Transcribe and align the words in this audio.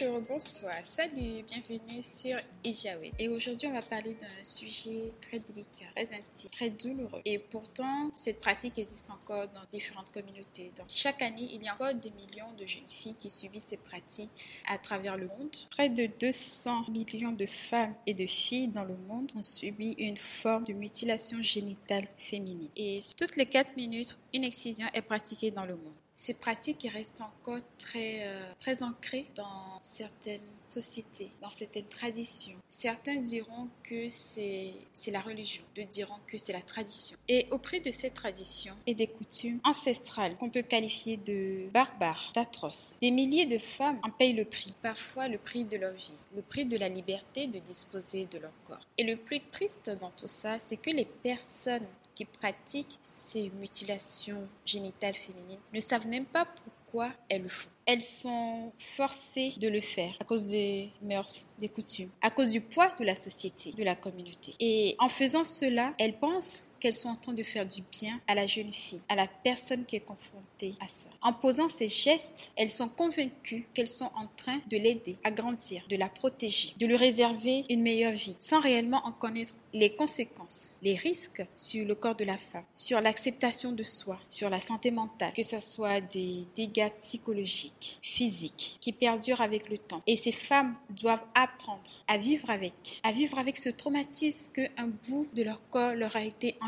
Bonjour, 0.00 0.20
bonsoir, 0.20 0.74
salut, 0.84 1.42
bienvenue 1.42 2.02
sur 2.02 2.36
Ijawe. 2.64 3.10
Et 3.18 3.28
aujourd'hui, 3.28 3.66
on 3.68 3.72
va 3.72 3.82
parler 3.82 4.14
d'un 4.14 4.44
sujet 4.44 5.10
très 5.20 5.38
délicat, 5.38 5.86
très 5.94 6.04
intime, 6.04 6.50
très 6.50 6.70
douloureux. 6.70 7.20
Et 7.24 7.38
pourtant, 7.38 8.10
cette 8.14 8.38
pratique 8.38 8.78
existe 8.78 9.10
encore 9.10 9.48
dans 9.48 9.64
différentes 9.68 10.12
communautés. 10.12 10.70
Chaque 10.88 11.22
année, 11.22 11.48
il 11.52 11.64
y 11.64 11.68
a 11.68 11.72
encore 11.72 11.94
des 11.94 12.10
millions 12.10 12.52
de 12.56 12.66
jeunes 12.66 12.88
filles 12.88 13.16
qui 13.18 13.30
subissent 13.30 13.68
ces 13.68 13.76
pratiques 13.76 14.30
à 14.68 14.78
travers 14.78 15.16
le 15.16 15.26
monde. 15.26 15.56
Près 15.70 15.88
de 15.88 16.06
200 16.06 16.90
millions 16.90 17.32
de 17.32 17.46
femmes 17.46 17.94
et 18.06 18.14
de 18.14 18.26
filles 18.26 18.68
dans 18.68 18.84
le 18.84 18.96
monde 19.08 19.32
ont 19.34 19.42
subi 19.42 19.96
une 19.98 20.16
forme 20.16 20.64
de 20.64 20.74
mutilation 20.74 21.42
génitale 21.42 22.06
féminine. 22.14 22.68
Et 22.76 23.00
toutes 23.16 23.36
les 23.36 23.46
4 23.46 23.76
minutes, 23.76 24.16
une 24.32 24.44
excision 24.44 24.86
est 24.94 25.02
pratiquée 25.02 25.50
dans 25.50 25.64
le 25.64 25.74
monde 25.74 25.94
ces 26.18 26.34
pratiques 26.34 26.88
restent 26.92 27.20
encore 27.20 27.60
très, 27.78 28.26
euh, 28.26 28.52
très 28.58 28.82
ancrées 28.82 29.28
dans 29.36 29.78
certaines 29.80 30.40
sociétés, 30.66 31.30
dans 31.40 31.50
certaines 31.50 31.86
traditions. 31.86 32.58
Certains 32.68 33.20
diront 33.20 33.68
que 33.84 34.08
c'est 34.08 34.72
la 35.12 35.20
religion, 35.20 35.62
d'autres 35.76 35.88
diront 35.88 36.18
que 36.26 36.36
c'est 36.36 36.52
la 36.52 36.60
tradition. 36.60 37.16
Et 37.28 37.46
auprès 37.52 37.78
de 37.78 37.92
ces 37.92 38.10
traditions 38.10 38.74
et 38.88 38.96
des 38.96 39.06
coutumes 39.06 39.60
ancestrales 39.62 40.36
qu'on 40.38 40.50
peut 40.50 40.62
qualifier 40.62 41.18
de 41.18 41.68
barbares, 41.72 42.32
d'atroces, 42.34 42.98
des 43.00 43.12
milliers 43.12 43.46
de 43.46 43.58
femmes 43.58 44.00
en 44.02 44.10
payent 44.10 44.32
le 44.32 44.44
prix, 44.44 44.74
parfois 44.82 45.28
le 45.28 45.38
prix 45.38 45.64
de 45.64 45.76
leur 45.76 45.92
vie, 45.92 46.16
le 46.34 46.42
prix 46.42 46.64
de 46.64 46.76
la 46.76 46.88
liberté 46.88 47.46
de 47.46 47.60
disposer 47.60 48.26
de 48.26 48.38
leur 48.38 48.52
corps. 48.64 48.80
Et 48.98 49.04
le 49.04 49.16
plus 49.16 49.40
triste 49.52 49.88
dans 50.00 50.10
tout 50.10 50.26
ça, 50.26 50.58
c'est 50.58 50.78
que 50.78 50.90
les 50.90 51.04
personnes 51.04 51.86
qui 52.18 52.24
pratiquent 52.24 52.98
ces 53.00 53.48
mutilations 53.60 54.48
génitales 54.64 55.14
féminines 55.14 55.60
ne 55.72 55.78
savent 55.78 56.08
même 56.08 56.24
pas 56.24 56.46
pourquoi 56.46 57.12
elles 57.28 57.42
le 57.42 57.48
font 57.48 57.70
elles 57.88 58.02
sont 58.02 58.70
forcées 58.76 59.54
de 59.56 59.66
le 59.66 59.80
faire 59.80 60.12
à 60.20 60.24
cause 60.24 60.44
des 60.44 60.90
mœurs, 61.00 61.46
des 61.58 61.70
coutumes, 61.70 62.10
à 62.20 62.30
cause 62.30 62.50
du 62.50 62.60
poids 62.60 62.90
de 63.00 63.04
la 63.04 63.14
société, 63.14 63.72
de 63.72 63.82
la 63.82 63.94
communauté. 63.94 64.52
Et 64.60 64.94
en 64.98 65.08
faisant 65.08 65.42
cela, 65.42 65.94
elles 65.98 66.18
pensent 66.18 66.67
qu'elles 66.80 66.94
sont 66.94 67.10
en 67.10 67.16
train 67.16 67.32
de 67.32 67.42
faire 67.42 67.66
du 67.66 67.82
bien 67.92 68.20
à 68.26 68.34
la 68.34 68.46
jeune 68.46 68.72
fille, 68.72 69.00
à 69.08 69.16
la 69.16 69.26
personne 69.44 69.84
qui 69.84 69.96
est 69.96 70.00
confrontée 70.00 70.74
à 70.80 70.88
ça. 70.88 71.08
En 71.22 71.32
posant 71.32 71.68
ces 71.68 71.88
gestes, 71.88 72.52
elles 72.56 72.70
sont 72.70 72.88
convaincues 72.88 73.66
qu'elles 73.74 73.88
sont 73.88 74.10
en 74.16 74.28
train 74.36 74.58
de 74.70 74.76
l'aider 74.76 75.16
à 75.24 75.30
grandir, 75.30 75.84
de 75.88 75.96
la 75.96 76.08
protéger, 76.08 76.74
de 76.78 76.86
lui 76.86 76.96
réserver 76.96 77.64
une 77.70 77.82
meilleure 77.82 78.12
vie, 78.12 78.36
sans 78.38 78.60
réellement 78.60 79.02
en 79.06 79.12
connaître 79.12 79.54
les 79.74 79.94
conséquences, 79.94 80.70
les 80.82 80.94
risques 80.94 81.44
sur 81.56 81.86
le 81.86 81.94
corps 81.94 82.16
de 82.16 82.24
la 82.24 82.38
femme, 82.38 82.64
sur 82.72 83.00
l'acceptation 83.00 83.72
de 83.72 83.82
soi, 83.82 84.18
sur 84.28 84.48
la 84.48 84.60
santé 84.60 84.90
mentale, 84.90 85.32
que 85.34 85.42
ce 85.42 85.60
soit 85.60 86.00
des 86.00 86.46
dégâts 86.54 86.90
psychologiques 86.92 87.98
physique, 88.02 88.78
qui 88.80 88.92
perdure 88.92 89.40
avec 89.40 89.68
le 89.68 89.78
temps. 89.78 90.02
Et 90.06 90.16
ces 90.16 90.32
femmes 90.32 90.74
doivent 90.90 91.24
apprendre 91.34 92.02
à 92.06 92.16
vivre 92.16 92.50
avec, 92.50 93.00
à 93.02 93.12
vivre 93.12 93.38
avec 93.38 93.58
ce 93.58 93.68
traumatisme 93.68 94.52
qu'un 94.52 94.88
bout 95.08 95.26
de 95.34 95.42
leur 95.42 95.68
corps 95.68 95.94
leur 95.94 96.16
a 96.16 96.22
été 96.22 96.56
enlevé 96.60 96.67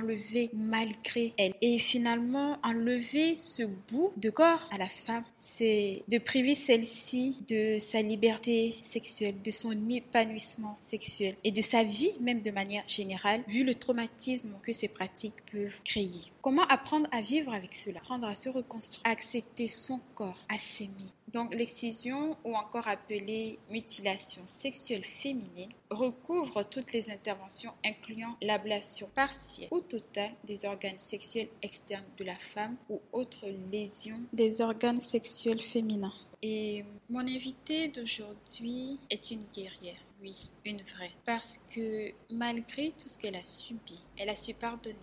malgré 0.54 1.32
elles. 1.36 1.54
Et 1.60 1.78
finalement, 1.78 2.58
enlever 2.62 3.36
ce 3.36 3.62
bout 3.62 4.12
de 4.16 4.30
corps 4.30 4.68
à 4.72 4.78
la 4.78 4.88
femme, 4.88 5.24
c'est 5.34 6.02
de 6.08 6.18
priver 6.18 6.54
celle-ci 6.54 7.38
de 7.48 7.78
sa 7.78 8.02
liberté 8.02 8.74
sexuelle, 8.82 9.34
de 9.42 9.50
son 9.50 9.72
épanouissement 9.88 10.76
sexuel 10.80 11.34
et 11.44 11.50
de 11.50 11.62
sa 11.62 11.82
vie 11.84 12.10
même 12.20 12.42
de 12.42 12.50
manière 12.50 12.84
générale, 12.86 13.42
vu 13.48 13.64
le 13.64 13.74
traumatisme 13.74 14.54
que 14.62 14.72
ces 14.72 14.88
pratiques 14.88 15.44
peuvent 15.50 15.82
créer. 15.84 16.32
Comment 16.42 16.66
apprendre 16.68 17.06
à 17.12 17.20
vivre 17.20 17.52
avec 17.52 17.74
cela? 17.74 17.98
Apprendre 17.98 18.26
à 18.26 18.34
se 18.34 18.48
reconstruire, 18.48 19.02
à 19.04 19.10
accepter 19.10 19.68
son 19.68 20.00
corps, 20.14 20.38
à 20.48 20.56
s'aimer. 20.58 21.12
Donc 21.32 21.54
l'excision, 21.54 22.36
ou 22.44 22.54
encore 22.54 22.88
appelée 22.88 23.58
mutilation 23.70 24.42
sexuelle 24.46 25.04
féminine, 25.04 25.70
recouvre 25.90 26.64
toutes 26.64 26.92
les 26.92 27.10
interventions 27.10 27.72
incluant 27.84 28.36
l'ablation 28.42 29.08
partielle 29.14 29.68
ou 29.70 29.80
totale 29.80 30.32
des 30.44 30.64
organes 30.64 30.98
sexuels 30.98 31.50
externes 31.62 32.06
de 32.16 32.24
la 32.24 32.36
femme 32.36 32.76
ou 32.88 33.00
autres 33.12 33.46
lésions 33.70 34.22
des 34.32 34.62
organes 34.62 35.00
sexuels 35.00 35.60
féminins. 35.60 36.14
Et 36.42 36.84
mon 37.10 37.20
invitée 37.20 37.88
d'aujourd'hui 37.88 38.98
est 39.10 39.30
une 39.30 39.44
guerrière. 39.54 40.00
Oui, 40.22 40.50
une 40.64 40.82
vraie. 40.82 41.12
Parce 41.24 41.60
que 41.74 42.12
malgré 42.30 42.92
tout 42.92 43.08
ce 43.08 43.18
qu'elle 43.18 43.36
a 43.36 43.44
subi, 43.44 44.00
elle 44.16 44.28
a 44.30 44.36
su 44.36 44.54
pardonner 44.54 44.96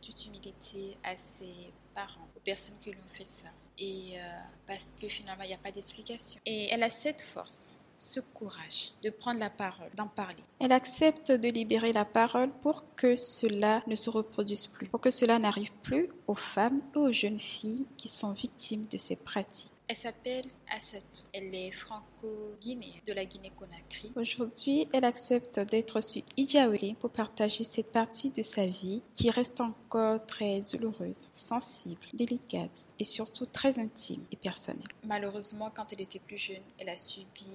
toute 0.00 0.26
humilité 0.26 0.96
à 1.04 1.16
ses 1.16 1.72
parents, 1.94 2.28
aux 2.36 2.40
personnes 2.40 2.76
qui 2.78 2.90
lui 2.90 2.98
ont 2.98 3.08
fait 3.08 3.24
ça. 3.24 3.48
Et 3.78 4.14
euh, 4.14 4.22
parce 4.66 4.92
que 4.92 5.08
finalement, 5.08 5.44
il 5.44 5.48
n'y 5.48 5.54
a 5.54 5.58
pas 5.58 5.70
d'explication. 5.70 6.40
Et 6.46 6.68
elle 6.72 6.82
a 6.82 6.90
cette 6.90 7.20
force, 7.20 7.72
ce 7.96 8.20
courage 8.20 8.92
de 9.02 9.10
prendre 9.10 9.38
la 9.38 9.50
parole, 9.50 9.90
d'en 9.94 10.08
parler. 10.08 10.42
Elle 10.60 10.72
accepte 10.72 11.32
de 11.32 11.48
libérer 11.48 11.92
la 11.92 12.04
parole 12.04 12.50
pour 12.60 12.84
que 12.96 13.16
cela 13.16 13.82
ne 13.86 13.94
se 13.94 14.10
reproduise 14.10 14.66
plus, 14.66 14.88
pour 14.88 15.00
que 15.00 15.10
cela 15.10 15.38
n'arrive 15.38 15.72
plus 15.82 16.08
aux 16.26 16.34
femmes 16.34 16.80
et 16.94 16.98
aux 16.98 17.12
jeunes 17.12 17.38
filles 17.38 17.86
qui 17.96 18.08
sont 18.08 18.32
victimes 18.32 18.86
de 18.86 18.98
ces 18.98 19.16
pratiques. 19.16 19.72
Elle 19.88 19.96
s'appelle 19.96 20.44
Assatou. 20.70 21.22
Elle 21.32 21.54
est 21.54 21.72
franco-guinéenne 21.72 23.00
de 23.06 23.14
la 23.14 23.24
Guinée-Conakry. 23.24 24.12
Aujourd'hui, 24.16 24.86
elle 24.92 25.06
accepte 25.06 25.60
d'être 25.70 26.02
sur 26.02 26.22
Ijaouli 26.36 26.94
pour 26.94 27.08
partager 27.08 27.64
cette 27.64 27.90
partie 27.90 28.28
de 28.28 28.42
sa 28.42 28.66
vie 28.66 29.00
qui 29.14 29.30
reste 29.30 29.62
encore 29.62 30.24
très 30.26 30.60
douloureuse, 30.60 31.28
sensible, 31.32 32.06
délicate 32.12 32.92
et 32.98 33.04
surtout 33.04 33.46
très 33.46 33.78
intime 33.78 34.22
et 34.30 34.36
personnelle. 34.36 34.84
Malheureusement, 35.04 35.70
quand 35.74 35.90
elle 35.94 36.02
était 36.02 36.18
plus 36.18 36.36
jeune, 36.36 36.62
elle 36.78 36.90
a 36.90 36.98
subi 36.98 37.46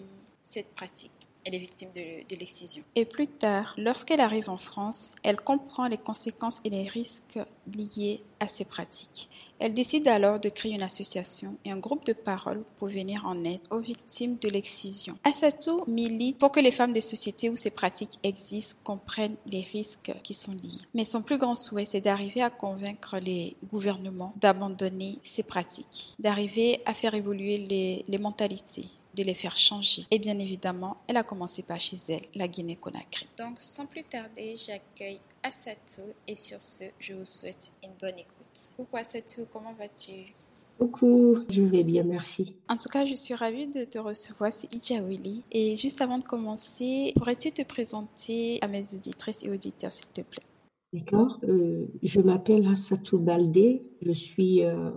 cette 0.42 0.74
pratique 0.74 1.30
elle 1.46 1.56
est 1.56 1.60
victime 1.60 1.90
de, 1.94 2.36
l'excision. 2.36 2.84
Et 2.96 3.06
plus 3.06 3.28
tard, 3.28 3.76
lorsqu'elle 3.78 4.22
arrive 4.22 4.50
en 4.50 4.58
France, 4.58 5.12
elle 5.24 5.38
comprend 5.38 5.88
les 5.88 5.98
conséquences 5.98 6.62
et 6.64 6.70
les 6.70 6.88
risques 6.88 7.40
liés 7.68 8.22
à 8.40 8.48
ces 8.48 8.66
pratiques. 8.66 9.30
Elle 9.60 9.74
décide 9.74 10.08
alors 10.08 10.40
de 10.40 10.50
créer 10.50 10.74
une 10.74 10.82
association 10.82 11.56
et 11.64 11.72
un 11.72 11.78
groupe 11.78 12.06
de 12.06 12.14
parole 12.14 12.64
pour 12.78 12.90
venir 12.90 13.26
en 13.26 13.44
aide 13.44 13.62
aux 13.70 13.80
victimes 13.80 14.38
de 14.42 14.50
l'excision. 14.50 15.18
Assatou 15.24 15.84
milite 15.88 16.38
pour 16.38 16.52
que 16.52 16.60
les 16.60 16.72
femmes 16.72 16.92
des 16.92 17.02
sociétés 17.02 17.50
où 17.50 17.56
ces 17.56 17.70
pratiques 17.70 18.20
existent 18.24 18.78
comprennent 18.84 19.38
les 19.46 19.62
risques 19.62 20.12
qui 20.24 20.34
sont 20.34 20.54
liés. 20.54 20.82
Mais 20.94 21.04
son 21.04 21.22
plus 21.22 21.38
grand 21.38 21.56
souhait, 21.56 21.86
c'est 21.86 22.02
d'arriver 22.02 22.42
à 22.42 22.50
convaincre 22.50 23.18
les 23.20 23.56
gouvernements 23.72 24.34
d'abandonner 24.42 25.20
ces 25.22 25.44
pratiques, 25.44 26.16
d'arriver 26.20 26.82
à 26.86 26.94
faire 26.94 27.14
évoluer 27.14 28.04
les 28.08 28.18
mentalités 28.18 28.88
de 29.16 29.24
les 29.24 29.34
faire 29.34 29.56
changer. 29.56 30.06
Et 30.12 30.20
bien 30.20 30.38
évidemment, 30.40 30.98
elle 31.08 31.18
a 31.18 31.24
commencé 31.24 31.64
par 31.64 31.80
chez 31.80 31.98
elle, 32.10 32.22
la 32.36 32.48
Guinée-Conakry. 32.48 33.28
Donc, 33.38 33.58
sans 33.60 33.86
plus 33.86 34.04
tarder, 34.04 34.56
j'accueille 34.56 35.20
Assatou 35.44 36.14
et 36.28 36.36
sur 36.36 36.60
ce, 36.60 36.86
je 37.00 37.14
vous 37.14 37.26
souhaite 37.26 37.72
une 37.84 37.94
bonne 38.00 38.18
écoute. 38.18 38.72
Coucou 38.76 38.98
Assatou, 38.98 39.46
comment 39.52 39.74
vas-tu? 39.74 40.34
Coucou, 40.80 41.38
je 41.50 41.62
vais 41.62 41.84
bien, 41.84 42.04
merci. 42.04 42.56
En 42.68 42.76
tout 42.78 42.90
cas, 42.90 43.06
je 43.06 43.14
suis 43.14 43.36
ravie 43.36 43.68
de 43.68 43.86
te 43.86 44.00
recevoir 44.00 44.52
sur 44.52 44.70
Ijawili. 44.74 45.44
Et 45.52 45.76
juste 45.76 46.02
avant 46.02 46.18
de 46.18 46.24
commencer, 46.24 47.14
pourrais-tu 47.16 47.52
te 47.52 47.62
présenter 47.62 48.58
à 48.62 48.68
mes 48.68 48.96
auditrices 48.96 49.44
et 49.44 49.50
auditeurs, 49.50 49.92
s'il 49.92 50.10
te 50.10 50.22
plaît? 50.22 50.44
D'accord. 50.92 51.40
Euh, 51.48 51.86
je 52.04 52.22
m'appelle 52.22 52.68
Assatou 52.68 53.18
Baldé. 53.18 53.84
Je 54.02 54.12
suis 54.12 54.64
euh, 54.64 54.92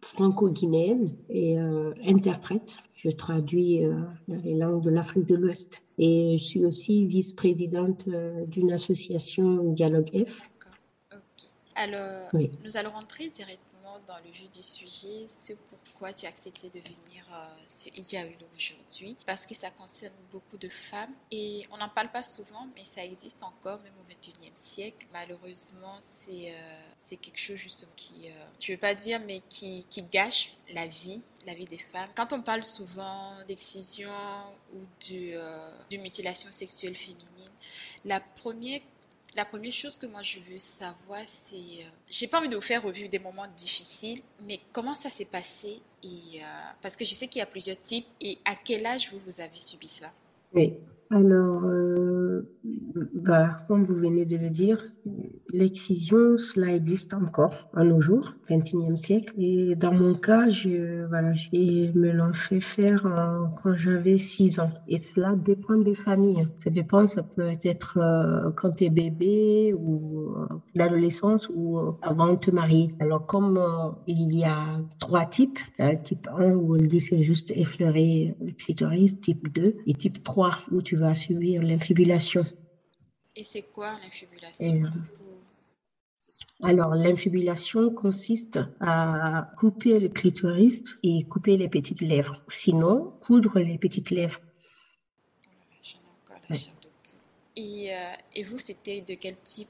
franco-guinéenne 0.00 1.14
et 1.28 1.60
euh, 1.60 1.92
interprète. 2.06 2.78
Je 2.96 3.10
traduis 3.10 3.84
euh, 3.84 3.94
dans 4.26 4.40
les 4.42 4.54
langues 4.54 4.82
de 4.82 4.90
l'Afrique 4.90 5.26
de 5.26 5.34
l'Ouest. 5.36 5.82
Et 5.98 6.36
je 6.38 6.44
suis 6.44 6.64
aussi 6.64 7.06
vice-présidente 7.06 8.04
euh, 8.08 8.44
d'une 8.46 8.72
association 8.72 9.72
Dialogue 9.72 10.10
F. 10.26 10.50
Alors, 11.74 12.30
nous 12.32 12.76
allons 12.78 12.90
rentrer 12.90 13.30
dans 14.06 14.16
le 14.24 14.30
vif 14.30 14.50
du 14.50 14.62
sujet, 14.62 15.26
c'est 15.28 15.56
pourquoi 15.64 16.12
tu 16.12 16.26
as 16.26 16.28
accepté 16.28 16.68
de 16.68 16.80
venir 16.80 17.24
euh, 17.32 17.46
sur 17.68 17.96
Idiaoulou 17.96 18.46
aujourd'hui, 18.54 19.16
parce 19.26 19.46
que 19.46 19.54
ça 19.54 19.70
concerne 19.70 20.14
beaucoup 20.30 20.56
de 20.56 20.68
femmes 20.68 21.12
et 21.30 21.66
on 21.70 21.76
n'en 21.76 21.88
parle 21.88 22.10
pas 22.10 22.22
souvent, 22.22 22.68
mais 22.74 22.84
ça 22.84 23.04
existe 23.04 23.42
encore, 23.42 23.80
même 23.82 23.94
au 24.00 24.12
21e 24.12 24.50
siècle. 24.54 25.06
Malheureusement, 25.12 25.96
c'est 26.00 26.54
c'est 26.96 27.16
quelque 27.16 27.38
chose 27.38 27.56
justement 27.56 27.92
qui, 27.96 28.28
je 28.58 28.72
ne 28.72 28.76
veux 28.76 28.80
pas 28.80 28.94
dire, 28.94 29.20
mais 29.20 29.42
qui, 29.48 29.86
qui 29.90 30.02
gâche 30.02 30.56
la 30.74 30.86
vie 30.86 31.22
la 31.46 31.54
vie 31.54 31.64
des 31.64 31.78
femmes. 31.78 32.08
Quand 32.14 32.32
on 32.32 32.42
parle 32.42 32.64
souvent 32.64 33.32
d'excision 33.46 34.10
ou 34.74 34.80
de, 35.08 35.34
euh, 35.36 35.70
de, 35.90 35.96
mutilation 35.96 36.50
sexuelle 36.50 36.96
féminine, 36.96 37.24
la 38.04 38.20
première, 38.20 38.80
la 39.36 39.44
première 39.44 39.72
chose 39.72 39.98
que 39.98 40.06
moi 40.06 40.22
je 40.22 40.38
veux 40.40 40.58
savoir, 40.58 41.20
c'est... 41.24 41.56
Euh, 41.56 41.90
j'ai 42.08 42.26
pas 42.26 42.38
envie 42.38 42.48
de 42.48 42.56
vous 42.56 42.62
faire 42.62 42.82
revivre 42.82 43.10
des 43.10 43.18
moments 43.18 43.46
difficiles, 43.56 44.20
mais 44.46 44.58
comment 44.72 44.94
ça 44.94 45.10
s'est 45.10 45.26
passé 45.26 45.80
et, 46.02 46.40
euh, 46.40 46.44
Parce 46.80 46.96
que 46.96 47.04
je 47.04 47.14
sais 47.14 47.28
qu'il 47.28 47.40
y 47.40 47.42
a 47.42 47.46
plusieurs 47.46 47.78
types. 47.78 48.06
Et 48.20 48.38
à 48.44 48.54
quel 48.54 48.86
âge 48.86 49.10
vous, 49.10 49.18
vous 49.18 49.40
avez 49.40 49.58
subi 49.58 49.88
ça? 49.88 50.10
Oui. 50.54 50.74
Alors, 51.10 51.60
que, 51.62 52.15
bah, 53.14 53.56
comme 53.68 53.84
vous 53.84 53.94
venez 53.94 54.26
de 54.26 54.36
le 54.36 54.50
dire, 54.50 54.84
l'excision, 55.52 56.36
cela 56.38 56.74
existe 56.74 57.14
encore 57.14 57.68
à 57.74 57.84
nos 57.84 58.00
jours, 58.00 58.34
21e 58.48 58.96
siècle. 58.96 59.34
Et 59.38 59.74
dans 59.76 59.92
mon 59.92 60.14
cas, 60.14 60.48
je, 60.48 61.06
voilà, 61.06 61.34
je 61.34 61.96
me 61.98 62.10
l'ont 62.12 62.32
fait 62.32 62.60
faire 62.60 63.02
quand 63.62 63.76
j'avais 63.76 64.18
6 64.18 64.60
ans. 64.60 64.72
Et 64.88 64.98
cela 64.98 65.34
dépend 65.36 65.76
des 65.76 65.94
familles. 65.94 66.46
Ça 66.58 66.70
dépend, 66.70 67.06
ça 67.06 67.22
peut 67.22 67.52
être 67.64 67.98
euh, 67.98 68.50
quand 68.52 68.70
tu 68.70 68.84
es 68.84 68.90
bébé 68.90 69.74
ou 69.74 70.34
euh, 70.36 70.46
l'adolescence 70.74 71.48
ou 71.54 71.78
euh, 71.78 71.92
avant 72.02 72.32
de 72.32 72.38
te 72.38 72.50
marier. 72.50 72.94
Alors, 73.00 73.26
comme 73.26 73.60
il 74.06 74.36
y 74.36 74.44
a 74.44 74.80
trois 74.98 75.26
types, 75.26 75.58
type 76.04 76.28
1 76.36 76.54
où 76.54 76.76
on 76.76 76.78
dit 76.78 77.00
c'est 77.00 77.22
juste 77.22 77.52
effleurer 77.52 78.34
le 78.40 78.52
clitoris, 78.52 79.20
type 79.20 79.52
2 79.52 79.76
et 79.86 79.94
type 79.94 80.22
3 80.22 80.50
où 80.72 80.82
tu 80.82 80.96
vas 80.96 81.14
subir 81.14 81.62
l'infibulation. 81.62 82.25
Et 83.36 83.44
c'est 83.44 83.62
quoi 83.62 83.92
l'infibulation 84.02 84.84
alors, 86.62 86.94
l'infibulation 86.94 87.90
consiste 87.94 88.58
à 88.80 89.50
couper 89.56 90.00
le 90.00 90.08
clitoris 90.08 90.82
et 91.02 91.24
couper 91.24 91.56
les 91.56 91.68
petites 91.68 92.00
lèvres. 92.00 92.42
Sinon, 92.48 93.14
coudre 93.22 93.58
les 93.58 93.78
petites 93.78 94.10
lèvres. 94.10 94.40
Et, 97.56 97.94
euh, 97.94 98.12
et 98.34 98.42
vous, 98.42 98.58
c'était 98.58 99.00
de 99.00 99.14
quel 99.14 99.38
type 99.40 99.68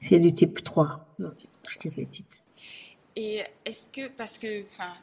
C'est 0.00 0.18
du 0.18 0.32
type 0.32 0.62
3. 0.62 1.06
type 1.34 1.94
petite. 1.94 2.42
Et 3.14 3.42
est-ce 3.64 3.88
que, 3.88 4.08
parce 4.08 4.38
que, 4.38 4.64
enfin, 4.64 4.94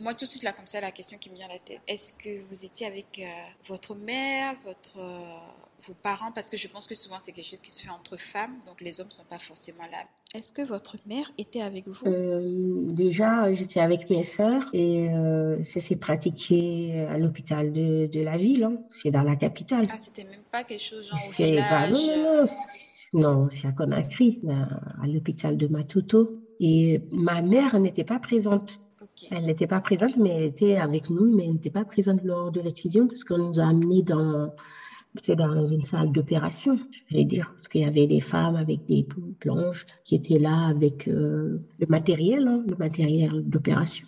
moi 0.00 0.14
tout 0.14 0.24
de 0.24 0.30
suite 0.30 0.42
là 0.42 0.52
comme 0.52 0.66
ça, 0.66 0.80
la 0.80 0.90
question 0.90 1.18
qui 1.18 1.30
me 1.30 1.36
vient 1.36 1.46
à 1.46 1.52
la 1.54 1.58
tête, 1.58 1.80
est-ce 1.88 2.12
que 2.12 2.42
vous 2.48 2.64
étiez 2.64 2.86
avec 2.86 3.20
euh, 3.20 3.24
votre 3.66 3.94
mère, 3.94 4.54
votre, 4.64 4.98
euh, 4.98 5.36
vos 5.86 5.94
parents, 5.94 6.30
parce 6.32 6.48
que 6.48 6.56
je 6.56 6.68
pense 6.68 6.86
que 6.86 6.94
souvent 6.94 7.16
c'est 7.18 7.32
quelque 7.32 7.48
chose 7.48 7.60
qui 7.60 7.70
se 7.70 7.82
fait 7.82 7.90
entre 7.90 8.16
femmes, 8.16 8.54
donc 8.66 8.80
les 8.80 9.00
hommes 9.00 9.08
ne 9.08 9.12
sont 9.12 9.24
pas 9.24 9.38
forcément 9.38 9.84
là. 9.90 9.98
Est-ce 10.34 10.52
que 10.52 10.62
votre 10.62 10.96
mère 11.06 11.30
était 11.36 11.62
avec 11.62 11.88
vous? 11.88 12.92
Déjà, 12.92 13.52
j'étais 13.52 13.80
avec 13.80 14.08
mes 14.10 14.24
sœurs 14.24 14.64
et 14.72 15.08
ça 15.64 15.80
s'est 15.80 15.96
pratiqué 15.96 17.06
à 17.08 17.16
l'hôpital 17.18 17.72
de, 17.72 18.06
de, 18.06 18.20
la 18.20 18.36
ville, 18.36 18.64
hein. 18.64 18.76
c'est 18.90 19.10
dans 19.10 19.22
la 19.22 19.36
capitale. 19.36 19.86
Ah, 19.90 19.98
c'était 19.98 20.24
même 20.24 20.42
pas 20.52 20.64
quelque 20.64 20.82
chose 20.82 21.08
genre 21.08 21.18
au 21.18 21.42
village? 21.42 21.92
Non, 21.92 22.44
non, 23.14 23.42
non 23.42 23.48
c'est 23.50 23.66
à 23.66 23.72
Conakry, 23.72 24.40
à 25.02 25.06
l'hôpital 25.06 25.56
de 25.56 25.66
Matuto. 25.66 26.44
Et 26.60 27.00
ma 27.12 27.40
mère 27.40 27.78
n'était 27.78 28.04
pas 28.04 28.18
présente. 28.18 28.80
Elle 29.30 29.44
n'était 29.44 29.66
pas 29.66 29.80
présente, 29.80 30.16
mais 30.16 30.30
elle 30.30 30.44
était 30.44 30.76
avec 30.76 31.10
nous, 31.10 31.34
mais 31.34 31.44
elle 31.44 31.52
n'était 31.52 31.70
pas 31.70 31.84
présente 31.84 32.22
lors 32.24 32.50
de 32.50 32.60
l'excision 32.60 33.06
parce 33.06 33.24
qu'on 33.24 33.38
nous 33.38 33.60
a 33.60 33.68
amenés 33.68 34.02
dans, 34.02 34.52
dans 35.36 35.66
une 35.66 35.82
salle 35.82 36.12
d'opération, 36.12 36.78
je 37.08 37.16
vais 37.16 37.24
dire, 37.24 37.50
parce 37.50 37.68
qu'il 37.68 37.82
y 37.82 37.84
avait 37.84 38.06
des 38.06 38.20
femmes 38.20 38.56
avec 38.56 38.84
des 38.86 39.06
planches 39.40 39.86
qui 40.04 40.14
étaient 40.14 40.38
là 40.38 40.66
avec 40.68 41.08
euh, 41.08 41.60
le 41.78 41.86
matériel, 41.88 42.46
hein, 42.46 42.64
le 42.68 42.76
matériel 42.76 43.42
d'opération. 43.44 44.06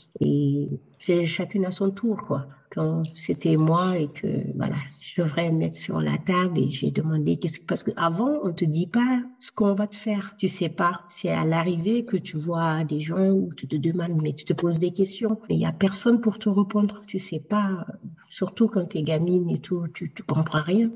C'est 1.01 1.27
chacune 1.27 1.67
à 1.67 1.73
son 1.73 1.91
tour, 1.91 2.19
quoi 2.23 2.47
quand 2.71 3.03
c'était 3.17 3.57
moi 3.57 3.99
et 3.99 4.09
que 4.13 4.29
voilà, 4.57 4.77
je 5.01 5.23
devrais 5.23 5.51
mettre 5.51 5.77
sur 5.77 6.01
la 6.01 6.19
table 6.19 6.59
et 6.59 6.71
j'ai 6.71 6.91
demandé 6.93 7.37
qu'est-ce 7.37 7.59
que 7.59 7.65
parce 7.67 7.83
qu'avant 7.83 8.39
on 8.45 8.53
te 8.53 8.65
dit 8.65 8.87
pas 8.87 9.23
ce 9.41 9.51
qu'on 9.51 9.75
va 9.75 9.89
te 9.89 9.97
faire, 9.97 10.35
tu 10.39 10.49
sais 10.49 10.69
pas. 10.69 11.03
C'est 11.09 11.31
à 11.31 11.45
l'arrivée 11.45 12.05
que 12.05 12.17
tu 12.17 12.37
vois 12.39 12.85
des 12.85 13.01
gens 13.01 13.31
où 13.31 13.53
tu 13.57 13.67
te 13.67 13.77
demandes 13.77 14.23
mais 14.23 14.35
tu 14.35 14.45
te 14.45 14.53
poses 14.53 14.79
des 14.79 14.93
questions 14.93 15.41
mais 15.49 15.57
il 15.57 15.61
y 15.61 15.67
a 15.67 15.73
personne 15.73 16.21
pour 16.21 16.39
te 16.39 16.49
répondre, 16.49 17.03
tu 17.07 17.19
sais 17.19 17.41
pas. 17.41 17.85
Surtout 18.29 18.69
quand 18.69 18.87
tu 18.87 18.99
es 18.99 19.03
gamine 19.03 19.51
et 19.51 19.59
tout, 19.61 19.89
tu 19.93 20.13
tu 20.15 20.23
comprends 20.23 20.63
rien. 20.63 20.91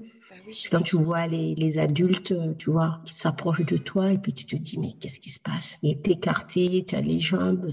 Bah 0.47 0.53
quand 0.71 0.83
tu 0.83 0.97
vois 0.97 1.27
les, 1.27 1.55
les, 1.55 1.79
adultes, 1.79 2.35
tu 2.59 2.71
vois, 2.71 3.01
qui 3.05 3.15
s'approchent 3.15 3.65
de 3.65 3.77
toi 3.77 4.13
et 4.13 4.19
puis 4.19 4.33
tu 4.33 4.45
te 4.47 4.57
dis, 4.57 4.79
mais 4.79 4.93
qu'est-ce 5.01 5.21
qui 5.21 5.31
se 5.31 5.41
passe? 5.41 5.79
Et 5.83 6.01
t'es 6.01 6.13
écarté, 6.13 6.85
tu 6.87 6.95
as 6.95 7.01
les 7.01 7.21
jambes, 7.21 7.69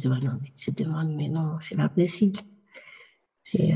tu 0.55 0.73
te 0.73 0.83
demandes, 0.83 1.15
mais 1.15 1.27
non, 1.27 1.57
c'est 1.59 1.75
pas 1.75 1.89
possible. 1.89 2.39
Euh, 3.59 3.73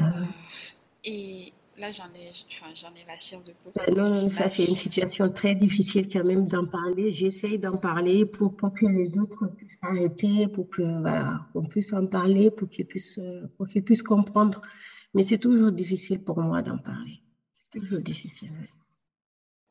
et 1.04 1.54
là, 1.78 1.92
j'en 1.92 2.06
ai, 2.06 2.30
enfin, 2.48 2.68
j'en 2.76 2.90
ai 2.90 3.06
la 3.08 3.18
chair 3.18 3.42
de 3.44 3.52
poule. 3.52 3.74
non, 3.96 4.30
ça, 4.30 4.50
c'est 4.50 4.66
une 4.66 4.76
situation 4.76 5.30
très 5.30 5.56
difficile 5.56 6.08
quand 6.08 6.24
même 6.24 6.46
d'en 6.46 6.66
parler. 6.66 7.14
J'essaye 7.14 7.60
d'en 7.60 7.78
parler 7.78 8.26
pour, 8.26 8.56
pour, 8.56 8.74
que 8.74 8.86
les 8.86 9.18
autres 9.18 9.48
puissent 9.48 9.78
arrêter, 9.82 10.48
pour 10.48 10.70
que 10.70 10.82
voilà, 11.02 11.46
qu'on 11.54 11.66
puisse 11.66 11.94
en 11.94 12.06
parler, 12.08 12.52
pour 12.52 12.70
qu'ils 12.70 12.86
puissent, 12.86 13.20
pour 13.58 13.68
qu'ils 13.68 13.84
puissent 13.84 14.04
comprendre. 14.04 14.62
Mais 15.14 15.24
c'est 15.24 15.38
toujours 15.38 15.72
difficile 15.72 16.20
pour 16.20 16.40
moi 16.40 16.62
d'en 16.62 16.78
parler. 16.78 17.22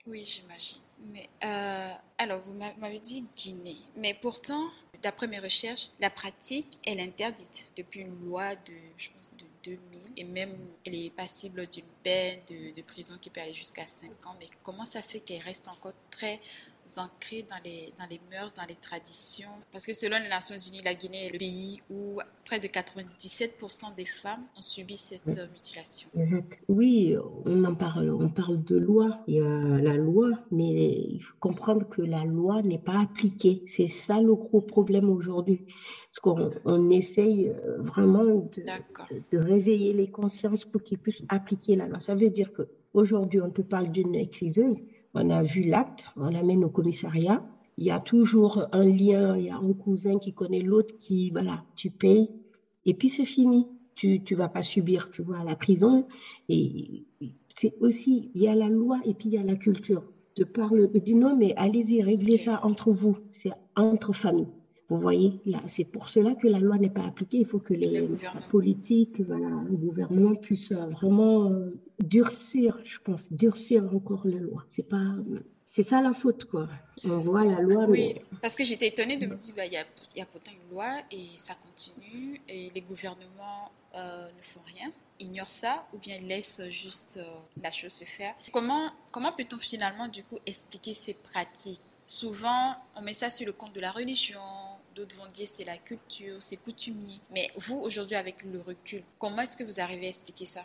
Oui, 0.07 0.25
j'imagine. 0.25 0.83
Mais 1.13 1.29
euh, 1.45 1.93
alors, 2.19 2.41
vous 2.41 2.55
m'avez 2.55 3.01
dit 3.01 3.25
Guinée, 3.37 3.79
mais 3.97 4.15
pourtant, 4.15 4.71
d'après 5.03 5.27
mes 5.27 5.39
recherches, 5.39 5.91
la 6.01 6.11
pratique 6.11 6.79
est 6.87 7.01
interdite 7.01 7.71
depuis 7.77 8.01
une 8.01 8.27
loi 8.27 8.55
de, 8.55 8.75
je 8.97 9.09
pense, 9.11 9.35
de 9.37 9.45
2000 9.65 9.79
et 10.17 10.25
même 10.25 10.55
elle 10.85 10.95
est 10.95 11.11
passible 11.11 11.67
d'une 11.69 11.85
peine 12.03 12.39
de, 12.51 12.75
de, 12.75 12.83
prison 12.83 13.17
qui 13.19 13.31
peut 13.31 13.41
aller 13.41 13.55
jusqu'à 13.55 13.87
5 13.87 14.11
ans. 14.27 14.37
Mais 14.39 14.47
comment 14.63 14.85
ça 14.85 15.01
se 15.01 15.13
fait 15.13 15.21
qu'elle 15.21 15.43
reste 15.43 15.69
encore 15.69 15.95
très 16.11 16.41
ancrée 16.97 17.45
dans 17.49 17.57
les, 17.65 17.93
dans 17.99 18.07
les 18.11 18.21
mœurs, 18.31 18.53
dans 18.53 18.67
les 18.69 18.77
traditions. 18.77 19.49
Parce 19.73 19.87
que 19.87 19.93
selon 19.93 20.19
les 20.19 20.29
Nations 20.29 20.57
Unies, 20.57 20.83
la 20.85 20.95
Guinée 20.95 21.27
est 21.27 21.33
le 21.33 21.39
pays 21.39 21.83
où 21.91 22.21
près 22.45 22.59
de 22.59 22.67
97% 22.69 23.95
des 23.97 24.05
femmes 24.05 24.45
ont 24.57 24.63
subi 24.63 24.97
cette 24.97 25.27
mutilation. 25.53 26.09
Oui, 26.69 27.17
on 27.45 27.65
en 27.65 27.75
parle, 27.75 28.11
on 28.11 28.29
parle 28.29 28.63
de 28.63 28.77
loi. 28.77 29.21
Il 29.27 29.35
y 29.35 29.41
a 29.41 29.79
la 29.81 29.97
loi, 29.97 30.31
mais 30.51 31.07
il 31.11 31.21
faut 31.21 31.37
comprendre 31.41 31.89
que 31.89 32.03
la 32.03 32.25
loi 32.25 32.63
n'est 32.63 32.79
pas 32.79 33.01
appliquée. 33.01 33.63
C'est 33.65 33.89
ça 33.89 34.21
le 34.21 34.35
gros 34.35 34.61
problème 34.61 35.09
aujourd'hui. 35.11 35.65
Parce 36.11 36.21
qu'on 36.21 36.49
on 36.65 36.91
essaye 36.91 37.49
euh, 37.49 37.79
vraiment 37.83 38.25
de, 38.25 38.63
de, 39.33 39.39
réveiller 39.39 39.93
les 39.93 40.09
consciences 40.09 40.65
pour 40.65 40.83
qu'ils 40.83 40.99
puissent 40.99 41.23
appliquer 41.29 41.75
la 41.75 41.89
loi. 41.89 41.99
Ça 41.99 42.15
veut 42.15 42.31
dire 42.31 42.53
qu'aujourd'hui, 42.53 43.41
on 43.41 43.51
te 43.51 43.63
parle 43.63 43.91
d'une 43.91 44.15
exciseuse, 44.15 44.81
on 45.15 45.31
a 45.31 45.43
vu 45.43 45.63
l'acte, 45.63 46.11
on 46.17 46.31
l'amène 46.31 46.65
au 46.65 46.69
commissariat. 46.69 47.45
Il 47.77 47.85
y 47.85 47.91
a 47.91 48.01
toujours 48.01 48.67
un 48.73 48.85
lien, 48.85 49.37
il 49.37 49.47
y 49.47 49.51
a 49.51 49.57
un 49.57 49.73
cousin 49.73 50.19
qui 50.19 50.33
connaît 50.33 50.61
l'autre 50.61 50.99
qui, 51.01 51.31
voilà, 51.31 51.65
tu 51.75 51.91
payes. 51.91 52.29
Et 52.85 52.95
puis 52.95 53.09
c'est 53.09 53.25
fini. 53.25 53.67
Tu 53.95 54.21
ne 54.29 54.37
vas 54.37 54.49
pas 54.49 54.63
subir, 54.63 55.11
tu 55.11 55.23
vois, 55.23 55.45
la 55.45 55.55
prison. 55.55 56.07
Et 56.49 57.05
c'est 57.55 57.75
aussi, 57.81 58.31
il 58.35 58.43
y 58.43 58.49
a 58.49 58.55
la 58.55 58.69
loi 58.69 59.01
et 59.05 59.15
puis 59.15 59.29
il 59.29 59.35
y 59.35 59.39
a 59.39 59.45
la 59.45 59.55
culture. 59.55 60.11
De 60.37 60.43
parle, 60.43 60.91
dis 60.93 61.15
non, 61.15 61.37
mais 61.37 61.55
allez-y, 61.57 62.03
réglez 62.03 62.37
ça 62.37 62.61
entre 62.65 62.91
vous. 62.91 63.17
C'est 63.31 63.53
entre 63.77 64.13
familles. 64.13 64.49
Vous 64.95 65.01
voyez, 65.01 65.41
c'est 65.67 65.83
pour 65.83 66.09
cela 66.09 66.37
que 66.37 66.47
la 66.47 66.61
loi 66.61 66.79
n'est 66.79 66.89
pas 66.89 67.05
appliquée. 67.05 67.39
Il 67.39 67.47
faut 67.47 67.59
que 67.59 67.75
les 67.75 68.09
politiques, 68.49 69.21
voilà, 69.23 69.49
le 69.69 69.77
gouvernement 69.77 70.37
puisse 70.37 70.71
vraiment 70.71 71.51
euh, 71.51 71.73
durcir, 71.99 72.79
je 72.85 72.99
pense, 73.01 73.33
durcir 73.33 73.83
encore 73.93 74.25
la 74.25 74.39
loi. 74.39 74.65
C'est 74.69 74.89
pas, 74.89 75.17
c'est 75.65 75.83
ça 75.83 76.01
la 76.01 76.13
faute, 76.13 76.45
quoi. 76.45 76.69
On 77.05 77.19
voit 77.19 77.45
la 77.45 77.61
loi. 77.61 77.87
Oui, 77.89 78.15
parce 78.41 78.55
que 78.55 78.63
j'étais 78.63 78.87
étonnée 78.87 79.17
de 79.17 79.27
me 79.27 79.35
dire, 79.35 79.55
bah, 79.57 79.67
il 79.67 79.73
y, 79.73 79.77
a, 79.77 79.85
y, 80.15 80.21
a, 80.21 80.27
pourtant 80.27 80.53
une 80.53 80.73
loi 80.73 80.87
et 81.11 81.27
ça 81.35 81.55
continue 81.57 82.41
et 82.49 82.71
les 82.73 82.81
gouvernements 82.81 83.73
euh, 83.97 84.29
ne 84.29 84.43
font 84.43 84.61
rien 84.77 84.93
ignorent 85.21 85.51
ça 85.51 85.87
ou 85.93 85.99
bien 85.99 86.17
laissent 86.19 86.63
juste 86.69 87.21
euh, 87.21 87.39
la 87.63 87.71
chose 87.71 87.93
se 87.93 88.05
faire. 88.05 88.35
Comment, 88.53 88.91
comment 89.11 89.33
peut-on 89.33 89.59
finalement 89.59 90.09
du 90.09 90.23
coup 90.25 90.39
expliquer 90.47 90.95
ces 90.95 91.15
pratiques? 91.15 91.81
Souvent, 92.07 92.77
on 92.97 93.03
met 93.03 93.15
ça 93.15 93.31
sur 93.31 93.47
le 93.47 93.53
compte 93.53 93.73
de 93.73 93.81
la 93.81 93.91
religion, 93.91 94.41
d'autres 94.95 95.17
vont 95.17 95.27
dire 95.27 95.47
c'est 95.49 95.65
la 95.65 95.77
culture, 95.77 96.37
c'est 96.41 96.57
coutumier. 96.57 97.21
Mais 97.33 97.49
vous, 97.57 97.81
aujourd'hui, 97.81 98.17
avec 98.17 98.45
le 98.45 98.61
recul, 98.61 99.03
comment 99.19 99.43
est-ce 99.43 99.57
que 99.57 99.65
vous 99.65 99.81
arrivez 99.81 100.07
à 100.07 100.09
expliquer 100.09 100.47
ça? 100.47 100.65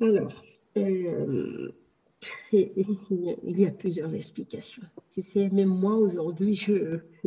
Alors, 0.00 0.42
euh, 0.76 1.72
il 2.52 3.58
y 3.60 3.66
a 3.66 3.70
plusieurs 3.70 4.14
explications. 4.14 4.82
Tu 5.10 5.22
sais, 5.22 5.48
même 5.48 5.68
moi, 5.68 5.94
aujourd'hui, 5.94 6.54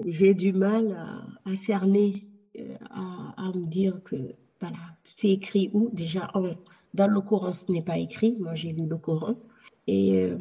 j'ai 0.05 0.33
du 0.33 0.53
mal 0.53 0.97
à, 1.45 1.55
cerner, 1.55 2.25
euh, 2.57 2.75
à, 2.89 3.51
me 3.53 3.65
dire 3.65 4.01
que, 4.03 4.15
voilà, 4.59 4.77
c'est 5.15 5.31
écrit 5.31 5.69
où? 5.73 5.89
Déjà, 5.91 6.31
dans 6.93 7.07
le 7.07 7.21
Coran, 7.21 7.53
ce 7.53 7.71
n'est 7.71 7.83
pas 7.83 7.97
écrit. 7.97 8.35
Moi, 8.39 8.53
j'ai 8.55 8.71
lu 8.71 8.85
le 8.87 8.97
Coran. 8.97 9.35
Et 9.87 10.15
euh, 10.15 10.37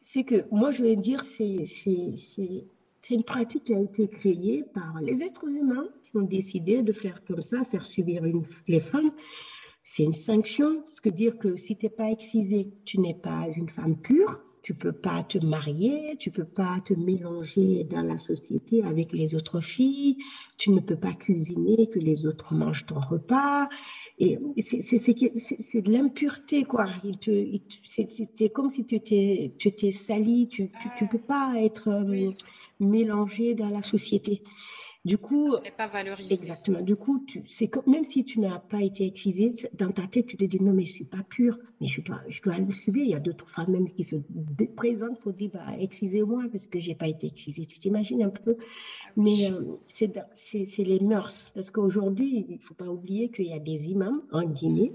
c'est 0.00 0.24
que, 0.24 0.44
moi, 0.50 0.70
je 0.70 0.82
vais 0.82 0.96
dire, 0.96 1.24
c'est 1.24 1.64
c'est 3.00 3.14
une 3.14 3.24
pratique 3.24 3.64
qui 3.64 3.74
a 3.74 3.80
été 3.80 4.08
créée 4.08 4.64
par 4.74 5.00
les 5.00 5.22
êtres 5.22 5.48
humains 5.48 5.88
qui 6.02 6.16
ont 6.16 6.22
décidé 6.22 6.82
de 6.82 6.92
faire 6.92 7.22
comme 7.24 7.42
ça, 7.42 7.64
faire 7.64 7.86
subir 7.86 8.22
les 8.68 8.80
femmes. 8.80 9.10
C'est 9.82 10.02
une 10.02 10.12
sanction, 10.12 10.82
ce 10.90 11.00
que 11.00 11.08
dire 11.08 11.38
que 11.38 11.56
si 11.56 11.76
tu 11.76 11.86
n'es 11.86 11.90
pas 11.90 12.10
excisée, 12.10 12.68
tu 12.84 13.00
n'es 13.00 13.14
pas 13.14 13.46
une 13.56 13.68
femme 13.68 13.96
pure. 13.96 14.40
tu 14.62 14.74
peux 14.74 14.92
pas 14.92 15.22
te 15.22 15.38
marier, 15.38 16.16
tu 16.18 16.30
peux 16.30 16.44
pas 16.44 16.80
te 16.84 16.92
mélanger 16.94 17.84
dans 17.84 18.02
la 18.02 18.18
société 18.18 18.82
avec 18.82 19.12
les 19.12 19.34
autres 19.34 19.60
filles, 19.60 20.16
tu 20.58 20.70
ne 20.70 20.80
peux 20.80 20.96
pas 20.96 21.14
cuisiner 21.14 21.88
que 21.88 21.98
les 21.98 22.26
autres 22.26 22.54
mangent 22.54 22.86
ton 22.86 23.00
repas. 23.00 23.68
Et 24.18 24.38
c'est 24.58 25.80
de 25.80 25.90
l'impureté, 25.90 26.64
quoi. 26.64 26.86
C'est 27.82 28.48
comme 28.50 28.68
si 28.68 28.84
tu 28.84 29.00
t'es 29.00 29.90
sali, 29.90 30.48
tu 30.48 30.64
ne 30.64 31.08
peux 31.08 31.18
pas 31.18 31.54
être 31.56 31.88
euh, 31.88 32.30
mélangé 32.80 33.54
dans 33.54 33.68
la 33.68 33.82
société. 33.82 34.42
Du 35.02 35.16
coup, 35.16 35.50
pas 35.78 35.86
valorisé. 35.86 36.34
Exactement. 36.34 36.82
Du 36.82 36.94
coup, 36.94 37.24
c'est 37.46 37.68
comme 37.68 37.84
même 37.86 38.04
si 38.04 38.22
tu 38.22 38.38
n'as 38.38 38.58
pas 38.58 38.82
été 38.82 39.06
excisé, 39.06 39.50
dans 39.72 39.90
ta 39.90 40.06
tête, 40.06 40.26
tu 40.26 40.36
te 40.36 40.44
dis 40.44 40.62
non, 40.62 40.74
mais 40.74 40.84
je 40.84 40.92
suis 40.92 41.04
pas 41.04 41.22
pure, 41.22 41.58
mais 41.80 41.86
je 41.86 42.02
dois, 42.02 42.20
je 42.28 42.42
dois 42.42 42.58
le 42.58 42.70
subir. 42.70 43.02
Il 43.02 43.08
y 43.08 43.14
a 43.14 43.18
d'autres 43.18 43.48
femmes 43.48 43.70
même 43.70 43.90
qui 43.90 44.04
se 44.04 44.16
présentent 44.76 45.18
pour 45.20 45.32
dire 45.32 45.52
bah, 45.54 45.64
excisez-moi 45.78 46.44
parce 46.52 46.66
que 46.66 46.78
j'ai 46.78 46.94
pas 46.94 47.08
été 47.08 47.28
excisée. 47.28 47.64
Tu 47.64 47.78
t'imagines 47.78 48.22
un 48.22 48.28
peu? 48.28 48.56
Ah 48.58 49.12
Mais 49.16 49.50
euh, 49.50 49.76
c'est 49.86 50.84
les 50.84 51.00
mœurs. 51.00 51.50
Parce 51.54 51.70
qu'aujourd'hui, 51.70 52.44
il 52.50 52.58
faut 52.58 52.74
pas 52.74 52.88
oublier 52.88 53.30
qu'il 53.30 53.46
y 53.46 53.54
a 53.54 53.58
des 53.58 53.88
imams 53.88 54.20
en 54.32 54.42
Guinée 54.42 54.92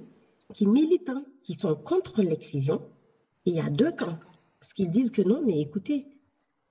qui 0.54 0.68
militent, 0.68 1.12
qui 1.42 1.56
sont 1.56 1.74
contre 1.74 2.22
l'excision. 2.22 2.80
Et 3.48 3.52
il 3.52 3.56
y 3.56 3.60
a 3.60 3.72
deux 3.72 3.92
camps. 3.92 4.20
Parce 4.60 4.74
qu'ils 4.74 4.92
disent 4.92 5.10
que 5.10 5.24
non, 5.24 5.42
mais 5.44 5.60
écoutez, 5.62 6.06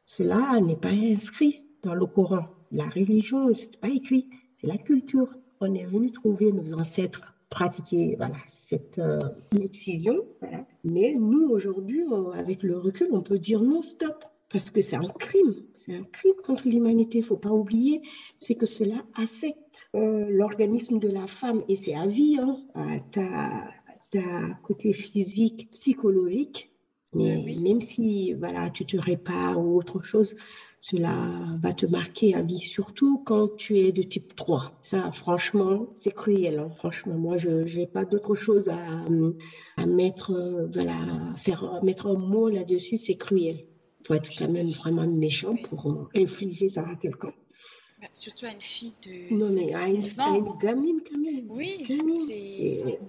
cela 0.04 0.60
n'est 0.60 0.76
pas 0.76 0.90
inscrit 0.90 1.64
dans 1.82 1.94
le 1.94 2.06
Coran. 2.06 2.46
La 2.70 2.88
religion, 2.88 3.52
c'est 3.54 3.80
pas 3.80 3.88
écrit, 3.88 4.28
c'est 4.60 4.68
la 4.68 4.78
culture. 4.78 5.34
On 5.60 5.74
est 5.74 5.86
venu 5.86 6.12
trouver 6.12 6.52
nos 6.52 6.74
ancêtres 6.74 7.34
pratiquer 7.54 8.16
voilà, 8.16 8.36
cette 8.48 8.98
euh, 8.98 9.20
excision. 9.58 10.26
Mais 10.82 11.14
nous, 11.14 11.48
aujourd'hui, 11.48 12.02
avec 12.34 12.62
le 12.62 12.78
recul, 12.78 13.08
on 13.12 13.22
peut 13.22 13.38
dire 13.38 13.62
non, 13.62 13.80
stop. 13.80 14.24
Parce 14.50 14.70
que 14.70 14.80
c'est 14.80 14.96
un 14.96 15.08
crime, 15.08 15.54
c'est 15.74 15.96
un 15.96 16.04
crime 16.04 16.34
contre 16.44 16.68
l'humanité. 16.68 17.18
Il 17.18 17.22
ne 17.22 17.26
faut 17.26 17.36
pas 17.36 17.50
oublier, 17.50 18.02
c'est 18.36 18.54
que 18.54 18.66
cela 18.66 19.04
affecte 19.14 19.90
euh, 19.96 20.26
l'organisme 20.28 21.00
de 21.00 21.08
la 21.08 21.26
femme 21.26 21.64
et 21.68 21.74
c'est 21.74 21.94
à 21.94 22.06
vie, 22.06 22.38
hein, 22.38 23.00
ta, 23.10 23.64
ta 24.12 24.54
côté 24.62 24.92
physique, 24.92 25.70
psychologique. 25.72 26.70
Mais 27.14 27.56
même 27.60 27.80
si 27.80 28.32
voilà, 28.34 28.70
tu 28.70 28.84
te 28.86 28.96
répares 28.96 29.58
ou 29.58 29.76
autre 29.76 30.02
chose, 30.02 30.34
cela 30.78 31.56
va 31.60 31.72
te 31.72 31.86
marquer 31.86 32.34
à 32.34 32.42
vie, 32.42 32.58
surtout 32.58 33.22
quand 33.24 33.48
tu 33.56 33.78
es 33.78 33.92
de 33.92 34.02
type 34.02 34.34
3. 34.36 34.72
Ça, 34.82 35.10
franchement, 35.12 35.88
c'est 35.96 36.12
cruel. 36.12 36.58
Hein. 36.58 36.70
Franchement, 36.76 37.14
moi, 37.14 37.36
je 37.36 37.48
n'ai 37.48 37.86
pas 37.86 38.04
d'autre 38.04 38.34
chose 38.34 38.68
à, 38.68 39.04
à, 39.76 39.86
mettre, 39.86 40.68
voilà, 40.72 40.98
faire, 41.36 41.80
mettre 41.82 42.06
un 42.08 42.18
mot 42.18 42.48
là-dessus. 42.48 42.96
C'est 42.96 43.14
cruel. 43.16 43.64
Il 44.00 44.06
faut 44.06 44.14
être 44.14 44.30
quand 44.36 44.50
même 44.50 44.68
vraiment 44.68 45.06
méchant 45.06 45.54
pour 45.70 46.10
infliger 46.14 46.68
ça 46.68 46.86
à 46.86 46.96
quelqu'un. 46.96 47.32
Bah, 48.00 48.08
surtout 48.12 48.46
à 48.46 48.50
une 48.50 48.60
fille 48.60 48.94
de 49.06 49.34
non, 49.34 49.52
mais 49.54 49.72
à 49.74 49.88
une, 49.88 49.96
une 49.96 50.58
gamine 50.58 51.00
quand 51.08 51.18
même. 51.18 51.46
Oui, 51.48 51.84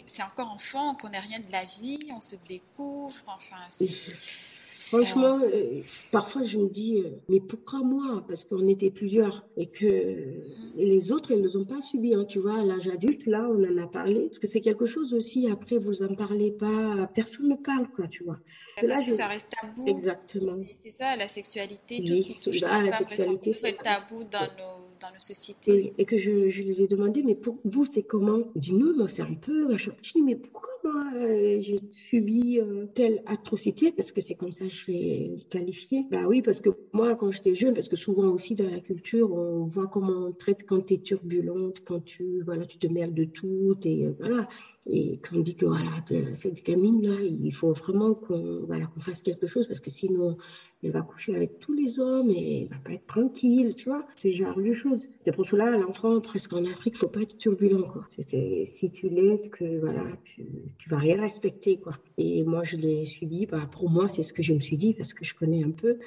c'est 0.06 0.24
encore 0.24 0.52
enfant, 0.52 0.92
on 0.92 0.96
connaît 0.96 1.20
rien 1.20 1.40
de 1.40 1.52
la 1.52 1.66
vie, 1.66 2.00
on 2.16 2.22
se 2.22 2.36
découvre, 2.48 3.16
enfin. 3.28 3.58
Franchement, 4.88 5.40
euh, 5.42 5.82
parfois 6.12 6.44
je 6.44 6.60
me 6.60 6.70
dis, 6.70 7.00
euh, 7.00 7.10
mais 7.28 7.40
pourquoi 7.40 7.80
moi? 7.80 8.24
Parce 8.28 8.46
qu'on 8.46 8.68
était 8.68 8.92
plusieurs 8.92 9.44
et 9.58 9.66
que 9.66 9.86
mm. 9.86 10.42
les 10.78 11.12
autres, 11.12 11.32
elles 11.32 11.42
ne 11.42 11.48
les 11.48 11.58
ont 11.58 11.66
pas 11.66 11.82
subi. 11.82 12.14
Hein, 12.14 12.26
tu 12.26 12.38
vois, 12.38 12.60
à 12.60 12.64
l'âge 12.64 12.88
adulte, 12.88 13.26
là, 13.26 13.50
on 13.50 13.64
en 13.64 13.84
a 13.84 13.88
parlé. 13.88 14.28
Parce 14.28 14.38
que 14.38 14.46
c'est 14.46 14.62
quelque 14.62 14.86
chose 14.86 15.16
aussi, 15.16 15.50
après, 15.50 15.80
vous 15.80 16.04
en 16.04 16.14
parlez 16.14 16.52
pas, 16.52 17.10
personne 17.16 17.50
ne 17.50 17.56
parle, 17.56 17.90
quoi, 17.96 18.08
tu 18.08 18.24
vois. 18.24 18.38
Parce 18.80 19.04
que 19.04 19.12
ça 19.12 19.26
reste 19.26 19.54
tabou. 19.60 19.88
Exactement. 19.88 20.64
C'est 20.76 20.92
ça, 20.92 21.16
la 21.16 21.28
sexualité, 21.28 22.04
tout 22.06 22.16
ce 22.16 22.24
qui 22.24 22.40
touche 22.40 22.62
la, 22.62 22.84
la 22.84 22.96
sexualité, 22.96 23.54
c'est 23.54 23.78
tabou 23.82 24.24
dans 24.24 24.48
nos 24.56 24.75
dans 25.06 25.14
nos 25.14 25.20
sociétés. 25.20 25.94
et 25.98 26.06
que 26.06 26.18
je, 26.18 26.32
les 26.32 26.82
ai 26.82 26.88
demandé, 26.88 27.24
mais 27.24 27.36
pour 27.36 27.58
vous, 27.64 27.86
c'est 27.86 28.04
comment? 28.04 28.40
Je 28.56 28.60
dis 28.60 28.74
non, 28.74 29.08
c'est 29.08 29.22
un 29.22 29.34
peu. 29.34 29.76
Je 29.78 29.90
dis, 30.14 30.22
mais 30.22 30.36
pourquoi 30.36 30.72
euh, 31.16 31.60
j'ai 31.60 31.80
subi 31.92 32.60
euh, 32.60 32.86
telle 32.94 33.22
atrocité, 33.26 33.92
parce 33.92 34.12
que 34.12 34.22
c'est 34.22 34.36
comme 34.36 34.52
ça 34.52 34.66
que 34.66 34.72
je 34.72 34.86
vais 34.88 35.32
qualifier. 35.50 36.06
Bah 36.12 36.28
oui, 36.28 36.42
parce 36.42 36.62
que 36.62 36.70
moi, 36.94 37.16
quand 37.16 37.32
j'étais 37.32 37.56
jeune, 37.56 37.74
parce 37.74 37.90
que 37.90 37.96
souvent 37.96 38.30
aussi 38.30 38.56
dans 38.56 38.70
la 38.70 38.80
culture, 38.80 39.34
on 39.34 39.66
voit 39.66 39.88
comment 39.88 40.28
on 40.28 40.32
traite 40.32 40.66
quand 40.66 40.86
tu 40.86 40.96
es 40.96 40.98
turbulente, 41.00 41.82
quand 41.86 42.04
tu, 42.04 42.42
voilà, 42.44 42.66
tu 42.66 42.78
te 42.78 42.88
mêles 42.88 43.14
de 43.14 43.26
tout, 43.26 43.78
et 43.84 44.08
voilà. 44.20 44.48
Et 44.88 45.18
quand 45.18 45.38
on 45.38 45.40
dit 45.40 45.56
que 45.56 45.66
voilà, 45.66 45.90
cette 46.34 46.64
gamine-là, 46.64 47.20
il 47.22 47.52
faut 47.52 47.74
vraiment 47.74 48.14
qu'on 48.14 48.66
voilà, 48.68 48.86
qu'on 48.86 49.00
fasse 49.00 49.24
quelque 49.24 49.48
chose 49.48 49.66
parce 49.68 49.80
que 49.80 49.90
sinon, 49.90 50.38
elle 50.84 50.92
va 50.92 51.02
coucher 51.02 51.36
avec 51.36 51.58
tous 51.60 51.74
les 51.74 52.00
hommes 52.00 52.30
et 52.30 52.64
elle 52.64 52.70
va 52.70 52.78
pas 52.84 52.92
être 52.92 53.08
tranquille, 53.08 53.74
tu 53.76 53.90
vois. 53.90 54.06
C'est 54.16 54.32
genre 54.32 54.62
de 54.62 54.74
choses. 54.74 55.08
C'est 55.24 55.36
pour 55.36 55.46
cela, 55.46 55.76
l'enfant, 55.78 56.22
presque 56.22 56.54
en 56.54 56.66
Afrique, 56.66 56.98
faut 56.98 57.08
pas 57.08 57.22
être 57.22 57.38
turbulent, 57.38 57.88
quoi. 57.88 58.06
C'est, 58.10 58.64
si 58.66 58.92
tu 58.92 59.10
laisses 59.10 59.50
que, 59.50 59.80
voilà, 59.80 60.04
tu, 60.24 60.46
tu 60.78 60.90
vas 60.90 60.98
rien 60.98 61.20
respecter, 61.20 61.78
quoi. 61.78 61.94
Et 62.20 62.44
moi, 62.44 62.64
je 62.64 62.78
l'ai 62.78 63.06
subi, 63.06 63.48
bah, 63.48 63.68
pour 63.72 63.90
moi, 63.90 64.08
c'est 64.08 64.24
ce 64.24 64.34
que 64.34 64.44
je 64.44 64.54
me 64.54 64.60
suis 64.60 64.78
dit 64.78 64.94
parce 64.94 65.16
que 65.16 65.26
je 65.26 65.34
connais 65.34 65.64
un 65.64 65.72
peu. 65.72 65.98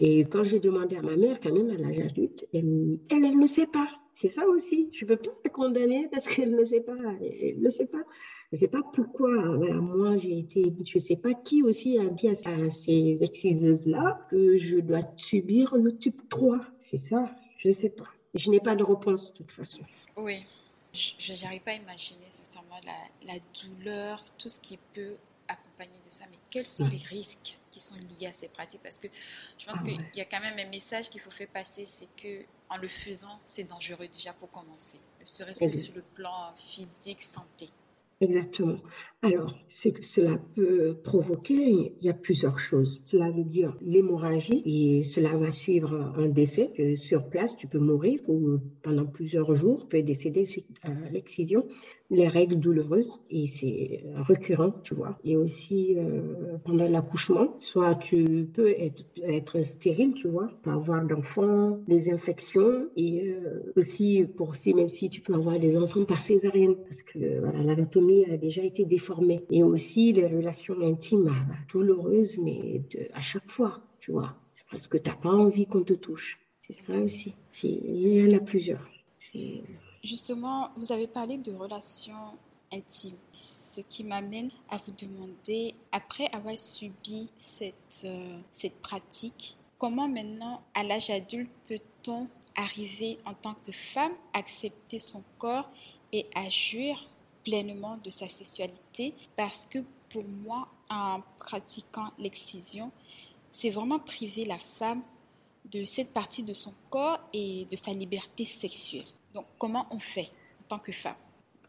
Et 0.00 0.20
quand 0.26 0.44
j'ai 0.44 0.60
demandé 0.60 0.96
à 0.96 1.02
ma 1.02 1.16
mère, 1.16 1.40
quand 1.40 1.52
même, 1.52 1.70
à 1.70 1.78
l'âge 1.78 2.00
adulte, 2.00 2.46
elle, 2.52 2.98
elle, 3.10 3.24
elle 3.24 3.38
ne 3.38 3.46
sait 3.46 3.66
pas. 3.66 3.88
C'est 4.12 4.28
ça 4.28 4.46
aussi. 4.46 4.90
Je 4.92 5.04
ne 5.04 5.10
peux 5.10 5.16
pas 5.16 5.30
la 5.44 5.50
condamner 5.50 6.08
parce 6.10 6.28
qu'elle 6.28 6.54
ne 6.54 6.64
sait 6.64 6.80
pas. 6.80 6.96
Elle 7.20 7.60
ne 7.60 7.70
sait 7.70 7.86
pas. 7.86 8.02
Je 8.52 8.56
ne 8.56 8.60
sais 8.60 8.68
pas 8.68 8.82
pourquoi. 8.92 9.30
Voilà, 9.56 9.74
moi, 9.74 10.16
j'ai 10.16 10.38
été. 10.38 10.72
Je 10.84 10.98
ne 10.98 11.00
sais 11.00 11.16
pas 11.16 11.34
qui 11.34 11.62
aussi 11.62 11.98
a 11.98 12.08
dit 12.08 12.28
à, 12.28 12.34
ces 12.70 13.22
exciseuses-là 13.22 14.26
que 14.30 14.56
je 14.56 14.78
dois 14.78 15.02
subir 15.16 15.76
le 15.76 15.96
type 15.96 16.28
3. 16.28 16.60
C'est 16.78 16.96
ça. 16.96 17.30
Je 17.58 17.68
ne 17.68 17.72
sais 17.72 17.90
pas. 17.90 18.08
Je 18.34 18.50
n'ai 18.50 18.60
pas 18.60 18.74
de 18.74 18.84
réponse 18.84 19.32
de 19.32 19.38
toute 19.38 19.52
façon. 19.52 19.80
Oui. 20.16 20.44
Je 20.92 21.44
n'arrive 21.44 21.60
pas 21.60 21.70
à 21.70 21.74
imaginer 21.74 22.24
sincèrement 22.28 22.76
la, 22.84 23.32
la 23.32 23.38
douleur, 23.62 24.24
tout 24.38 24.48
ce 24.48 24.58
qui 24.58 24.76
peut 24.92 25.14
accompagner 25.46 25.98
de 26.04 26.10
ça. 26.10 26.24
Mais 26.30 26.38
quels 26.50 26.66
sont 26.66 26.88
les 26.88 26.96
risques 26.96 27.58
qui 27.70 27.80
sont 27.80 27.94
liés 27.96 28.26
à 28.26 28.32
ces 28.32 28.48
pratiques? 28.48 28.82
Parce 28.82 28.98
que 28.98 29.08
je 29.58 29.66
pense 29.66 29.78
ah 29.82 29.84
qu'il 29.84 30.00
y 30.16 30.20
a 30.20 30.24
quand 30.24 30.40
même 30.40 30.58
un 30.58 30.70
message 30.70 31.08
qu'il 31.08 31.20
faut 31.20 31.30
faire 31.30 31.48
passer, 31.48 31.84
c'est 31.86 32.08
que 32.16 32.44
en 32.70 32.78
le 32.78 32.88
faisant, 32.88 33.40
c'est 33.44 33.68
dangereux 33.68 34.06
déjà 34.10 34.32
pour 34.32 34.50
commencer, 34.50 34.98
ne 35.20 35.26
serait-ce 35.26 35.64
que 35.64 35.76
sur 35.76 35.94
le 35.94 36.02
plan 36.14 36.52
physique, 36.54 37.20
santé. 37.20 37.66
Exactement. 38.22 38.76
Alors, 39.22 39.54
c'est 39.68 39.92
que 39.92 40.04
cela 40.04 40.36
peut 40.54 40.94
provoquer, 41.02 41.94
il 41.98 42.04
y 42.04 42.10
a 42.10 42.14
plusieurs 42.14 42.58
choses. 42.58 43.00
Cela 43.02 43.30
veut 43.30 43.44
dire 43.44 43.74
l'hémorragie 43.80 44.62
et 44.66 45.02
cela 45.02 45.34
va 45.38 45.50
suivre 45.50 46.12
un 46.18 46.28
décès. 46.28 46.70
Que 46.76 46.96
sur 46.96 47.30
place, 47.30 47.56
tu 47.56 47.66
peux 47.66 47.78
mourir 47.78 48.20
ou 48.28 48.58
pendant 48.82 49.06
plusieurs 49.06 49.54
jours, 49.54 49.80
tu 49.82 49.86
peux 49.88 50.02
décéder 50.02 50.44
suite 50.44 50.66
à 50.82 50.90
l'excision 51.10 51.66
les 52.10 52.28
règles 52.28 52.58
douloureuses 52.58 53.22
et 53.30 53.46
c'est 53.46 54.04
récurrent, 54.16 54.74
tu 54.82 54.94
vois. 54.94 55.18
Et 55.24 55.36
aussi 55.36 55.94
euh, 55.96 56.58
pendant 56.64 56.88
l'accouchement, 56.88 57.56
soit 57.60 57.94
tu 57.94 58.48
peux 58.52 58.68
être, 58.68 59.64
stérile, 59.64 60.14
tu 60.14 60.28
vois, 60.28 60.50
pas 60.62 60.72
avoir 60.72 61.04
d'enfants, 61.04 61.78
des 61.86 62.12
infections 62.12 62.88
et 62.96 63.28
euh, 63.28 63.72
aussi 63.76 64.24
pour 64.36 64.56
si 64.56 64.74
même 64.74 64.88
si 64.88 65.08
tu 65.08 65.20
peux 65.20 65.34
avoir 65.34 65.58
des 65.58 65.76
enfants 65.76 66.04
par 66.04 66.20
césarienne 66.20 66.76
parce 66.84 67.02
que 67.02 67.18
l'anatomie 67.18 68.24
a 68.26 68.36
déjà 68.36 68.62
été 68.62 68.84
déformée 68.84 69.44
et 69.50 69.62
aussi 69.62 70.12
les 70.12 70.26
relations 70.26 70.80
intimes 70.80 71.24
bah, 71.24 71.54
douloureuses 71.72 72.38
mais 72.38 72.82
à 73.14 73.20
chaque 73.20 73.48
fois, 73.48 73.82
tu 74.00 74.12
vois. 74.12 74.34
C'est 74.50 74.64
parce 74.70 74.88
que 74.88 74.98
t'as 74.98 75.14
pas 75.14 75.30
envie 75.30 75.66
qu'on 75.66 75.82
te 75.82 75.94
touche. 75.94 76.38
C'est 76.58 76.72
ça 76.72 76.98
aussi. 76.98 77.34
Il 77.62 78.14
y 78.14 78.34
en 78.34 78.36
a 78.36 78.40
plusieurs. 78.40 78.88
Justement, 80.02 80.70
vous 80.76 80.92
avez 80.92 81.06
parlé 81.06 81.36
de 81.36 81.52
relations 81.52 82.38
intimes, 82.72 83.18
ce 83.32 83.82
qui 83.82 84.02
m'amène 84.02 84.50
à 84.70 84.78
vous 84.78 84.92
demander, 84.92 85.74
après 85.92 86.26
avoir 86.32 86.58
subi 86.58 87.28
cette, 87.36 88.02
euh, 88.04 88.38
cette 88.50 88.80
pratique, 88.80 89.56
comment 89.76 90.08
maintenant, 90.08 90.62
à 90.74 90.84
l'âge 90.84 91.10
adulte, 91.10 91.50
peut-on 91.68 92.28
arriver 92.56 93.18
en 93.26 93.34
tant 93.34 93.54
que 93.54 93.72
femme, 93.72 94.12
accepter 94.32 94.98
son 94.98 95.22
corps 95.38 95.70
et 96.12 96.26
agir 96.34 97.06
pleinement 97.44 97.98
de 97.98 98.08
sa 98.08 98.28
sexualité? 98.28 99.14
Parce 99.36 99.66
que 99.66 99.80
pour 100.08 100.24
moi, 100.24 100.68
en 100.90 101.20
pratiquant 101.38 102.06
l'excision, 102.18 102.90
c'est 103.50 103.70
vraiment 103.70 103.98
priver 103.98 104.44
la 104.44 104.58
femme 104.58 105.02
de 105.70 105.84
cette 105.84 106.12
partie 106.12 106.42
de 106.42 106.54
son 106.54 106.72
corps 106.88 107.18
et 107.32 107.66
de 107.66 107.76
sa 107.76 107.92
liberté 107.92 108.44
sexuelle. 108.44 109.06
Donc, 109.34 109.46
comment 109.58 109.86
on 109.90 109.98
fait 109.98 110.28
en 110.60 110.64
tant 110.68 110.78
que 110.78 110.92
femme? 110.92 111.16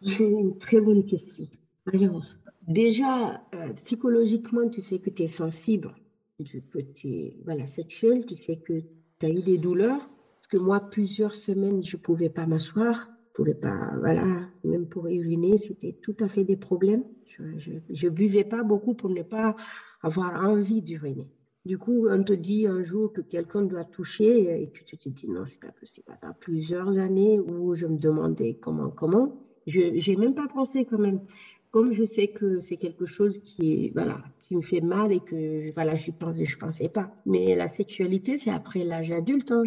Une 0.02 0.58
très 0.58 0.82
bonne 0.82 1.06
question. 1.06 1.48
Alors, 1.94 2.26
déjà, 2.68 3.42
euh, 3.54 3.74
psychologiquement, 3.74 4.68
tu 4.70 4.82
sais 4.82 5.00
que 5.00 5.10
tu 5.10 5.24
es 5.24 5.28
sensible 5.28 5.94
du 6.40 6.62
côté 6.62 7.38
voilà, 7.46 7.66
sexuel, 7.66 8.26
tu 8.26 8.36
sais 8.36 8.58
que 8.58 8.82
tu 9.20 9.26
as 9.26 9.30
eu 9.30 9.42
des 9.42 9.58
douleurs. 9.58 10.10
Parce 10.36 10.48
que 10.48 10.58
moi, 10.58 10.80
plusieurs 10.80 11.36
semaines, 11.36 11.84
je 11.84 11.98
ne 11.98 12.02
pouvais 12.02 12.30
pas 12.30 12.48
m'asseoir, 12.48 13.10
pouvais 13.34 13.54
pas, 13.54 13.92
voilà, 14.00 14.26
même 14.64 14.88
pour 14.88 15.08
uriner, 15.08 15.58
c'était 15.58 15.94
tout 15.94 16.16
à 16.20 16.28
fait 16.28 16.44
des 16.44 16.58
problèmes. 16.58 17.04
Je 17.28 17.74
ne 17.74 18.10
buvais 18.10 18.44
pas 18.44 18.64
beaucoup 18.64 18.94
pour 18.94 19.10
ne 19.10 19.24
pas 19.24 19.56
avoir 20.02 20.44
envie 20.44 20.82
d'uriner. 20.82 21.30
Du 21.64 21.78
coup, 21.78 22.08
on 22.10 22.24
te 22.24 22.34
dit 22.34 22.66
un 22.66 22.82
jour 22.82 23.14
que 23.14 23.22
quelqu'un 23.22 23.62
doit 23.62 23.84
toucher 23.84 24.62
et 24.64 24.68
que 24.70 24.84
tu 24.84 24.98
te 24.98 25.10
dis 25.10 25.30
non, 25.30 25.46
c'est 25.46 25.60
pas 25.60 25.72
possible. 25.80 26.08
Pendant 26.20 26.34
plusieurs 26.34 26.98
années 26.98 27.40
où 27.40 27.76
je 27.76 27.86
me 27.86 27.98
demandais 27.98 28.58
comment, 28.60 28.90
comment, 28.90 29.40
je 29.68 29.80
n'ai 30.10 30.16
même 30.16 30.34
pas 30.34 30.48
pensé 30.48 30.86
quand 30.86 30.98
même. 30.98 31.22
Comme 31.70 31.94
je 31.94 32.04
sais 32.04 32.28
que 32.28 32.60
c'est 32.60 32.78
quelque 32.78 33.06
chose 33.06 33.40
qui, 33.40 33.92
voilà, 33.92 34.24
qui 34.42 34.58
me 34.58 34.62
fait 34.62 34.82
mal 34.82 35.14
et 35.14 35.20
que 35.20 35.72
voilà, 35.74 35.94
je 35.96 36.12
pensais, 36.12 36.46
je 36.46 36.58
pensais 36.58 36.90
pas. 36.90 37.14
Mais 37.28 37.56
la 37.56 37.68
sexualité, 37.68 38.38
c'est 38.38 38.50
après 38.50 38.84
l'âge 38.84 39.12
adulte 39.12 39.52
hein, 39.52 39.64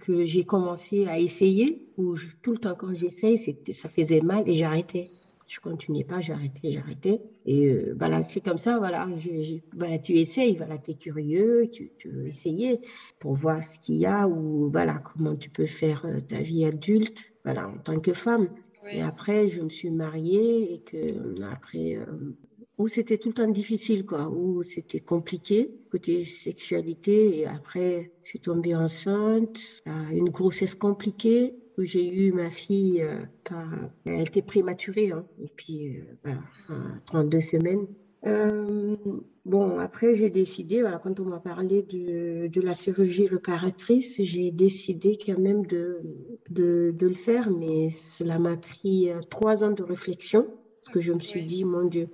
que 0.00 0.24
j'ai 0.24 0.44
commencé 0.44 1.06
à 1.06 1.18
essayer. 1.18 1.82
Où 1.98 2.14
tout 2.42 2.52
le 2.52 2.58
temps 2.58 2.76
quand 2.78 2.94
j'essaye, 2.94 3.36
ça 3.36 3.88
faisait 3.88 4.20
mal 4.20 4.48
et 4.48 4.54
j'arrêtais 4.54 5.10
je 5.52 5.60
continuais 5.60 6.04
pas, 6.04 6.22
j'arrêtais, 6.22 6.70
j'arrêtais. 6.70 7.20
Et 7.44 7.66
euh, 7.66 7.94
voilà, 7.98 8.22
c'est 8.22 8.40
comme 8.40 8.56
ça, 8.56 8.78
voilà, 8.78 9.06
voilà, 9.76 9.98
tu 9.98 10.14
essayes, 10.14 10.56
voilà, 10.56 10.78
tu 10.78 10.92
es 10.92 10.94
curieux, 10.94 11.68
tu, 11.70 11.92
veux 12.06 12.26
essayer 12.26 12.80
pour 13.18 13.34
voir 13.34 13.62
ce 13.62 13.78
qu'il 13.78 13.96
y 13.96 14.06
a 14.06 14.26
ou 14.26 14.70
voilà, 14.70 14.98
comment 14.98 15.36
tu 15.36 15.50
peux 15.50 15.66
faire 15.66 16.06
euh, 16.06 16.20
ta 16.20 16.40
vie 16.40 16.64
adulte, 16.64 17.30
voilà, 17.44 17.68
en 17.68 17.76
tant 17.76 18.00
que 18.00 18.14
femme. 18.14 18.48
Et 18.90 19.02
après, 19.02 19.50
je 19.50 19.60
me 19.60 19.68
suis 19.68 19.90
mariée 19.90 20.72
et 20.72 20.80
que 20.80 21.42
après, 21.42 21.96
euh, 21.96 22.34
où 22.78 22.88
c'était 22.88 23.18
tout 23.18 23.28
le 23.28 23.34
temps 23.34 23.50
difficile, 23.50 24.06
quoi, 24.06 24.30
où 24.30 24.62
c'était 24.62 25.00
compliqué 25.00 25.70
côté 25.90 26.24
sexualité. 26.24 27.40
Et 27.40 27.46
après, 27.46 28.10
je 28.22 28.30
suis 28.30 28.40
tombée 28.40 28.74
enceinte, 28.74 29.60
une 30.10 30.30
grossesse 30.30 30.74
compliquée 30.74 31.54
où 31.78 31.82
j'ai 31.82 32.06
eu 32.06 32.32
ma 32.32 32.50
fille, 32.50 33.02
euh, 33.02 33.18
par, 33.44 33.66
elle 34.04 34.20
était 34.20 34.42
prématurée, 34.42 35.10
hein, 35.10 35.24
et 35.42 35.50
puis 35.54 35.96
euh, 35.96 36.02
voilà, 36.24 36.42
32 37.06 37.40
semaines. 37.40 37.86
Euh, 38.24 38.96
bon, 39.44 39.78
après, 39.78 40.14
j'ai 40.14 40.30
décidé, 40.30 40.80
voilà, 40.80 40.98
quand 40.98 41.18
on 41.18 41.24
m'a 41.24 41.40
parlé 41.40 41.82
de, 41.82 42.46
de, 42.46 42.60
la 42.60 42.74
chirurgie 42.74 43.26
réparatrice, 43.26 44.22
j'ai 44.22 44.50
décidé 44.52 45.18
quand 45.24 45.38
même 45.38 45.66
de, 45.66 46.00
de, 46.50 46.94
de, 46.96 47.06
le 47.08 47.14
faire, 47.14 47.50
mais 47.50 47.90
cela 47.90 48.38
m'a 48.38 48.56
pris 48.56 49.10
trois 49.28 49.64
ans 49.64 49.72
de 49.72 49.82
réflexion, 49.82 50.46
parce 50.80 50.94
que 50.94 51.00
je 51.00 51.12
me 51.12 51.20
suis 51.20 51.42
dit, 51.42 51.64
mon 51.64 51.84
Dieu, 51.84 52.08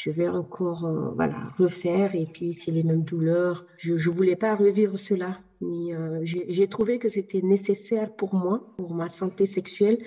je 0.00 0.10
vais 0.10 0.28
encore 0.28 1.12
voilà 1.16 1.52
refaire 1.58 2.14
et 2.14 2.26
puis 2.32 2.52
c'est 2.52 2.70
les 2.70 2.82
mêmes 2.82 3.02
douleurs. 3.02 3.66
Je 3.78 3.94
ne 3.94 4.14
voulais 4.14 4.36
pas 4.36 4.54
revivre 4.54 4.98
cela. 4.98 5.40
Euh, 5.62 6.20
j'ai 6.22 6.68
trouvé 6.68 6.98
que 6.98 7.08
c'était 7.08 7.42
nécessaire 7.42 8.14
pour 8.14 8.34
moi, 8.34 8.74
pour 8.76 8.94
ma 8.94 9.08
santé 9.08 9.46
sexuelle, 9.46 9.98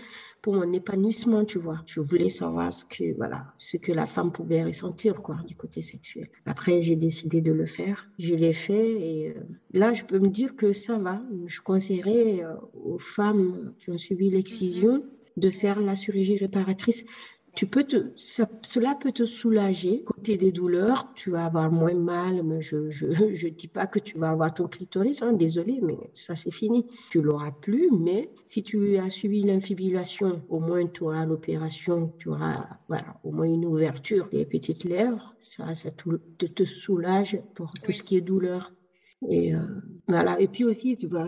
pour 0.42 0.56
mon 0.56 0.72
épanouissement, 0.74 1.46
tu 1.46 1.60
vois. 1.60 1.84
Je 1.86 2.00
voulais 2.00 2.30
savoir 2.30 2.74
ce 2.74 2.86
que, 2.86 3.16
voilà, 3.16 3.54
ce 3.58 3.78
que 3.78 3.92
la 3.92 4.06
femme 4.06 4.32
pouvait 4.32 4.64
ressentir, 4.64 5.22
quoi, 5.22 5.38
du 5.48 5.56
côté 5.56 5.82
sexuel. 5.82 6.30
Après, 6.46 6.82
j'ai 6.82 6.96
décidé 6.96 7.42
de 7.42 7.52
le 7.52 7.66
faire. 7.66 8.10
Je 8.18 8.34
l'ai 8.34 8.54
fait 8.54 8.92
et 8.92 9.30
euh, 9.30 9.42
là, 9.74 9.94
je 9.94 10.04
peux 10.04 10.20
me 10.20 10.30
dire 10.30 10.56
que 10.56 10.74
ça 10.74 10.98
va. 10.98 11.22
Je 11.46 11.62
conseillerais 11.62 12.44
euh, 12.44 12.56
aux 12.74 12.98
femmes 12.98 13.74
qui 13.78 13.92
ont 13.92 13.98
subi 13.98 14.30
l'excision 14.30 15.04
de 15.38 15.50
faire 15.50 15.80
la 15.80 15.96
chirurgie 15.96 16.38
réparatrice 16.38 17.06
tu 17.54 17.68
peux 17.68 17.84
te, 17.84 18.12
cela 18.16 18.96
peut 18.96 19.12
te 19.12 19.26
soulager. 19.26 20.04
Côté 20.04 20.38
des 20.38 20.52
douleurs, 20.52 21.12
tu 21.16 21.32
vas 21.32 21.46
avoir 21.46 21.72
moins 21.72 21.94
mal. 21.94 22.44
Mais 22.44 22.62
je 22.62 22.78
ne 22.78 22.92
je, 23.34 23.48
dis 23.48 23.68
pas 23.68 23.88
que 23.88 24.00
tu 24.00 24.18
vas 24.18 24.30
avoir 24.30 24.54
ton 24.54 24.68
clitoris, 24.68 25.22
hein, 25.22 25.34
désolé, 25.34 25.80
mais 25.82 25.98
ça 26.14 26.36
c'est 26.36 26.52
fini. 26.52 26.86
Tu 27.10 27.22
l'auras 27.22 27.52
plus, 27.52 27.90
mais 27.92 28.32
si 28.46 28.64
tu 28.64 28.98
as 28.98 29.10
subi 29.10 29.44
l'infibulation, 29.44 30.42
au 30.50 30.60
moins 30.60 30.88
tu 30.88 31.04
auras 31.04 31.26
l'opération, 31.26 32.14
tu 32.18 32.30
auras 32.30 32.68
voilà, 32.88 33.20
au 33.24 33.32
moins 33.32 33.46
une 33.46 33.66
ouverture 33.66 34.30
des 34.30 34.46
petites 34.46 34.84
lèvres. 34.84 35.36
Ça, 35.44 35.74
ça 35.74 35.92
te, 35.92 36.46
te 36.46 36.66
soulage 36.66 37.42
pour 37.56 37.72
tout 37.72 37.92
ce 37.92 38.04
qui 38.04 38.18
est 38.18 38.22
douleur. 38.22 38.72
Et 39.30 39.54
euh, 39.54 39.60
voilà. 40.08 40.40
Et 40.40 40.48
puis 40.48 40.64
aussi, 40.64 40.98
tu 40.98 41.08
vois, 41.08 41.28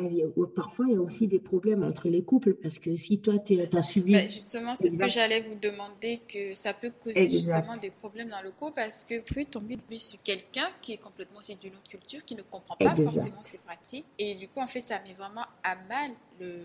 parfois 0.56 0.86
il 0.88 0.94
y 0.94 0.98
a 0.98 1.02
aussi 1.02 1.28
des 1.28 1.40
problèmes 1.40 1.84
entre 1.84 2.10
les 2.10 2.24
couples 2.24 2.56
parce 2.56 2.80
que 2.80 2.96
si 2.96 3.20
toi 3.20 3.38
tu 3.40 3.60
as 3.60 3.82
subi. 3.82 4.14
Bah, 4.14 4.28
justement, 4.28 4.76
c'est 4.76 4.90
ce 4.90 4.98
que 4.98 5.08
j'allais 5.08 5.42
vous 5.42 5.56
demander 5.62 6.20
que 6.28 6.56
ça 6.56 6.74
peut 6.74 6.92
causer 7.00 7.30
justement 7.30 7.74
des 7.82 7.92
problèmes 7.92 8.30
dans 8.30 8.42
le 8.42 8.52
couple 8.52 8.74
parce 8.76 9.04
que 9.04 9.20
plus 9.20 9.46
tomber 9.46 9.78
sur 9.96 10.22
quelqu'un 10.24 10.68
qui 10.82 10.94
est 10.94 10.98
complètement 10.98 11.40
aussi 11.40 11.56
d'une 11.56 11.74
autre 11.74 11.90
culture, 11.90 12.26
qui 12.26 12.36
ne 12.36 12.42
comprend 12.42 12.76
pas 12.76 12.96
forcément 12.96 13.44
ses 13.44 13.60
pratiques. 13.60 14.06
Et 14.18 14.36
du 14.36 14.48
coup, 14.48 14.60
en 14.60 14.68
fait, 14.68 14.82
ça 14.82 15.00
met 15.06 15.14
vraiment 15.14 15.46
à 15.64 15.76
mal 15.88 16.12
le, 16.40 16.58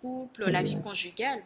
couple, 0.00 0.50
la 0.50 0.62
vie 0.62 0.80
conjugale. 0.80 1.40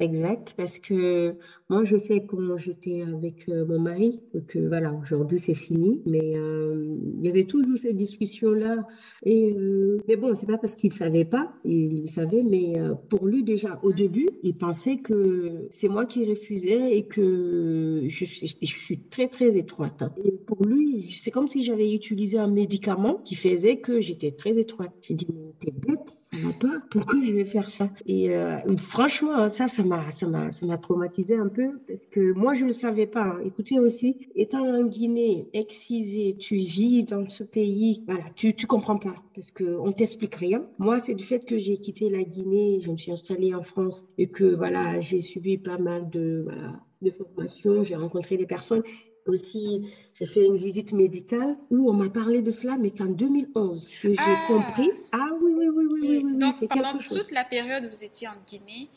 Exact, 0.00 0.54
parce 0.56 0.78
que 0.78 1.34
moi, 1.70 1.84
je 1.84 1.98
sais 1.98 2.24
comment 2.24 2.56
j'étais 2.56 3.02
avec 3.02 3.46
euh, 3.48 3.66
mon 3.66 3.78
mari, 3.78 4.22
que 4.46 4.58
voilà, 4.58 4.94
aujourd'hui 4.94 5.38
c'est 5.38 5.54
fini, 5.54 6.00
mais 6.06 6.36
euh, 6.36 6.96
il 7.18 7.26
y 7.26 7.28
avait 7.28 7.44
toujours 7.44 7.76
cette 7.76 7.96
discussion-là. 7.96 8.86
Et 9.24 9.52
euh, 9.52 9.98
mais 10.06 10.16
bon, 10.16 10.34
c'est 10.34 10.46
pas 10.46 10.56
parce 10.56 10.76
qu'il 10.76 10.92
savait 10.92 11.24
pas, 11.26 11.52
il 11.64 12.08
savait, 12.08 12.42
mais 12.42 12.76
pour 13.10 13.26
lui 13.26 13.42
déjà 13.42 13.80
au 13.82 13.92
début, 13.92 14.28
il 14.44 14.56
pensait 14.56 14.98
que 14.98 15.66
c'est 15.70 15.88
moi 15.88 16.06
qui 16.06 16.24
refusais 16.24 16.96
et 16.96 17.04
que 17.04 18.04
je, 18.06 18.24
suis 18.24 19.00
très 19.10 19.28
très 19.28 19.58
étroite. 19.58 20.02
Et 20.24 20.32
pour 20.32 20.62
lui, 20.64 21.10
c'est 21.10 21.30
comme 21.30 21.48
si 21.48 21.62
j'avais 21.62 21.92
utilisé 21.92 22.38
un 22.38 22.48
médicament 22.50 23.20
qui 23.24 23.34
faisait 23.34 23.78
que 23.80 24.00
j'étais 24.00 24.30
très 24.30 24.56
étroite. 24.56 24.92
J'ai 25.02 25.14
dit 25.14 25.26
t'es 25.58 25.72
bête, 25.72 26.16
ça 26.32 26.38
va 26.46 26.52
pas. 26.60 26.82
Pourquoi 26.88 27.20
je 27.22 27.32
vais 27.32 27.44
faire 27.44 27.70
ça? 27.70 27.90
Et 28.06 28.30
franchement, 28.78 29.48
ça, 29.50 29.68
ça 29.68 29.82
ça 30.10 30.26
m'a, 30.26 30.52
ça 30.52 30.66
m'a 30.66 30.78
traumatisé 30.78 31.36
un 31.36 31.48
peu 31.48 31.78
parce 31.86 32.04
que 32.06 32.32
moi, 32.32 32.54
je 32.54 32.62
ne 32.62 32.68
le 32.68 32.72
savais 32.72 33.06
pas. 33.06 33.36
Écoutez 33.44 33.78
aussi, 33.78 34.28
étant 34.34 34.64
en 34.64 34.86
Guinée, 34.86 35.48
excisé, 35.52 36.36
tu 36.38 36.56
vis 36.56 37.04
dans 37.04 37.26
ce 37.28 37.44
pays, 37.44 38.02
voilà, 38.06 38.24
tu, 38.34 38.54
tu 38.54 38.66
comprends 38.66 38.98
pas 38.98 39.14
parce 39.34 39.50
qu'on 39.50 39.92
t'explique 39.92 40.34
rien. 40.34 40.66
Moi, 40.78 41.00
c'est 41.00 41.14
du 41.14 41.24
fait 41.24 41.44
que 41.44 41.58
j'ai 41.58 41.76
quitté 41.78 42.10
la 42.10 42.22
Guinée, 42.22 42.80
je 42.80 42.90
me 42.90 42.96
suis 42.96 43.12
installée 43.12 43.54
en 43.54 43.62
France 43.62 44.06
et 44.18 44.28
que, 44.28 44.44
voilà, 44.44 45.00
j'ai 45.00 45.20
subi 45.20 45.58
pas 45.58 45.78
mal 45.78 46.10
de, 46.10 46.46
de 47.02 47.10
formations, 47.10 47.82
j'ai 47.82 47.96
rencontré 47.96 48.36
des 48.36 48.46
personnes 48.46 48.82
aussi, 49.28 49.82
j'ai 50.14 50.26
fait 50.26 50.44
une 50.44 50.56
visite 50.56 50.92
médicale 50.92 51.56
où 51.70 51.90
on 51.90 51.92
m'a 51.92 52.08
parlé 52.08 52.42
de 52.42 52.50
cela, 52.50 52.76
mais 52.78 52.90
qu'en 52.90 53.06
2011, 53.06 53.88
que 54.02 54.12
j'ai 54.12 54.16
ah. 54.18 54.44
compris. 54.48 54.90
Ah 55.12 55.28
oui, 55.40 55.52
oui, 55.56 55.68
oui, 55.68 55.84
oui, 55.90 55.98
oui, 56.00 56.22
oui, 56.24 56.38
Donc, 56.38 56.68
pendant 56.68 56.92
toute 56.92 57.30
la 57.32 57.44
période 57.44 57.84
où 57.84 57.88
vous 57.88 58.04
étiez 58.04 58.28
en 58.28 58.40
Guinée, 58.46 58.88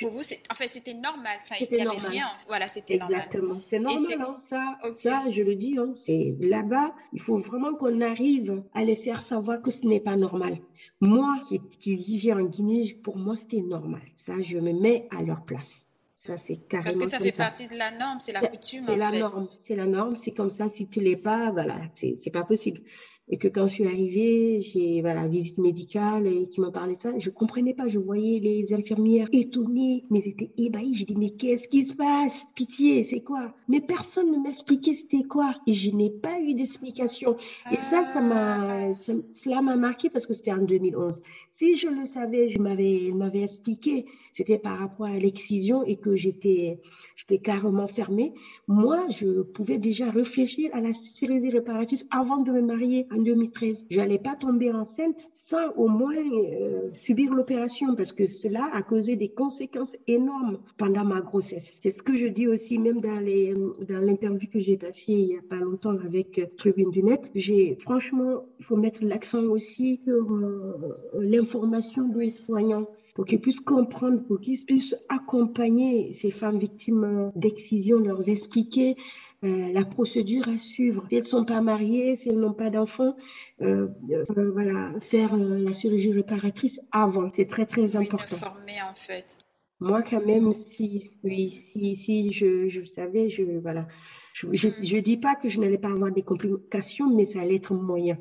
pour 0.00 0.10
vous, 0.10 0.20
en 0.20 0.54
fait, 0.54 0.68
c'était 0.68 0.94
normal. 0.94 1.38
Enfin, 1.42 1.54
il 1.60 1.74
n'y 1.74 1.82
avait 1.82 2.08
rien. 2.08 2.26
Voilà, 2.46 2.68
c'était 2.68 2.98
normal. 2.98 3.24
Exactement. 3.26 3.60
C'est 3.68 3.78
normal. 3.78 4.20
Hein, 4.20 4.38
ça, 4.42 4.78
ça, 4.94 5.24
je 5.30 5.42
le 5.42 5.54
dis. 5.54 5.76
Hein, 5.78 5.92
c'est 5.94 6.34
là-bas, 6.40 6.94
il 7.12 7.20
faut 7.20 7.38
vraiment 7.38 7.74
qu'on 7.74 8.00
arrive 8.00 8.62
à 8.74 8.84
les 8.84 8.96
faire 8.96 9.20
savoir 9.20 9.62
que 9.62 9.70
ce 9.70 9.86
n'est 9.86 10.00
pas 10.00 10.16
normal. 10.16 10.58
Moi, 11.00 11.40
qui, 11.48 11.60
qui 11.80 11.96
vivais 11.96 12.32
en 12.32 12.42
Guinée, 12.42 12.98
pour 13.02 13.16
moi, 13.16 13.36
c'était 13.36 13.62
normal. 13.62 14.02
Ça, 14.14 14.34
je 14.42 14.58
me 14.58 14.72
mets 14.72 15.08
à 15.10 15.22
leur 15.22 15.44
place. 15.44 15.84
Ça, 16.18 16.36
c'est 16.36 16.56
carrément. 16.68 16.84
Parce 16.84 16.98
que 16.98 17.08
ça 17.08 17.18
fait 17.20 17.36
partie 17.36 17.68
de 17.68 17.76
la 17.76 17.92
norme, 17.92 18.18
c'est 18.18 18.32
la 18.32 18.40
coutume. 18.40 18.84
C'est 18.84 18.96
la 18.96 19.12
norme, 19.12 19.48
c'est 19.58 19.74
la 19.76 19.86
norme, 19.86 20.14
c'est 20.14 20.32
comme 20.32 20.50
ça. 20.50 20.68
Si 20.68 20.88
tu 20.88 21.00
l'es 21.00 21.16
pas, 21.16 21.50
voilà, 21.52 21.80
c'est 21.94 22.30
pas 22.32 22.42
possible 22.42 22.80
et 23.30 23.36
que 23.36 23.48
quand 23.48 23.66
je 23.66 23.74
suis 23.74 23.86
arrivée, 23.86 24.60
j'ai 24.62 25.00
voilà 25.00 25.26
visite 25.26 25.58
médicale 25.58 26.26
et 26.26 26.48
qui 26.48 26.60
m'a 26.60 26.70
parlé 26.70 26.94
de 26.94 26.98
ça, 26.98 27.18
je 27.18 27.30
comprenais 27.30 27.74
pas, 27.74 27.88
je 27.88 27.98
voyais 27.98 28.38
les 28.40 28.72
infirmières 28.72 29.28
étonnées, 29.32 30.04
mais 30.10 30.20
elles 30.24 30.32
étaient 30.32 30.50
ébahies. 30.56 30.94
Je 30.94 31.04
dis 31.04 31.16
mais 31.16 31.30
qu'est-ce 31.30 31.68
qui 31.68 31.84
se 31.84 31.94
passe? 31.94 32.46
Pitié, 32.54 33.04
c'est 33.04 33.20
quoi? 33.20 33.54
Mais 33.68 33.80
personne 33.80 34.30
ne 34.32 34.38
m'expliquait 34.38 34.94
c'était 34.94 35.24
quoi 35.24 35.54
et 35.66 35.72
je 35.72 35.90
n'ai 35.90 36.10
pas 36.10 36.40
eu 36.40 36.54
d'explication. 36.54 37.36
Et 37.70 37.76
ça, 37.76 38.04
ça 38.04 38.20
m'a, 38.20 38.92
cela 38.94 39.62
m'a 39.62 39.76
marqué 39.76 40.10
parce 40.10 40.26
que 40.26 40.32
c'était 40.32 40.52
en 40.52 40.62
2011. 40.62 41.22
Si 41.50 41.76
je 41.76 41.88
le 41.88 42.04
savais, 42.04 42.48
je 42.48 42.58
m'avais, 42.58 43.12
m'avait 43.14 43.42
expliqué, 43.42 44.06
c'était 44.32 44.58
par 44.58 44.78
rapport 44.78 45.06
à 45.06 45.18
l'excision 45.18 45.82
et 45.84 45.96
que 45.96 46.16
j'étais, 46.16 46.80
j'étais 47.14 47.38
carrément 47.38 47.86
fermée. 47.86 48.32
Moi, 48.66 49.06
je 49.10 49.42
pouvais 49.42 49.78
déjà 49.78 50.10
réfléchir 50.10 50.70
à 50.72 50.80
la 50.80 50.92
chirurgie 50.92 51.50
réparatrice 51.50 52.06
avant 52.10 52.38
de 52.38 52.52
me 52.52 52.62
marier 52.62 53.06
en 53.10 53.17
2013. 53.24 53.86
Je 53.90 53.98
n'allais 53.98 54.18
pas 54.18 54.36
tomber 54.36 54.72
enceinte 54.72 55.20
sans 55.32 55.72
au 55.76 55.88
moins 55.88 56.14
euh, 56.16 56.92
subir 56.92 57.32
l'opération 57.32 57.94
parce 57.94 58.12
que 58.12 58.26
cela 58.26 58.68
a 58.72 58.82
causé 58.82 59.16
des 59.16 59.28
conséquences 59.28 59.96
énormes 60.06 60.58
pendant 60.76 61.04
ma 61.04 61.20
grossesse. 61.20 61.78
C'est 61.80 61.90
ce 61.90 62.02
que 62.02 62.16
je 62.16 62.26
dis 62.26 62.46
aussi 62.46 62.78
même 62.78 63.00
dans 63.00 63.18
les 63.18 63.54
dans 63.88 64.00
l'interview 64.00 64.48
que 64.52 64.58
j'ai 64.58 64.76
passée 64.76 65.12
il 65.12 65.28
y 65.28 65.36
a 65.36 65.42
pas 65.42 65.56
longtemps 65.56 65.96
avec 65.98 66.40
Tribune 66.56 66.90
du 66.90 67.02
Net. 67.02 67.32
Franchement, 67.80 68.44
il 68.58 68.64
faut 68.64 68.76
mettre 68.76 69.04
l'accent 69.04 69.42
aussi 69.44 70.00
sur 70.04 70.32
euh, 70.32 70.96
l'information 71.18 72.08
des 72.08 72.30
soignants 72.30 72.86
pour 73.14 73.24
qu'ils 73.24 73.40
puissent 73.40 73.60
comprendre, 73.60 74.22
pour 74.28 74.40
qu'ils 74.40 74.64
puissent 74.64 74.94
accompagner 75.08 76.12
ces 76.12 76.30
femmes 76.30 76.58
victimes 76.58 77.32
d'excision, 77.34 77.98
leur 77.98 78.28
expliquer 78.28 78.94
euh, 79.44 79.72
la 79.72 79.84
procédure 79.84 80.48
à 80.48 80.58
suivre. 80.58 81.04
Si 81.08 81.14
elles 81.14 81.22
ne 81.22 81.26
sont 81.26 81.44
pas 81.44 81.60
mariées, 81.60 82.16
si 82.16 82.28
elles 82.28 82.38
n'ont 82.38 82.52
pas 82.52 82.70
d'enfants, 82.70 83.16
euh, 83.60 83.88
euh, 84.10 84.50
voilà, 84.52 84.98
faire 85.00 85.36
la 85.36 85.72
chirurgie 85.72 86.12
réparatrice 86.12 86.80
avant. 86.90 87.30
C'est 87.32 87.46
très, 87.46 87.64
très 87.64 87.96
important. 87.96 88.36
Oui, 88.66 88.72
en 88.82 88.94
fait. 88.94 89.38
Moi, 89.80 90.02
quand 90.02 90.24
même, 90.26 90.52
si, 90.52 91.10
oui, 91.22 91.50
si, 91.50 91.94
si 91.94 92.32
je, 92.32 92.68
je 92.68 92.82
savais, 92.82 93.28
je, 93.28 93.44
voilà, 93.60 93.86
je, 94.32 94.48
je, 94.52 94.98
dis 94.98 95.16
pas 95.16 95.36
que 95.36 95.48
je 95.48 95.60
n'allais 95.60 95.78
pas 95.78 95.88
avoir 95.88 96.10
des 96.10 96.22
complications, 96.22 97.08
mais 97.14 97.24
ça 97.24 97.40
allait 97.40 97.56
être 97.56 97.74
moyen. 97.74 98.18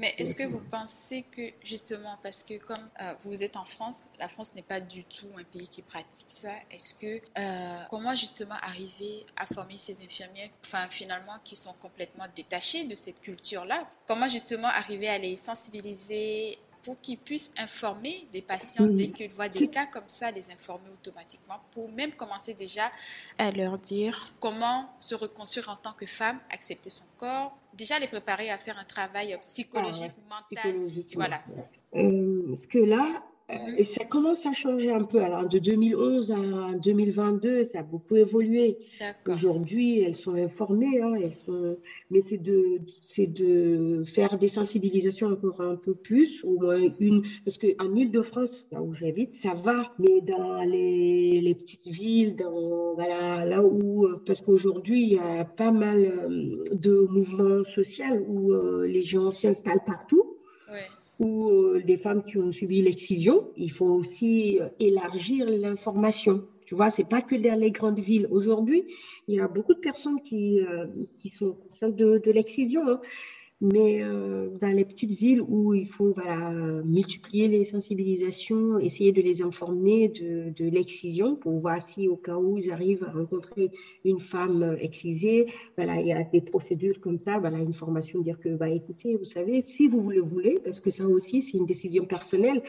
Mais 0.00 0.14
est-ce 0.16 0.34
que 0.34 0.44
vous 0.44 0.60
pensez 0.60 1.24
que 1.30 1.42
justement, 1.62 2.18
parce 2.22 2.42
que 2.42 2.54
comme 2.54 2.88
euh, 3.02 3.12
vous 3.18 3.44
êtes 3.44 3.56
en 3.56 3.66
France, 3.66 4.06
la 4.18 4.28
France 4.28 4.54
n'est 4.54 4.62
pas 4.62 4.80
du 4.80 5.04
tout 5.04 5.28
un 5.38 5.44
pays 5.44 5.68
qui 5.68 5.82
pratique 5.82 6.30
ça, 6.30 6.54
est-ce 6.70 6.94
que 6.94 7.20
euh, 7.38 7.82
comment 7.90 8.14
justement 8.14 8.54
arriver 8.62 9.26
à 9.36 9.44
former 9.44 9.76
ces 9.76 10.02
infirmières, 10.02 10.48
enfin 10.64 10.88
finalement 10.88 11.38
qui 11.44 11.54
sont 11.54 11.74
complètement 11.74 12.24
détachées 12.34 12.84
de 12.84 12.94
cette 12.94 13.20
culture-là? 13.20 13.86
Comment 14.06 14.26
justement 14.26 14.68
arriver 14.68 15.08
à 15.08 15.18
les 15.18 15.36
sensibiliser 15.36 16.58
pour 16.82 17.00
qu'ils 17.00 17.18
puissent 17.18 17.52
informer 17.58 18.26
des 18.32 18.42
patients 18.42 18.86
dès 18.86 19.08
qu'ils 19.08 19.30
voient 19.30 19.48
des 19.48 19.68
cas 19.68 19.86
comme 19.86 20.08
ça, 20.08 20.30
les 20.30 20.50
informer 20.50 20.90
automatiquement 20.90 21.60
pour 21.72 21.90
même 21.90 22.12
commencer 22.14 22.54
déjà 22.54 22.90
à 23.38 23.50
leur 23.50 23.78
dire 23.78 24.32
comment 24.40 24.90
se 25.00 25.14
reconstruire 25.14 25.68
en 25.70 25.76
tant 25.76 25.92
que 25.92 26.06
femme, 26.06 26.38
accepter 26.52 26.90
son 26.90 27.04
corps, 27.16 27.56
déjà 27.74 27.98
les 27.98 28.08
préparer 28.08 28.50
à 28.50 28.58
faire 28.58 28.78
un 28.78 28.84
travail 28.84 29.36
psychologique, 29.40 30.12
ah 30.30 30.40
mental. 30.50 30.88
Voilà. 31.14 31.42
Euh, 31.94 32.54
ce 32.56 32.66
que 32.66 32.78
là, 32.78 33.22
et 33.76 33.84
ça 33.84 34.04
commence 34.04 34.46
à 34.46 34.52
changer 34.52 34.90
un 34.90 35.04
peu. 35.04 35.22
Alors, 35.22 35.48
de 35.48 35.58
2011 35.58 36.32
à 36.32 36.74
2022, 36.78 37.64
ça 37.64 37.80
a 37.80 37.82
beaucoup 37.82 38.16
évolué. 38.16 38.78
Aujourd'hui, 39.28 40.00
elles 40.00 40.14
sont 40.14 40.34
informées, 40.34 41.00
hein, 41.00 41.14
elles 41.14 41.30
sont... 41.30 41.76
mais 42.10 42.20
c'est 42.20 42.36
de, 43.26 44.02
faire 44.04 44.38
des 44.38 44.48
sensibilisations 44.48 45.28
encore 45.28 45.60
un 45.60 45.76
peu 45.76 45.94
plus, 45.94 46.44
au 46.44 46.58
moins 46.58 46.80
une, 46.98 47.22
parce 47.44 47.58
qu'en 47.58 47.94
Ile-de-France, 47.94 48.66
là 48.72 48.82
où 48.82 48.92
j'habite, 48.92 49.34
ça 49.34 49.54
va, 49.54 49.92
mais 49.98 50.20
dans 50.20 50.60
les, 50.62 51.40
les 51.40 51.54
petites 51.54 51.88
villes, 51.88 52.36
dans, 52.36 52.94
voilà, 52.94 53.44
là 53.44 53.62
où, 53.62 54.08
parce 54.26 54.40
qu'aujourd'hui, 54.40 55.02
il 55.02 55.12
y 55.14 55.18
a 55.18 55.44
pas 55.44 55.70
mal 55.70 56.04
euh, 56.04 56.64
de 56.72 57.06
mouvements 57.10 57.64
sociaux 57.64 58.04
où 58.28 58.52
euh, 58.52 58.86
les 58.86 59.02
gens 59.02 59.30
s'installent 59.30 59.84
partout 59.84 60.36
ou 61.20 61.50
euh, 61.50 61.82
des 61.84 61.98
femmes 61.98 62.24
qui 62.24 62.38
ont 62.38 62.50
subi 62.50 62.80
l'excision, 62.80 63.52
il 63.56 63.70
faut 63.70 63.86
aussi 63.86 64.58
euh, 64.58 64.68
élargir 64.80 65.48
l'information. 65.48 66.48
Tu 66.64 66.74
vois, 66.74 66.88
c'est 66.88 67.08
pas 67.08 67.20
que 67.20 67.36
dans 67.36 67.60
les 67.60 67.70
grandes 67.70 68.00
villes. 68.00 68.26
Aujourd'hui, 68.30 68.84
il 69.28 69.34
y 69.34 69.40
a 69.40 69.46
beaucoup 69.46 69.74
de 69.74 69.80
personnes 69.80 70.20
qui, 70.22 70.60
euh, 70.60 70.86
qui 71.16 71.28
sont 71.28 71.52
conscientes 71.52 71.94
de, 71.94 72.18
de 72.24 72.30
l'excision. 72.32 72.88
Hein. 72.88 73.00
Mais 73.62 74.02
euh, 74.02 74.48
dans 74.60 74.74
les 74.74 74.86
petites 74.86 75.10
villes 75.10 75.42
où 75.42 75.74
il 75.74 75.86
faut 75.86 76.12
voilà, 76.12 76.50
multiplier 76.82 77.46
les 77.46 77.64
sensibilisations, 77.64 78.78
essayer 78.78 79.12
de 79.12 79.20
les 79.20 79.42
informer 79.42 80.08
de, 80.08 80.50
de 80.56 80.70
l'excision 80.70 81.36
pour 81.36 81.58
voir 81.58 81.80
si 81.80 82.08
au 82.08 82.16
cas 82.16 82.36
où 82.36 82.56
ils 82.56 82.70
arrivent 82.70 83.04
à 83.04 83.12
rencontrer 83.12 83.70
une 84.04 84.18
femme 84.18 84.78
excisée, 84.80 85.46
voilà, 85.76 86.00
il 86.00 86.06
y 86.06 86.12
a 86.12 86.24
des 86.24 86.40
procédures 86.40 87.00
comme 87.00 87.18
ça, 87.18 87.38
voilà, 87.38 87.58
une 87.58 87.74
formation, 87.74 88.20
dire 88.20 88.40
que, 88.40 88.48
bah, 88.56 88.70
écoutez, 88.70 89.16
vous 89.16 89.24
savez, 89.24 89.60
si 89.60 89.88
vous 89.88 90.08
le 90.10 90.22
voulez, 90.22 90.58
parce 90.64 90.80
que 90.80 90.88
ça 90.88 91.06
aussi, 91.06 91.42
c'est 91.42 91.58
une 91.58 91.66
décision 91.66 92.06
personnelle, 92.06 92.62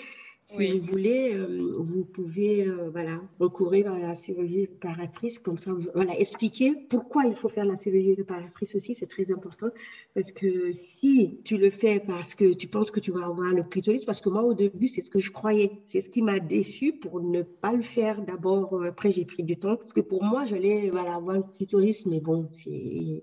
si 0.57 0.79
vous 0.79 0.85
voulez, 0.85 1.33
euh, 1.33 1.73
vous 1.77 2.03
pouvez 2.03 2.67
euh, 2.67 2.89
voilà, 2.91 3.21
recourir 3.39 3.91
à 3.91 3.99
la 3.99 4.13
chirurgie 4.13 4.61
réparatrice, 4.61 5.39
comme 5.39 5.57
ça, 5.57 5.71
voilà, 5.93 6.17
expliquer 6.19 6.75
pourquoi 6.89 7.25
il 7.25 7.35
faut 7.35 7.47
faire 7.47 7.65
la 7.65 7.75
chirurgie 7.75 8.13
réparatrice 8.15 8.75
aussi, 8.75 8.93
c'est 8.93 9.07
très 9.07 9.31
important. 9.31 9.69
Parce 10.13 10.31
que 10.31 10.71
si 10.71 11.39
tu 11.43 11.57
le 11.57 11.69
fais 11.69 11.99
parce 11.99 12.35
que 12.35 12.53
tu 12.53 12.67
penses 12.67 12.91
que 12.91 12.99
tu 12.99 13.11
vas 13.11 13.25
avoir 13.25 13.53
le 13.53 13.63
clitoris, 13.63 14.05
parce 14.05 14.21
que 14.21 14.29
moi, 14.29 14.43
au 14.43 14.53
début, 14.53 14.87
c'est 14.87 15.01
ce 15.01 15.09
que 15.09 15.19
je 15.19 15.31
croyais. 15.31 15.71
C'est 15.85 16.01
ce 16.01 16.09
qui 16.09 16.21
m'a 16.21 16.39
déçu 16.39 16.93
pour 16.93 17.21
ne 17.21 17.43
pas 17.61 17.73
le 17.73 17.81
faire 17.81 18.21
d'abord. 18.21 18.73
Euh, 18.73 18.87
après, 18.87 19.11
j'ai 19.11 19.25
pris 19.25 19.43
du 19.43 19.57
temps. 19.57 19.77
Parce 19.77 19.93
que 19.93 20.01
pour 20.01 20.23
moi, 20.23 20.45
j'allais 20.45 20.89
voilà, 20.89 21.15
avoir 21.15 21.37
le 21.37 21.43
clitoris, 21.55 22.05
mais 22.05 22.19
bon, 22.19 22.49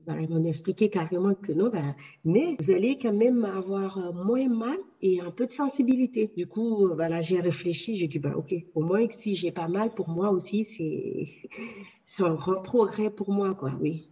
voilà, 0.06 0.22
ils 0.22 0.28
m'ont 0.30 0.44
expliqué 0.44 0.88
carrément 0.88 1.34
que 1.34 1.52
non. 1.52 1.68
Ben, 1.68 1.94
mais 2.24 2.56
vous 2.58 2.70
allez 2.70 2.96
quand 2.96 3.12
même 3.12 3.44
avoir 3.44 4.12
moins 4.14 4.48
mal 4.48 4.78
et 5.00 5.20
un 5.20 5.30
peu 5.30 5.46
de 5.46 5.50
sensibilité. 5.52 6.30
Du 6.36 6.46
coup, 6.46 6.86
euh, 6.86 6.94
voilà, 6.94 7.20
j'ai 7.20 7.40
réfléchi, 7.40 7.94
j'ai 7.94 8.08
dit, 8.08 8.18
bah, 8.18 8.34
ok, 8.36 8.54
au 8.74 8.82
moins 8.82 9.06
si 9.12 9.34
j'ai 9.34 9.52
pas 9.52 9.68
mal, 9.68 9.94
pour 9.94 10.08
moi 10.08 10.30
aussi, 10.30 10.64
c'est 10.64 11.26
un 12.24 12.34
grand 12.34 12.62
progrès 12.62 13.10
pour 13.10 13.30
moi, 13.32 13.54
quoi, 13.54 13.72
oui. 13.80 14.10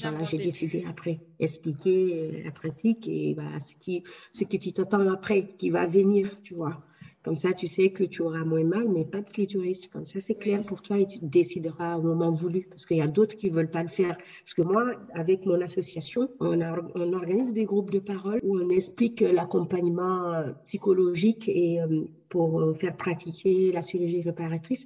voilà, 0.00 0.24
j'ai 0.24 0.36
décidé 0.36 0.84
après 0.88 1.20
expliquer 1.40 2.14
euh, 2.14 2.44
la 2.44 2.50
pratique 2.50 3.08
et 3.08 3.34
voilà, 3.34 3.58
ce 3.60 3.76
qui, 3.76 4.02
ce 4.32 4.44
que 4.44 4.56
tu 4.56 4.72
t'attends 4.72 5.08
après, 5.10 5.46
ce 5.48 5.56
qui 5.56 5.70
va 5.70 5.86
venir, 5.86 6.40
tu 6.42 6.54
vois. 6.54 6.82
Comme 7.26 7.34
ça, 7.34 7.52
tu 7.52 7.66
sais 7.66 7.90
que 7.90 8.04
tu 8.04 8.22
auras 8.22 8.44
moins 8.44 8.62
mal, 8.62 8.86
mais 8.88 9.04
pas 9.04 9.20
de 9.20 9.28
clitoris. 9.28 9.88
Comme 9.88 10.04
ça, 10.04 10.20
c'est 10.20 10.36
clair 10.36 10.62
pour 10.64 10.80
toi 10.80 11.00
et 11.00 11.06
tu 11.06 11.18
décideras 11.20 11.96
au 11.96 12.02
moment 12.02 12.30
voulu. 12.30 12.68
Parce 12.70 12.86
qu'il 12.86 12.98
y 12.98 13.00
a 13.00 13.08
d'autres 13.08 13.34
qui 13.34 13.48
ne 13.50 13.52
veulent 13.52 13.68
pas 13.68 13.82
le 13.82 13.88
faire. 13.88 14.16
Parce 14.16 14.54
que 14.54 14.62
moi, 14.62 14.92
avec 15.12 15.44
mon 15.44 15.60
association, 15.60 16.28
on, 16.38 16.60
on 16.94 17.12
organise 17.12 17.52
des 17.52 17.64
groupes 17.64 17.90
de 17.90 17.98
parole 17.98 18.38
où 18.44 18.56
on 18.56 18.68
explique 18.68 19.22
l'accompagnement 19.22 20.34
euh, 20.34 20.52
psychologique 20.66 21.48
et 21.48 21.80
euh, 21.82 22.04
pour 22.28 22.60
euh, 22.60 22.74
faire 22.74 22.94
pratiquer 22.96 23.72
la 23.72 23.80
chirurgie 23.80 24.22
réparatrice. 24.22 24.84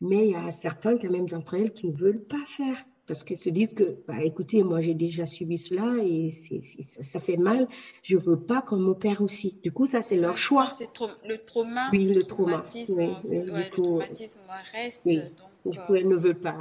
Mais 0.00 0.28
il 0.28 0.30
y 0.30 0.34
a 0.34 0.50
certains, 0.50 0.96
quand 0.96 1.10
même, 1.10 1.28
d'entre 1.28 1.52
elles 1.52 1.72
qui 1.72 1.88
ne 1.88 1.94
veulent 1.94 2.22
pas 2.26 2.42
faire 2.46 2.82
parce 3.06 3.24
qu'ils 3.24 3.38
se 3.38 3.50
disent 3.50 3.74
que, 3.74 3.96
bah, 4.06 4.22
écoutez, 4.22 4.62
moi 4.62 4.80
j'ai 4.80 4.94
déjà 4.94 5.26
subi 5.26 5.58
cela 5.58 6.02
et 6.02 6.30
ça, 6.30 7.20
fait 7.20 7.36
mal, 7.36 7.68
je 8.02 8.16
veux 8.16 8.38
pas 8.38 8.62
qu'on 8.62 8.78
m'opère 8.78 9.22
aussi. 9.22 9.58
Du 9.62 9.72
coup, 9.72 9.86
ça 9.86 10.02
c'est 10.02 10.16
leur 10.16 10.36
choix. 10.36 10.68
C'est 10.70 10.88
le 11.26 11.38
trauma, 11.38 11.88
oui, 11.92 12.12
le, 12.12 12.22
traumatisme, 12.22 13.00
oui, 13.00 13.14
oui, 13.24 13.42
le 13.44 13.68
traumatisme 13.70 14.42
reste. 14.72 15.06
Donc, 15.06 15.72
du 15.72 15.78
coup, 15.78 15.94
elle 15.94 16.06
ne 16.06 16.16
veut 16.16 16.40
pas. 16.40 16.56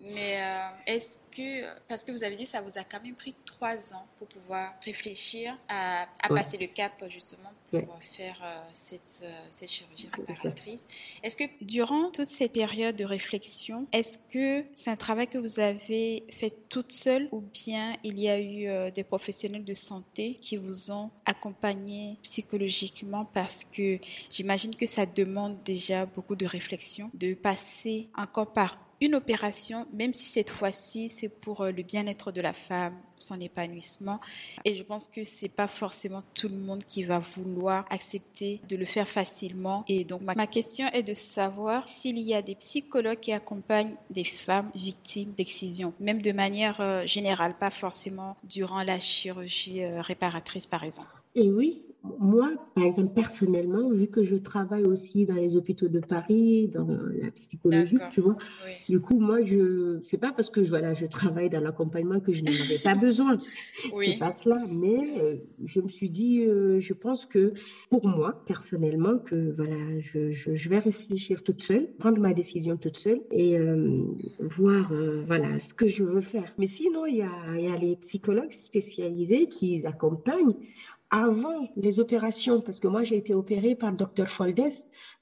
Mais 0.00 0.40
euh, 0.40 0.68
est-ce 0.86 1.18
que, 1.32 1.64
parce 1.88 2.04
que 2.04 2.12
vous 2.12 2.22
avez 2.22 2.36
dit, 2.36 2.46
ça 2.46 2.60
vous 2.60 2.78
a 2.78 2.84
quand 2.84 3.02
même 3.02 3.14
pris 3.14 3.34
trois 3.44 3.92
ans 3.94 4.06
pour 4.16 4.28
pouvoir 4.28 4.74
réfléchir 4.84 5.58
à, 5.68 6.06
passer 6.28 6.58
le 6.58 6.68
cap 6.68 6.92
justement 7.08 7.50
pour 7.70 7.98
faire 8.00 8.40
euh, 8.42 8.58
cette, 8.72 9.22
euh, 9.24 9.30
cette, 9.50 9.70
chirurgie 9.70 10.08
réparatrice. 10.12 10.86
Est-ce 11.22 11.36
que 11.36 11.44
durant 11.60 12.10
toute 12.10 12.26
cette 12.26 12.52
période 12.52 12.96
de 12.96 13.04
réflexion, 13.04 13.86
est-ce 13.92 14.18
que 14.18 14.64
c'est 14.74 14.90
un 14.90 14.96
travail 14.96 15.28
que 15.28 15.38
vous 15.38 15.60
avez 15.60 16.24
fait 16.30 16.54
toute 16.68 16.92
seule 16.92 17.28
ou 17.32 17.40
bien 17.40 17.94
il 18.02 18.18
y 18.18 18.28
a 18.28 18.40
eu 18.40 18.90
des 18.92 19.04
professionnels 19.04 19.64
de 19.64 19.74
santé 19.74 20.38
qui 20.40 20.56
vous 20.56 20.92
ont 20.92 21.10
accompagné 21.24 22.16
psychologiquement? 22.22 23.24
Parce 23.24 23.64
que 23.64 23.98
j'imagine 24.30 24.74
que 24.76 24.86
ça 24.86 25.06
demande 25.06 25.62
déjà 25.64 26.06
beaucoup 26.06 26.36
de 26.36 26.46
réflexion, 26.46 27.10
de 27.14 27.34
passer 27.34 28.08
encore 28.16 28.52
par 28.52 28.85
une 29.00 29.14
opération, 29.14 29.86
même 29.92 30.12
si 30.12 30.26
cette 30.26 30.50
fois-ci 30.50 31.08
c'est 31.08 31.28
pour 31.28 31.60
euh, 31.60 31.70
le 31.70 31.82
bien-être 31.82 32.32
de 32.32 32.40
la 32.40 32.52
femme, 32.52 32.94
son 33.16 33.40
épanouissement. 33.40 34.20
Et 34.64 34.74
je 34.74 34.82
pense 34.82 35.08
que 35.08 35.24
c'est 35.24 35.48
pas 35.48 35.66
forcément 35.66 36.22
tout 36.34 36.48
le 36.48 36.56
monde 36.56 36.84
qui 36.84 37.04
va 37.04 37.18
vouloir 37.18 37.86
accepter 37.90 38.60
de 38.68 38.76
le 38.76 38.84
faire 38.84 39.08
facilement. 39.08 39.84
Et 39.88 40.04
donc 40.04 40.22
ma, 40.22 40.46
question 40.46 40.86
est 40.92 41.02
de 41.02 41.14
savoir 41.14 41.88
s'il 41.88 42.18
y 42.18 42.34
a 42.34 42.42
des 42.42 42.54
psychologues 42.54 43.20
qui 43.20 43.32
accompagnent 43.32 43.96
des 44.10 44.24
femmes 44.24 44.70
victimes 44.74 45.32
d'excision, 45.36 45.92
même 46.00 46.22
de 46.22 46.32
manière 46.32 46.80
euh, 46.80 47.06
générale, 47.06 47.56
pas 47.58 47.70
forcément 47.70 48.36
durant 48.44 48.82
la 48.82 48.98
chirurgie 48.98 49.82
euh, 49.82 50.00
réparatrice 50.00 50.66
par 50.66 50.84
exemple. 50.84 51.08
Et 51.34 51.50
oui, 51.50 51.82
moi, 52.18 52.52
par 52.74 52.84
exemple, 52.84 53.12
personnellement, 53.14 53.88
vu 53.90 54.06
que 54.06 54.22
je 54.22 54.36
travaille 54.36 54.84
aussi 54.84 55.26
dans 55.26 55.34
les 55.34 55.56
hôpitaux 55.56 55.88
de 55.88 56.00
Paris, 56.00 56.68
dans 56.68 56.86
la 56.86 57.30
psychologie, 57.30 57.98
tu 58.10 58.20
vois, 58.20 58.36
du 58.88 59.00
coup, 59.00 59.18
moi, 59.18 59.40
je, 59.40 60.00
c'est 60.04 60.18
pas 60.18 60.32
parce 60.32 60.50
que 60.50 60.60
voilà, 60.60 60.94
je 60.94 61.06
travaille 61.06 61.48
dans 61.48 61.60
l'accompagnement 61.60 62.20
que 62.20 62.32
je 62.32 62.42
n'en 62.42 62.50
avais 62.50 62.78
pas 62.82 62.94
besoin. 62.94 63.36
Oui. 63.92 64.12
C'est 64.12 64.18
pas 64.18 64.34
cela, 64.42 64.58
mais 64.70 65.20
euh, 65.20 65.36
je 65.64 65.80
me 65.80 65.88
suis 65.88 66.10
dit, 66.10 66.42
euh, 66.42 66.80
je 66.80 66.92
pense 66.92 67.24
que 67.24 67.52
pour 67.88 68.06
moi, 68.08 68.42
personnellement, 68.46 69.18
que 69.18 69.52
voilà, 69.52 70.00
je, 70.00 70.30
je, 70.30 70.68
vais 70.68 70.78
réfléchir 70.78 71.42
toute 71.42 71.62
seule, 71.62 71.88
prendre 71.98 72.20
ma 72.20 72.32
décision 72.32 72.76
toute 72.76 72.96
seule 72.96 73.20
et 73.30 73.58
euh, 73.58 74.02
voir, 74.40 74.92
voilà, 75.26 75.58
ce 75.58 75.72
que 75.72 75.86
je 75.86 76.02
veux 76.04 76.20
faire. 76.20 76.52
Mais 76.58 76.66
sinon, 76.66 77.06
il 77.06 77.16
y 77.16 77.22
a, 77.22 77.58
y 77.58 77.68
a 77.68 77.76
les 77.76 77.96
psychologues 77.96 78.52
spécialisés 78.52 79.46
qui 79.46 79.86
accompagnent 79.86 80.54
avant 81.10 81.68
les 81.76 82.00
opérations, 82.00 82.60
parce 82.60 82.80
que 82.80 82.88
moi 82.88 83.04
j'ai 83.04 83.16
été 83.16 83.34
opérée 83.34 83.74
par 83.74 83.90
le 83.90 83.96
docteur 83.96 84.28
Foldes, 84.28 84.72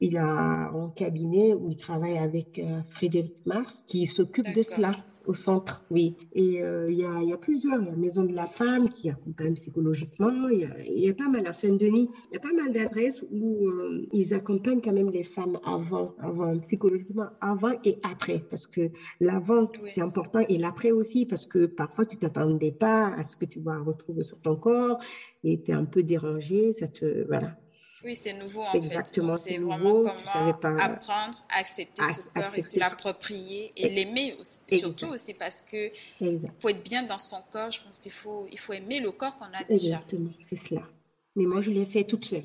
il 0.00 0.16
a 0.16 0.24
un 0.24 0.90
cabinet 0.90 1.54
où 1.54 1.70
il 1.70 1.76
travaille 1.76 2.18
avec 2.18 2.58
euh, 2.58 2.82
Frédéric 2.84 3.34
Mars, 3.44 3.84
qui 3.86 4.06
s'occupe 4.06 4.54
de 4.54 4.62
cela 4.62 4.92
au 5.26 5.32
centre, 5.32 5.82
oui. 5.90 6.16
Et 6.32 6.62
euh, 6.62 6.90
il 6.90 6.96
y, 6.96 7.04
a, 7.04 7.22
y, 7.22 7.32
a, 7.32 7.36
plusieurs. 7.36 7.80
Il 7.80 7.88
y 7.88 7.90
a 7.90 7.96
Maison 7.96 8.24
de 8.24 8.34
la 8.34 8.46
Femme 8.46 8.88
qui 8.88 9.10
accompagne 9.10 9.54
psychologiquement. 9.54 10.48
Il 10.48 10.70
y, 10.86 11.00
y, 11.00 11.08
a 11.08 11.14
pas 11.14 11.28
mal 11.28 11.46
à 11.46 11.52
Saint-Denis. 11.52 12.10
Il 12.30 12.34
y 12.34 12.36
a 12.36 12.40
pas 12.40 12.52
mal 12.52 12.72
d'adresses 12.72 13.22
où 13.30 13.68
euh, 13.68 14.06
ils 14.12 14.34
accompagnent 14.34 14.80
quand 14.80 14.92
même 14.92 15.10
les 15.10 15.22
femmes 15.22 15.58
avant, 15.64 16.14
avant, 16.20 16.58
psychologiquement, 16.60 17.28
avant 17.40 17.72
et 17.84 17.98
après. 18.02 18.44
Parce 18.50 18.66
que 18.66 18.90
l'avant, 19.20 19.66
c'est 19.88 20.02
important. 20.02 20.40
Et 20.48 20.56
l'après 20.56 20.90
aussi, 20.90 21.26
parce 21.26 21.46
que 21.46 21.66
parfois, 21.66 22.06
tu 22.06 22.16
t'attendais 22.16 22.72
pas 22.72 23.08
à 23.14 23.22
ce 23.22 23.36
que 23.36 23.44
tu 23.44 23.60
vas 23.60 23.78
retrouver 23.78 24.22
sur 24.22 24.40
ton 24.40 24.56
corps 24.56 24.98
et 25.42 25.62
tu 25.62 25.70
es 25.70 25.74
un 25.74 25.84
peu 25.84 26.02
dérangé. 26.02 26.72
Ça 26.72 26.86
te, 26.86 27.26
voilà. 27.26 27.56
Oui, 28.04 28.16
c'est 28.16 28.34
nouveau 28.34 28.62
en 28.62 28.72
Exactement, 28.72 29.32
fait. 29.32 29.38
C'est 29.38 29.58
vraiment 29.58 30.02
comment 30.02 30.78
apprendre 30.78 31.38
à 31.48 31.58
accepter 31.58 32.02
ce 32.04 32.28
corps 32.34 32.54
et 32.54 32.62
se 32.62 32.78
l'approprier 32.78 33.72
et 33.76 33.88
l'aimer 33.88 34.36
surtout 34.68 35.06
aussi 35.06 35.34
parce 35.34 35.62
que 35.62 35.90
pour 36.60 36.70
être 36.70 36.82
bien 36.82 37.02
dans 37.02 37.18
son 37.18 37.42
corps, 37.50 37.70
je 37.70 37.82
pense 37.82 37.98
qu'il 37.98 38.12
faut, 38.12 38.46
il 38.52 38.58
faut 38.58 38.74
aimer 38.74 39.00
le 39.00 39.10
corps 39.12 39.34
qu'on 39.36 39.46
a 39.46 39.64
déjà. 39.68 39.96
Exactement, 39.96 40.30
c'est 40.42 40.56
cela. 40.56 40.82
Mais 41.36 41.46
moi, 41.46 41.60
je 41.60 41.70
l'ai 41.70 41.86
fait 41.86 42.04
toute 42.04 42.24
seule. 42.24 42.44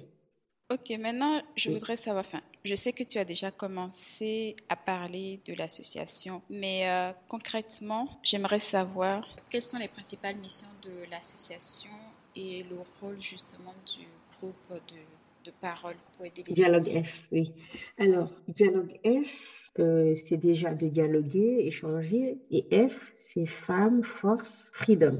Ok, 0.72 0.92
maintenant, 1.00 1.42
je 1.56 1.72
voudrais 1.72 1.98
savoir, 1.98 2.24
enfin, 2.24 2.42
je 2.64 2.76
sais 2.76 2.94
que 2.94 3.04
tu 3.04 3.18
as 3.18 3.26
déjà 3.26 3.50
commencé 3.50 4.56
à 4.70 4.76
parler 4.76 5.40
de 5.46 5.54
l'association, 5.56 6.44
mais 6.48 6.88
euh, 6.88 7.12
concrètement, 7.28 8.08
j'aimerais 8.22 8.60
savoir 8.60 9.28
quelles 9.50 9.64
sont 9.64 9.80
les 9.80 9.88
principales 9.88 10.36
missions 10.36 10.68
de 10.84 11.10
l'association 11.10 11.90
et 12.36 12.64
le 12.70 12.78
rôle 13.02 13.20
justement 13.20 13.74
du 13.98 14.08
groupe 14.32 14.54
de, 14.70 15.00
de 15.50 15.56
parole 15.62 15.96
pour 16.16 16.26
aider 16.26 16.44
les 16.48 16.54
Dialogue 16.54 17.04
F, 17.04 17.28
oui. 17.32 17.54
Alors, 17.98 18.32
Dialogue 18.48 19.00
F, 19.06 19.72
euh, 19.80 20.16
c'est 20.16 20.38
déjà 20.38 20.74
de 20.74 20.88
dialoguer, 20.88 21.66
échanger, 21.66 22.38
et 22.52 22.66
F, 22.88 23.12
c'est 23.16 23.46
Femmes, 23.46 24.04
Force, 24.04 24.70
Freedom. 24.74 25.20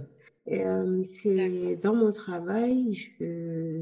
Euh, 0.52 1.04
c'est 1.04 1.76
dans 1.76 1.96
mon 1.96 2.12
travail, 2.12 2.94
j'ai 3.20 3.79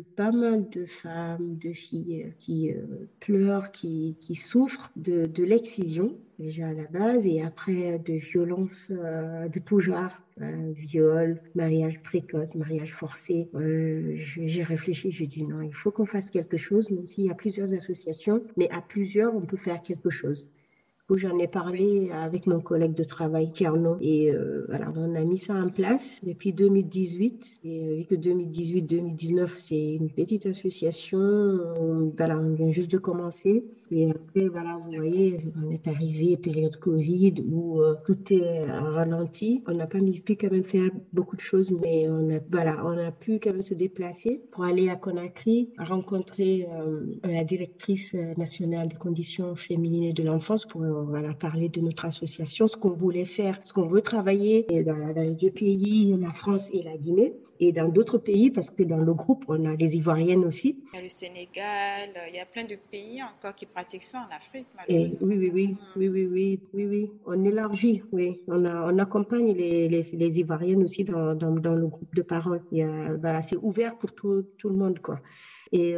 pas 0.00 0.30
mal 0.30 0.68
de 0.70 0.86
femmes, 0.86 1.56
de 1.58 1.72
filles 1.72 2.32
qui 2.38 2.72
euh, 2.72 3.08
pleurent, 3.20 3.70
qui, 3.70 4.16
qui, 4.20 4.34
souffrent 4.34 4.90
de, 4.96 5.26
de 5.26 5.44
l'excision 5.44 6.16
déjà 6.38 6.68
à 6.68 6.72
la 6.72 6.86
base 6.86 7.26
et 7.26 7.42
après 7.42 7.98
de 7.98 8.14
violences 8.14 8.88
euh, 8.90 9.48
de 9.48 9.58
tout 9.58 9.80
genre, 9.80 10.22
viol, 10.38 11.40
mariage 11.56 12.00
précoce, 12.02 12.54
mariage 12.54 12.94
forcé. 12.94 13.48
j'ai 13.54 14.62
réfléchi, 14.62 15.10
j'ai 15.10 15.26
dit 15.26 15.44
non, 15.44 15.62
il 15.62 15.74
faut 15.74 15.90
qu'on 15.90 16.06
fasse 16.06 16.30
quelque 16.30 16.56
chose, 16.56 16.90
même 16.90 17.08
s'il 17.08 17.24
y 17.24 17.30
a 17.30 17.34
plusieurs 17.34 17.72
associations, 17.74 18.44
mais 18.56 18.70
à 18.70 18.80
plusieurs, 18.80 19.34
on 19.34 19.40
peut 19.40 19.56
faire 19.56 19.82
quelque 19.82 20.10
chose 20.10 20.48
j'en 21.16 21.38
ai 21.38 21.48
parlé 21.48 22.10
avec 22.10 22.46
mon 22.46 22.60
collègue 22.60 22.94
de 22.94 23.04
travail, 23.04 23.50
Tierno. 23.50 23.96
Et 24.00 24.30
euh, 24.30 24.66
voilà, 24.68 24.92
on 24.94 25.14
a 25.14 25.24
mis 25.24 25.38
ça 25.38 25.54
en 25.54 25.70
place 25.70 26.20
depuis 26.22 26.52
2018. 26.52 27.60
Et 27.64 27.96
vu 27.96 28.04
que 28.04 28.14
2018-2019, 28.14 29.48
c'est 29.56 29.94
une 29.94 30.10
petite 30.10 30.44
association, 30.46 31.18
on, 31.18 32.12
voilà, 32.16 32.38
on 32.38 32.54
vient 32.54 32.70
juste 32.70 32.90
de 32.90 32.98
commencer. 32.98 33.64
Et 33.90 34.10
après, 34.10 34.48
voilà, 34.48 34.76
vous 34.76 34.96
voyez, 34.96 35.38
on 35.64 35.70
est 35.70 35.88
arrivé 35.88 36.36
période 36.36 36.76
Covid 36.76 37.34
où 37.50 37.80
euh, 37.80 37.94
tout 38.04 38.18
est 38.30 38.70
ralenti. 38.70 39.62
On 39.66 39.72
n'a 39.72 39.86
pas 39.86 39.98
pu 39.98 40.36
quand 40.36 40.50
même 40.50 40.64
faire 40.64 40.90
beaucoup 41.14 41.36
de 41.36 41.40
choses, 41.40 41.72
mais 41.72 42.06
on 42.08 42.28
a, 42.30 42.38
voilà, 42.50 42.84
on 42.84 42.98
a 42.98 43.10
pu 43.10 43.40
quand 43.40 43.52
même 43.52 43.62
se 43.62 43.74
déplacer 43.74 44.42
pour 44.50 44.64
aller 44.64 44.90
à 44.90 44.96
Conakry, 44.96 45.70
rencontrer 45.78 46.68
euh, 46.70 47.06
la 47.24 47.44
directrice 47.44 48.14
nationale 48.36 48.88
des 48.88 48.96
conditions 48.96 49.54
féminines 49.56 50.04
et 50.04 50.12
de 50.12 50.22
l'enfance 50.22 50.66
pour 50.66 50.82
euh, 50.98 51.02
on 51.08 51.22
va 51.22 51.34
parler 51.34 51.68
de 51.68 51.80
notre 51.80 52.04
association, 52.04 52.66
ce 52.66 52.76
qu'on 52.76 52.90
voulait 52.90 53.24
faire, 53.24 53.58
ce 53.62 53.72
qu'on 53.72 53.86
veut 53.86 54.02
travailler 54.02 54.66
euh, 54.70 54.82
dans, 54.82 54.96
les 55.14 55.34
deux 55.34 55.50
pays, 55.50 56.16
la 56.18 56.28
France 56.28 56.70
et 56.72 56.82
la 56.82 56.96
Guinée 56.96 57.34
et 57.60 57.72
dans 57.72 57.88
d'autres 57.88 58.18
pays, 58.18 58.50
parce 58.52 58.70
que 58.70 58.84
dans 58.84 58.98
le 58.98 59.14
groupe, 59.14 59.44
on 59.48 59.64
a 59.64 59.74
les 59.74 59.96
Ivoiriennes 59.96 60.44
aussi. 60.44 60.78
Il 60.92 60.96
y 60.96 60.98
a 60.98 61.02
le 61.02 61.08
Sénégal, 61.08 62.08
euh, 62.16 62.28
il 62.28 62.36
y 62.36 62.40
a 62.40 62.46
plein 62.46 62.64
de 62.64 62.76
pays 62.90 63.20
encore 63.22 63.54
qui 63.54 63.66
pratiquent 63.66 64.00
ça 64.02 64.28
en 64.30 64.34
Afrique, 64.34 64.66
malheureusement. 64.76 65.28
Oui, 65.28 65.38
oui, 65.38 65.50
oui, 65.96 66.08
oui, 66.08 66.26
oui, 66.26 66.60
oui, 66.72 66.86
oui, 66.86 67.10
on 67.26 67.44
élargit, 67.44 68.02
oui. 68.12 68.40
On, 68.46 68.98
accompagne 68.98 69.52
les, 69.52 70.38
Ivoiriennes 70.38 70.84
aussi 70.84 71.02
dans, 71.04 71.34
le 71.34 71.86
groupe 71.86 72.14
de 72.14 72.22
parole. 72.22 72.62
Voilà, 72.70 73.42
c'est 73.42 73.56
ouvert 73.56 73.96
pour 73.98 74.12
tout, 74.12 74.44
le 74.64 74.76
monde, 74.76 75.00
quoi. 75.00 75.20
Et... 75.72 75.94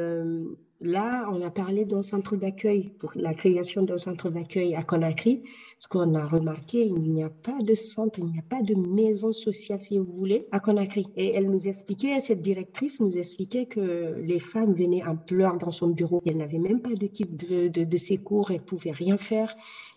Là, 0.82 1.28
on 1.30 1.42
a 1.42 1.50
parlé 1.50 1.84
d'un 1.84 2.00
centre 2.00 2.36
d'accueil, 2.36 2.90
pour 2.98 3.12
la 3.14 3.34
création 3.34 3.82
d'un 3.82 3.98
centre 3.98 4.30
d'accueil 4.30 4.74
à 4.74 4.82
Conakry. 4.82 5.42
Ce 5.76 5.86
qu'on 5.88 6.14
a 6.14 6.26
remarqué, 6.26 6.86
il 6.86 7.02
n'y 7.02 7.22
a 7.22 7.28
pas 7.28 7.58
de 7.58 7.74
centre, 7.74 8.18
il 8.18 8.24
n'y 8.26 8.38
a 8.38 8.42
pas 8.48 8.62
de 8.62 8.74
maison 8.74 9.32
sociale, 9.32 9.78
si 9.78 9.98
vous 9.98 10.10
voulez, 10.10 10.46
à 10.52 10.58
Conakry. 10.58 11.06
Et 11.16 11.34
elle 11.34 11.50
nous 11.50 11.68
expliquait, 11.68 12.18
cette 12.20 12.40
directrice 12.40 13.00
nous 13.00 13.18
expliquait 13.18 13.66
que 13.66 14.16
les 14.20 14.38
femmes 14.38 14.72
venaient 14.72 15.04
en 15.04 15.16
pleurs 15.16 15.58
dans 15.58 15.70
son 15.70 15.88
bureau. 15.88 16.22
Elle 16.24 16.38
n'avait 16.38 16.58
même 16.58 16.80
pas 16.80 16.94
de 16.94 17.08
de, 17.08 17.68
de, 17.68 17.84
de 17.84 17.96
secours, 17.98 18.50
elle 18.50 18.62
pouvait 18.62 18.92
rien 18.92 19.18
faire 19.18 19.54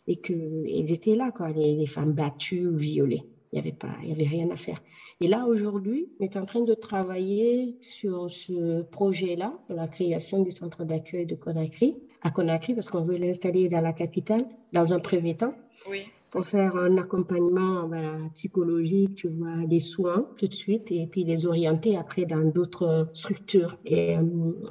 et 0.07 0.17
qu'elles 0.17 0.91
étaient 0.91 1.15
là, 1.15 1.31
quoi, 1.31 1.49
les 1.51 1.87
femmes 1.87 2.11
battues 2.11 2.67
ou 2.67 2.75
violées. 2.75 3.23
Il 3.53 3.61
n'y 3.61 3.67
avait 3.67 3.77
pas, 3.77 3.93
il 4.01 4.09
y 4.09 4.11
avait 4.11 4.27
rien 4.27 4.49
à 4.49 4.55
faire. 4.55 4.81
Et 5.21 5.27
là, 5.27 5.45
aujourd'hui, 5.45 6.09
on 6.19 6.23
est 6.23 6.37
en 6.37 6.45
train 6.45 6.61
de 6.61 6.73
travailler 6.73 7.77
sur 7.81 8.31
ce 8.31 8.81
projet-là, 8.81 9.53
la 9.69 9.87
création 9.87 10.41
du 10.41 10.49
centre 10.49 10.83
d'accueil 10.85 11.27
de 11.27 11.35
Conakry, 11.35 11.95
à 12.23 12.31
Conakry, 12.31 12.73
parce 12.73 12.89
qu'on 12.89 13.05
veut 13.05 13.17
l'installer 13.17 13.69
dans 13.69 13.81
la 13.81 13.93
capitale, 13.93 14.47
dans 14.71 14.95
un 14.95 14.99
premier 14.99 15.37
temps. 15.37 15.53
Oui 15.87 16.07
pour 16.33 16.47
faire 16.47 16.75
un 16.77 16.97
accompagnement 16.97 17.87
voilà, 17.87 18.17
psychologique, 18.33 19.13
tu 19.13 19.27
vois, 19.27 19.67
des 19.67 19.79
soins 19.79 20.27
tout 20.35 20.47
de 20.47 20.53
suite 20.53 20.91
et 20.91 21.05
puis 21.05 21.23
les 21.23 21.45
orienter 21.45 21.95
après 21.95 22.25
dans 22.25 22.43
d'autres 22.49 23.07
structures. 23.13 23.77
Et 23.85 24.17
euh, 24.17 24.23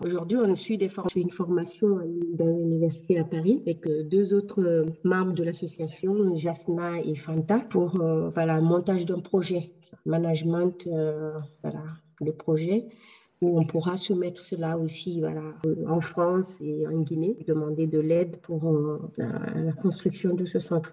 aujourd'hui, 0.04 0.38
on 0.38 0.56
suit 0.56 0.76
des 0.76 0.90
une 1.14 1.30
formation 1.30 2.00
dans 2.34 2.46
l'université 2.46 3.16
à 3.20 3.22
Paris 3.22 3.62
avec 3.64 3.86
euh, 3.86 4.02
deux 4.02 4.34
autres 4.34 4.86
membres 5.04 5.34
de 5.34 5.44
l'association, 5.44 6.36
Jasna 6.36 6.98
et 6.98 7.14
Fanta, 7.14 7.60
pour 7.60 8.00
euh, 8.00 8.28
voilà, 8.30 8.60
montage 8.60 9.06
d'un 9.06 9.20
projet, 9.20 9.70
management 10.04 10.88
voilà, 11.62 11.84
de 12.20 12.32
projet 12.32 12.88
on 13.46 13.64
pourra 13.64 13.96
soumettre 13.96 14.40
cela 14.40 14.78
aussi 14.78 15.20
voilà, 15.20 15.42
en 15.88 16.00
France 16.00 16.60
et 16.60 16.86
en 16.86 17.00
Guinée, 17.02 17.36
demander 17.46 17.86
de 17.86 17.98
l'aide 17.98 18.38
pour 18.42 18.68
euh, 18.68 18.98
la, 19.18 19.72
construction 19.72 20.34
de 20.34 20.44
ce 20.44 20.58
centre. 20.58 20.92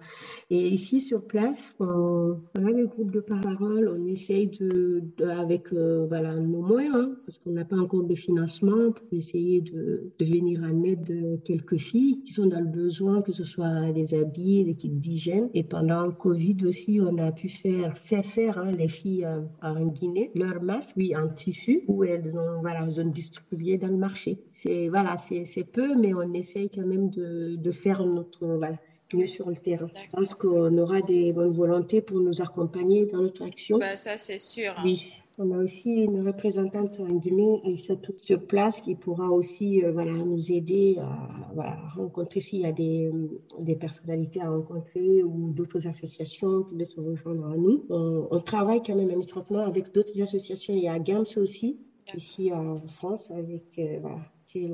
Et 0.50 0.68
ici, 0.68 1.00
sur 1.00 1.22
place, 1.22 1.76
on, 1.78 2.38
a 2.54 2.60
le 2.60 2.86
groupe 2.86 3.10
de 3.10 3.20
parole, 3.20 3.88
on 3.88 4.06
essaye 4.06 4.48
de, 4.48 5.02
avec 5.22 5.72
euh, 5.72 6.06
voilà, 6.08 6.34
nos 6.34 6.62
moyens, 6.62 6.94
hein, 6.96 7.16
parce 7.26 7.38
qu'on 7.38 7.52
n'a 7.52 7.64
pas 7.64 7.76
encore 7.76 8.04
de 8.04 8.14
financement 8.14 8.92
pour 8.92 9.06
essayer 9.12 9.60
de, 9.60 10.10
de, 10.18 10.24
venir 10.24 10.62
en 10.62 10.82
aide 10.84 11.04
de 11.04 11.36
quelques 11.44 11.76
filles 11.76 12.22
qui 12.22 12.32
sont 12.32 12.46
dans 12.46 12.60
le 12.60 12.66
besoin, 12.66 13.20
que 13.20 13.32
ce 13.32 13.44
soit 13.44 13.92
des 13.92 14.14
habits, 14.14 14.64
des 14.64 14.74
kits 14.74 14.88
d'hygiène. 14.88 15.50
Et 15.54 15.62
pendant 15.62 16.06
le 16.06 16.12
Covid 16.12 16.56
aussi, 16.66 17.00
on 17.00 17.18
a 17.18 17.32
pu 17.32 17.48
faire, 17.48 17.96
faire 17.96 18.24
faire 18.24 18.58
hein, 18.58 18.72
les 18.72 18.88
filles 18.88 19.24
euh, 19.24 19.42
en 19.62 19.86
Guinée 19.86 20.30
leur 20.34 20.62
masque, 20.62 20.96
oui, 20.96 21.14
en 21.16 21.28
tissu, 21.28 21.82
où 21.86 22.04
elles 22.04 22.36
ont 22.36 22.39
voilà, 22.60 22.88
zone 22.90 23.10
distribuée 23.10 23.78
dans 23.78 23.88
le 23.88 23.96
marché. 23.96 24.38
C'est 24.46 24.88
voilà, 24.88 25.16
c'est 25.16 25.64
peu, 25.64 25.94
mais 25.94 26.14
on 26.14 26.32
essaye 26.32 26.70
quand 26.70 26.86
même 26.86 27.10
de, 27.10 27.56
de 27.56 27.70
faire 27.70 28.04
notre 28.04 28.46
voilà, 28.46 28.76
mieux 29.14 29.26
sur 29.26 29.48
le 29.48 29.56
terrain. 29.56 29.88
Je 29.94 30.10
pense 30.10 30.34
qu'on 30.34 30.76
aura 30.78 31.00
des 31.02 31.32
bonnes 31.32 31.50
volontés 31.50 32.00
pour 32.00 32.20
nous 32.20 32.40
accompagner 32.40 33.06
dans 33.06 33.22
notre 33.22 33.42
action. 33.42 33.78
Bah, 33.78 33.96
ça, 33.96 34.18
c'est 34.18 34.38
sûr. 34.38 34.72
Hein. 34.76 34.82
Oui. 34.84 35.12
On 35.38 35.52
a 35.52 35.58
aussi 35.58 35.88
une 35.88 36.26
représentante 36.26 37.00
en 37.00 37.14
Guinée, 37.14 37.62
tout 38.02 38.12
sur 38.16 38.44
place, 38.46 38.82
qui 38.82 38.94
pourra 38.94 39.30
aussi 39.30 39.82
euh, 39.82 39.90
voilà, 39.90 40.12
nous 40.12 40.52
aider 40.52 40.98
à 40.98 41.28
voilà, 41.54 41.78
rencontrer 41.96 42.40
s'il 42.40 42.60
y 42.60 42.66
a 42.66 42.72
des, 42.72 43.10
des, 43.58 43.74
personnalités 43.76 44.42
à 44.42 44.50
rencontrer 44.50 45.22
ou 45.22 45.50
d'autres 45.52 45.86
associations 45.86 46.64
qui 46.64 46.74
veulent 46.74 46.84
se 46.84 47.00
rejoindre 47.00 47.46
à 47.46 47.56
nous. 47.56 47.86
On, 47.88 48.28
on 48.30 48.40
travaille 48.40 48.82
quand 48.82 48.94
même 48.94 49.10
étroitement 49.12 49.64
avec 49.64 49.94
d'autres 49.94 50.20
associations. 50.20 50.74
Il 50.74 50.82
y 50.82 50.88
a 50.88 50.98
GAMS 50.98 51.38
aussi, 51.38 51.78
ici 52.14 52.52
en 52.52 52.74
France 52.74 53.30
avec 53.30 53.78
euh, 53.78 53.98
voilà, 54.00 54.20
qui 54.46 54.66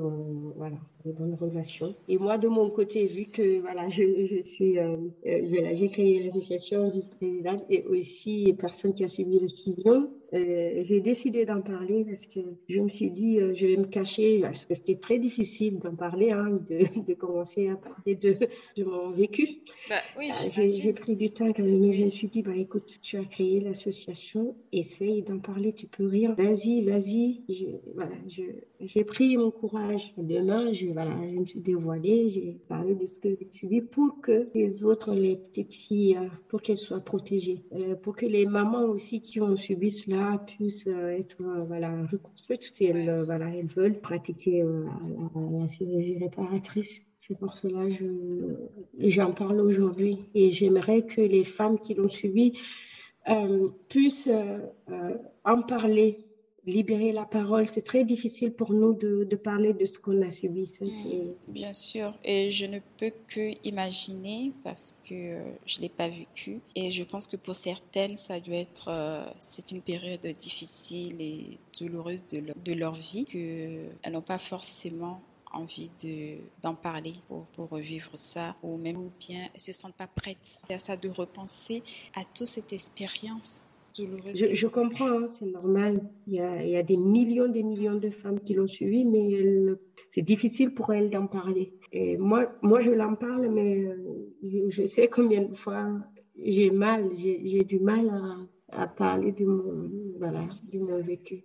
voilà, 0.55 0.77
de 1.05 1.11
bonnes 1.11 1.35
relations. 1.35 1.93
Et 2.07 2.17
moi, 2.17 2.37
de 2.37 2.47
mon 2.47 2.69
côté, 2.69 3.05
vu 3.05 3.25
que 3.25 3.59
voilà, 3.61 3.89
je, 3.89 4.41
suis, 4.41 4.79
euh, 4.79 4.97
euh 5.25 5.73
j'ai 5.73 5.89
créé 5.89 6.23
l'association 6.23 6.89
vice-présidente 6.89 7.63
et 7.69 7.83
aussi 7.83 8.53
personne 8.57 8.93
qui 8.93 9.03
a 9.03 9.07
suivi 9.07 9.39
le 9.39 9.47
fusion, 9.47 10.09
euh, 10.33 10.83
j'ai 10.83 10.99
décidé 10.99 11.45
d'en 11.45 11.61
parler 11.61 12.03
parce 12.03 12.27
que 12.27 12.41
je 12.67 12.81
me 12.81 12.89
suis 12.89 13.11
dit, 13.11 13.39
euh, 13.39 13.53
je 13.53 13.65
vais 13.65 13.77
me 13.77 13.85
cacher, 13.85 14.39
parce 14.41 14.65
que 14.65 14.73
c'était 14.73 14.97
très 14.97 15.19
difficile 15.19 15.79
d'en 15.79 15.95
parler, 15.95 16.31
hein, 16.31 16.59
de, 16.69 16.79
de, 17.07 17.13
commencer 17.13 17.69
à 17.69 17.75
parler 17.75 18.15
de, 18.15 18.35
de 18.75 18.83
mon 18.83 19.11
vécu. 19.11 19.59
Bah, 19.89 19.95
oui, 20.17 20.31
euh, 20.31 20.67
j'ai 20.67 20.91
pris 20.91 21.15
du 21.15 21.29
temps 21.33 21.51
quand 21.53 21.63
même, 21.63 21.79
mais 21.79 21.93
je 21.93 22.03
me 22.03 22.09
suis 22.09 22.27
dit, 22.27 22.41
bah, 22.41 22.55
écoute, 22.55 22.99
tu 23.01 23.17
as 23.17 23.23
créé 23.23 23.61
l'association, 23.61 24.55
essaye 24.73 25.21
d'en 25.21 25.39
parler, 25.39 25.71
tu 25.71 25.87
peux 25.87 26.05
rire, 26.05 26.35
vas-y, 26.35 26.83
vas-y. 26.83 27.41
Voilà, 27.95 28.15
j'ai 28.79 29.03
pris 29.03 29.37
mon 29.37 29.49
courage. 29.49 30.13
Demain, 30.17 30.71
je, 30.71 30.87
voilà, 30.87 31.15
je 31.23 31.39
me 31.39 31.45
suis 31.45 31.59
dévoilée, 31.59 32.29
j'ai 32.29 32.57
parlé 32.67 32.93
de 32.93 33.05
ce 33.05 33.19
que 33.19 33.29
j'ai 33.29 33.47
subi 33.51 33.81
pour 33.81 34.21
que 34.21 34.49
les 34.53 34.83
autres, 34.83 35.13
les 35.13 35.35
petites 35.35 35.73
filles, 35.73 36.19
pour 36.47 36.61
qu'elles 36.61 36.77
soient 36.77 36.99
protégées, 36.99 37.63
pour 38.03 38.15
que 38.15 38.25
les 38.25 38.45
mamans 38.45 38.85
aussi 38.85 39.21
qui 39.21 39.41
ont 39.41 39.55
subi 39.55 39.89
cela, 39.89 40.43
puissent 40.45 40.87
euh, 40.87 41.09
être 41.09 41.37
euh, 41.43 41.63
voilà, 41.63 42.05
reconstruites. 42.11 42.69
Si 42.73 42.85
elles, 42.85 43.09
euh, 43.09 43.23
voilà, 43.23 43.49
elles 43.49 43.65
veulent 43.65 43.99
pratiquer 43.99 44.63
la, 44.63 45.67
chirurgie 45.67 46.17
réparatrice. 46.19 47.01
C'est 47.17 47.37
pour 47.37 47.57
cela 47.57 47.89
que 47.89 48.69
j'en 48.99 49.31
parle 49.31 49.59
aujourd'hui. 49.59 50.19
Et 50.35 50.51
j'aimerais 50.51 51.03
que 51.03 51.21
les 51.21 51.43
femmes 51.43 51.79
qui 51.79 51.95
l'ont 51.95 52.09
subi 52.09 52.53
puissent 53.89 54.29
en 55.43 55.61
parler 55.63 56.26
libérer 56.67 57.13
la 57.13 57.25
parole. 57.25 57.65
C'est 57.65 57.81
très 57.81 58.03
difficile 58.03 58.51
pour 58.51 58.73
nous 58.73 58.93
de, 58.93 59.23
de 59.23 59.35
parler 59.35 59.73
de 59.73 59.85
ce 59.85 59.99
qu'on 59.99 60.21
a 60.21 60.29
subi. 60.29 60.67
Ça, 60.67 60.85
mm, 60.85 61.53
Bien 61.53 61.73
sûr. 61.73 62.13
Et 62.23 62.51
je 62.51 62.65
ne 62.65 62.79
peux 62.97 63.11
que 63.27 63.51
imaginer 63.65 64.51
parce 64.63 64.95
que 65.07 65.13
euh, 65.13 65.43
je 65.65 65.79
l'ai 65.79 65.89
pas 65.89 66.09
vécu. 66.09 66.59
Et 66.75 66.91
je 66.91 67.03
pense 67.03 67.25
que 67.25 67.37
pour 67.37 67.55
certaines, 67.55 68.17
ça 68.17 68.39
doit 68.39 68.57
être, 68.57 68.89
euh, 68.89 69.25
c'est 69.39 69.71
une 69.71 69.81
période 69.81 70.27
difficile 70.37 71.15
et 71.21 71.57
douloureuse 71.79 72.27
de 72.27 72.39
leur, 72.39 72.55
de 72.63 72.73
leur 72.73 72.93
vie 72.93 73.25
qu'elles 73.25 74.11
n'ont 74.11 74.21
pas 74.21 74.37
forcément 74.37 75.21
envie 75.53 75.89
de, 76.03 76.37
d'en 76.61 76.75
parler 76.75 77.13
pour, 77.27 77.45
pour 77.45 77.69
revivre 77.69 78.11
ça, 78.15 78.55
ou 78.63 78.77
même 78.77 78.97
ou 78.97 79.11
bien 79.17 79.47
elles 79.53 79.61
se 79.61 79.71
sentent 79.71 79.95
pas 79.95 80.07
prêtes 80.07 80.61
à 80.69 80.79
ça, 80.79 80.97
de 80.97 81.09
repenser 81.09 81.81
à 82.15 82.23
toute 82.23 82.47
cette 82.47 82.73
expérience 82.73 83.63
Je, 84.33 84.53
je 84.53 84.67
comprends, 84.67 85.23
hein, 85.23 85.27
c'est 85.27 85.45
normal. 85.45 86.01
Il 86.27 86.33
y, 86.33 86.39
a, 86.39 86.63
il 86.63 86.69
y, 86.69 86.75
a, 86.75 86.83
des 86.83 86.97
millions, 86.97 87.47
des 87.47 87.63
millions 87.63 87.95
de 87.95 88.09
femmes 88.09 88.39
qui 88.39 88.53
l'ont 88.53 88.67
suivi, 88.67 89.05
mais 89.05 89.29
c'est 90.11 90.21
difficile 90.21 90.73
pour 90.73 90.93
elles 90.93 91.09
d'en 91.09 91.27
parler. 91.27 91.73
Et 91.91 92.17
moi, 92.17 92.51
moi 92.61 92.79
je 92.79 92.91
l'en 92.91 93.15
parle, 93.15 93.49
mais 93.49 93.85
je, 94.43 94.69
je, 94.69 94.85
sais 94.85 95.07
combien 95.07 95.43
de 95.43 95.53
fois 95.53 95.87
j'ai 96.43 96.69
mal, 96.69 97.09
j'ai, 97.15 97.41
j'ai 97.45 97.63
du 97.63 97.79
mal 97.79 98.09
à, 98.69 98.83
à 98.83 98.87
parler 98.87 99.31
de 99.31 99.45
mon, 99.45 99.89
voilà, 100.19 100.47
de 100.71 100.79
mon 100.79 101.01
vécu. 101.01 101.43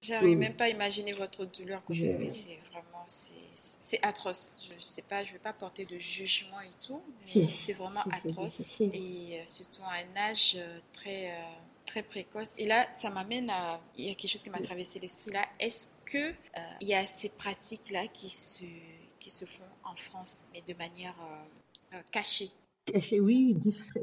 J'arrive 0.00 0.30
oui. 0.30 0.36
même 0.36 0.56
pas 0.56 0.64
à 0.64 0.68
imaginer 0.68 1.12
votre 1.12 1.44
douleur, 1.44 1.80
je... 1.88 2.00
parce 2.00 2.16
que 2.16 2.28
c'est 2.28 2.58
vraiment, 2.72 3.04
c'est 3.06 3.34
c'est 3.54 4.04
atroce. 4.04 4.56
Je 4.58 4.74
ne 4.74 4.80
sais 4.80 5.02
pas, 5.02 5.22
je 5.22 5.32
vais 5.32 5.38
pas 5.38 5.52
porter 5.52 5.84
de 5.84 5.98
jugement 5.98 6.60
et 6.60 6.84
tout, 6.84 7.02
mais 7.34 7.46
c'est 7.46 7.74
vraiment 7.74 8.00
atroce. 8.10 8.80
Et 8.80 9.38
euh, 9.38 9.42
surtout 9.46 9.82
à 9.82 9.96
un 9.96 10.30
âge 10.30 10.56
euh, 10.56 10.78
très, 10.92 11.30
euh, 11.30 11.42
très 11.92 12.02
précoce. 12.02 12.54
Et 12.56 12.66
là, 12.66 12.86
ça 12.94 13.10
m'amène 13.10 13.50
à. 13.50 13.80
Il 13.98 14.06
y 14.06 14.10
a 14.10 14.14
quelque 14.14 14.30
chose 14.30 14.42
qui 14.42 14.50
m'a 14.50 14.60
traversé 14.60 14.98
l'esprit 14.98 15.30
là. 15.30 15.44
Est-ce 15.60 15.88
qu'il 16.10 16.20
euh, 16.20 16.60
y 16.80 16.94
a 16.94 17.04
ces 17.04 17.28
pratiques-là 17.28 18.06
qui 18.12 18.30
se, 18.30 18.64
qui 19.18 19.30
se 19.30 19.44
font 19.44 19.70
en 19.84 19.94
France, 19.94 20.44
mais 20.52 20.62
de 20.66 20.76
manière 20.78 21.16
euh, 21.92 22.00
cachée? 22.10 22.50
Oui, 23.12 23.56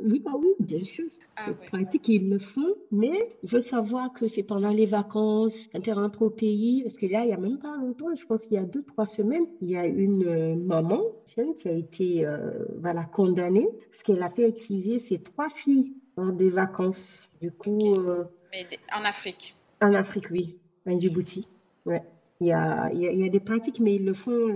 oui, 0.03 0.19
bah 0.19 0.31
oui, 0.37 0.49
bien 0.59 0.83
sûr. 0.83 1.05
Ah, 1.35 1.49
ouais. 1.49 1.67
pratique, 1.67 2.07
ils 2.07 2.29
le 2.29 2.39
font, 2.39 2.75
mais 2.91 3.35
je 3.43 3.57
veux 3.57 3.61
savoir 3.61 4.13
que 4.13 4.27
c'est 4.27 4.43
pendant 4.43 4.69
les 4.69 4.85
vacances, 4.85 5.53
quand 5.71 5.81
tu 5.81 5.91
rentres 5.91 6.21
au 6.21 6.29
pays, 6.29 6.83
parce 6.83 6.97
que 6.97 7.05
là, 7.05 7.23
il 7.23 7.27
n'y 7.27 7.33
a 7.33 7.37
même 7.37 7.59
pas 7.59 7.75
longtemps, 7.75 8.13
je 8.15 8.25
pense 8.25 8.45
qu'il 8.45 8.53
y 8.53 8.57
a 8.57 8.63
deux, 8.63 8.83
trois 8.83 9.05
semaines, 9.05 9.45
il 9.61 9.69
y 9.69 9.75
a 9.75 9.85
une 9.85 10.25
euh, 10.25 10.55
maman 10.55 11.01
tiens, 11.25 11.51
qui 11.57 11.67
a 11.67 11.73
été 11.73 12.25
euh, 12.25 12.65
voilà, 12.81 13.03
condamnée 13.03 13.67
parce 13.89 14.01
qu'elle 14.03 14.23
a 14.23 14.29
fait 14.29 14.47
exciser 14.47 14.97
ses 14.97 15.17
trois 15.19 15.49
filles 15.49 15.93
des 16.27 16.49
vacances. 16.49 17.29
Du 17.41 17.51
coup. 17.51 17.77
Okay. 17.77 18.09
Euh, 18.09 18.23
mais 18.51 18.67
en 18.97 19.05
Afrique 19.05 19.55
En 19.81 19.93
Afrique, 19.93 20.29
oui, 20.31 20.57
en 20.85 20.99
Djibouti. 20.99 21.47
Ouais. 21.85 22.03
Il 22.41 22.47
y, 22.47 22.53
a, 22.53 22.89
il, 22.93 23.01
y 23.01 23.07
a, 23.07 23.11
il 23.11 23.19
y 23.19 23.25
a, 23.25 23.29
des 23.29 23.41
pratiques, 23.41 23.81
mais 23.81 23.95
ils 23.95 24.05
le 24.05 24.13
font 24.13 24.55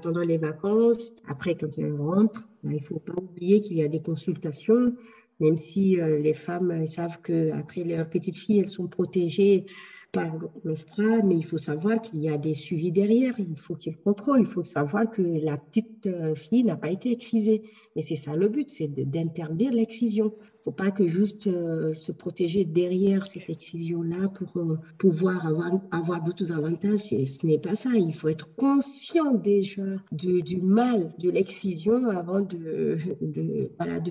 pendant 0.00 0.20
les 0.20 0.38
vacances. 0.38 1.12
Après, 1.26 1.56
quand 1.56 1.76
ils 1.76 1.92
rentrent, 1.92 2.48
il 2.62 2.70
ne 2.70 2.78
faut 2.78 3.00
pas 3.00 3.14
oublier 3.20 3.60
qu'il 3.60 3.78
y 3.78 3.82
a 3.82 3.88
des 3.88 4.00
consultations, 4.00 4.94
même 5.40 5.56
si 5.56 6.00
euh, 6.00 6.20
les 6.20 6.34
femmes 6.34 6.86
savent 6.86 7.20
qu'après 7.20 7.82
leurs 7.82 8.08
petites 8.08 8.36
filles, 8.36 8.60
elles 8.60 8.68
sont 8.68 8.86
protégées 8.86 9.66
par 10.14 10.32
l'OFPRA, 10.62 11.22
mais 11.24 11.34
il 11.34 11.44
faut 11.44 11.58
savoir 11.58 12.00
qu'il 12.00 12.20
y 12.20 12.28
a 12.28 12.38
des 12.38 12.54
suivis 12.54 12.92
derrière. 12.92 13.34
Il 13.38 13.56
faut 13.56 13.74
qu'il 13.74 13.96
contrôle. 13.96 14.40
Il 14.40 14.46
faut 14.46 14.62
savoir 14.62 15.10
que 15.10 15.22
la 15.22 15.58
petite 15.58 16.06
euh, 16.06 16.34
fille 16.36 16.62
n'a 16.62 16.76
pas 16.76 16.90
été 16.90 17.10
excisée. 17.10 17.62
Mais 17.96 18.02
c'est 18.02 18.14
ça 18.14 18.36
le 18.36 18.48
but, 18.48 18.70
c'est 18.70 18.86
d'interdire 18.86 19.72
l'excision. 19.72 20.32
Faut 20.64 20.72
pas 20.72 20.90
que 20.90 21.06
juste 21.06 21.46
euh, 21.46 21.92
se 21.94 22.10
protéger 22.10 22.64
derrière 22.64 23.26
cette 23.26 23.50
excision-là 23.50 24.28
pour 24.28 24.56
euh, 24.56 24.78
pouvoir 24.98 25.46
avoir, 25.46 25.72
avoir 25.90 26.22
d'autres 26.22 26.52
avantages. 26.52 27.00
Ce 27.00 27.46
n'est 27.46 27.58
pas 27.58 27.74
ça. 27.74 27.90
Il 27.94 28.14
faut 28.14 28.28
être 28.28 28.54
conscient 28.54 29.34
déjà 29.34 29.82
du 30.12 30.56
mal 30.56 31.12
de 31.18 31.30
l'excision 31.30 32.08
avant 32.08 32.40
de, 32.40 32.96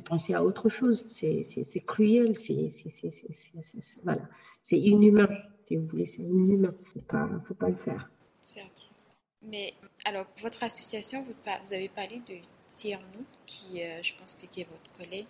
penser 0.06 0.34
à 0.34 0.44
autre 0.44 0.70
chose. 0.70 1.04
C'est 1.08 1.84
cruel, 1.86 2.36
c'est 2.36 2.70
inhumain 4.72 5.30
si 5.66 5.78
vous 5.78 5.86
voulez, 5.86 6.06
c'est 6.06 6.22
inhumain. 6.22 6.74
Il 6.96 7.02
ne 7.02 7.40
faut, 7.46 7.54
pas 7.54 7.70
le 7.70 7.76
faire. 7.76 8.10
C'est 8.42 8.62
atroce. 8.62 9.22
Mais 9.42 9.74
alors, 10.06 10.26
votre 10.42 10.64
association, 10.64 11.24
vous 11.24 11.74
avez 11.74 11.90
parlé 11.90 12.22
de 12.28 12.36
Qui 13.46 13.84
euh, 13.84 14.02
je 14.02 14.14
pense 14.16 14.36
que 14.36 14.48
qui 14.48 14.62
est 14.62 14.68
votre 14.70 14.92
collègue, 14.94 15.28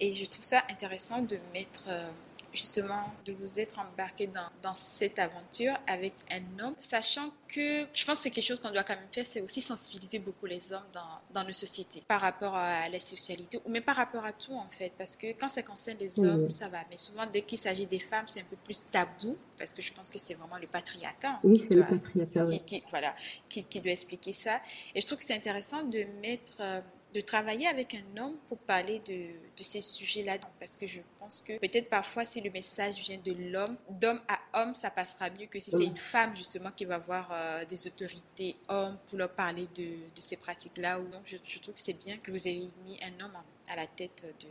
et 0.00 0.12
je 0.12 0.24
trouve 0.24 0.44
ça 0.44 0.62
intéressant 0.68 1.22
de 1.22 1.38
mettre 1.52 1.84
euh, 1.88 2.10
justement 2.52 3.12
de 3.24 3.32
vous 3.32 3.60
être 3.60 3.78
embarqué 3.78 4.26
dans, 4.26 4.48
dans, 4.62 4.74
cette 4.74 5.18
aventure 5.18 5.74
avec 5.86 6.14
un 6.30 6.64
homme, 6.64 6.74
sachant 6.78 7.30
que 7.48 7.86
je 7.92 8.04
pense 8.04 8.16
que 8.16 8.22
c'est 8.22 8.30
quelque 8.30 8.46
chose 8.46 8.60
qu'on 8.60 8.70
doit 8.70 8.82
quand 8.82 8.96
même 8.96 9.08
faire, 9.12 9.26
c'est 9.26 9.40
aussi 9.40 9.60
sensibiliser 9.60 10.18
beaucoup 10.18 10.46
les 10.46 10.72
hommes 10.72 10.86
dans, 10.92 11.40
dans, 11.40 11.46
nos 11.46 11.52
sociétés 11.52 12.02
par 12.06 12.20
rapport 12.20 12.54
à 12.54 12.88
la 12.88 13.00
sexualité, 13.00 13.60
ou 13.64 13.70
même 13.70 13.82
par 13.82 13.96
rapport 13.96 14.24
à 14.24 14.32
tout 14.32 14.54
en 14.54 14.68
fait, 14.68 14.92
parce 14.98 15.16
que 15.16 15.28
quand 15.32 15.48
ça 15.48 15.62
concerne 15.62 15.98
les 15.98 16.20
hommes, 16.20 16.46
mmh. 16.46 16.50
ça 16.50 16.68
va, 16.68 16.78
mais 16.90 16.96
souvent 16.96 17.26
dès 17.26 17.42
qu'il 17.42 17.58
s'agit 17.58 17.86
des 17.86 18.00
femmes, 18.00 18.26
c'est 18.26 18.40
un 18.40 18.44
peu 18.44 18.56
plus 18.56 18.88
tabou, 18.90 19.36
parce 19.58 19.74
que 19.74 19.82
je 19.82 19.92
pense 19.92 20.10
que 20.10 20.18
c'est 20.18 20.34
vraiment 20.34 20.58
le 20.58 20.66
patriarcat, 20.66 21.40
oui, 21.44 21.60
qui, 21.60 21.68
doit, 21.68 21.86
le 21.90 21.98
patriarcat 21.98 22.44
qui, 22.50 22.60
qui, 22.60 22.82
voilà, 22.88 23.14
qui, 23.48 23.64
qui, 23.64 23.80
doit 23.80 23.92
expliquer 23.92 24.32
ça. 24.32 24.60
Et 24.94 25.00
je 25.00 25.06
trouve 25.06 25.18
que 25.18 25.24
c'est 25.24 25.34
intéressant 25.36 25.84
de 25.84 26.04
mettre... 26.20 26.60
Euh, 26.60 26.80
de 27.12 27.20
travailler 27.20 27.66
avec 27.66 27.94
un 27.94 28.22
homme 28.22 28.36
pour 28.46 28.58
parler 28.58 29.00
de, 29.00 29.28
de 29.56 29.62
ces 29.62 29.80
sujets-là. 29.80 30.38
Parce 30.58 30.76
que 30.76 30.86
je 30.86 31.00
pense 31.18 31.40
que 31.40 31.58
peut-être 31.58 31.88
parfois, 31.88 32.24
si 32.24 32.40
le 32.40 32.50
message 32.50 32.98
vient 32.98 33.18
de 33.18 33.32
l'homme, 33.32 33.76
d'homme 33.88 34.20
à 34.28 34.62
homme, 34.62 34.74
ça 34.74 34.90
passera 34.90 35.28
mieux 35.30 35.46
que 35.46 35.58
si 35.58 35.70
c'est 35.70 35.84
une 35.84 35.96
femme 35.96 36.36
justement 36.36 36.70
qui 36.74 36.84
va 36.84 36.98
voir 36.98 37.28
euh, 37.32 37.64
des 37.64 37.86
autorités 37.86 38.56
hommes 38.68 38.98
pour 39.06 39.18
leur 39.18 39.30
parler 39.30 39.66
de, 39.74 39.88
ces 40.18 40.36
pratiques-là. 40.36 40.98
Donc, 40.98 41.22
je, 41.24 41.36
je, 41.42 41.58
trouve 41.58 41.74
que 41.74 41.80
c'est 41.80 41.98
bien 41.98 42.18
que 42.18 42.30
vous 42.30 42.48
ayez 42.48 42.70
mis 42.84 42.98
un 43.02 43.24
homme 43.24 43.36
à 43.68 43.76
la 43.76 43.86
tête 43.86 44.26
de, 44.40 44.48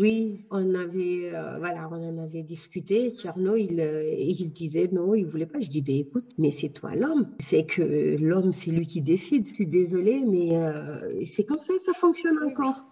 Oui, 0.00 0.40
on 0.50 0.74
avait, 0.74 1.30
euh, 1.34 1.58
voilà, 1.58 1.88
on 1.90 1.96
en 1.96 2.18
avait 2.18 2.42
discuté. 2.42 3.10
Tcherno, 3.10 3.56
il, 3.56 3.80
euh, 3.80 4.14
il 4.18 4.52
disait 4.52 4.88
non, 4.92 5.14
il 5.14 5.26
voulait 5.26 5.46
pas. 5.46 5.60
Je 5.60 5.68
dis, 5.68 5.82
ben 5.82 5.96
écoute, 5.96 6.30
mais 6.38 6.50
c'est 6.50 6.70
toi 6.70 6.94
l'homme. 6.94 7.28
C'est 7.38 7.64
que 7.64 8.16
l'homme, 8.18 8.52
c'est 8.52 8.70
lui 8.70 8.86
qui 8.86 9.00
décide. 9.00 9.46
Je 9.48 9.54
suis 9.54 9.66
désolée, 9.66 10.24
mais 10.26 10.56
euh, 10.56 11.24
c'est 11.24 11.44
comme 11.44 11.60
ça, 11.60 11.74
ça 11.84 11.92
fonctionne 11.92 12.38
encore. 12.38 12.84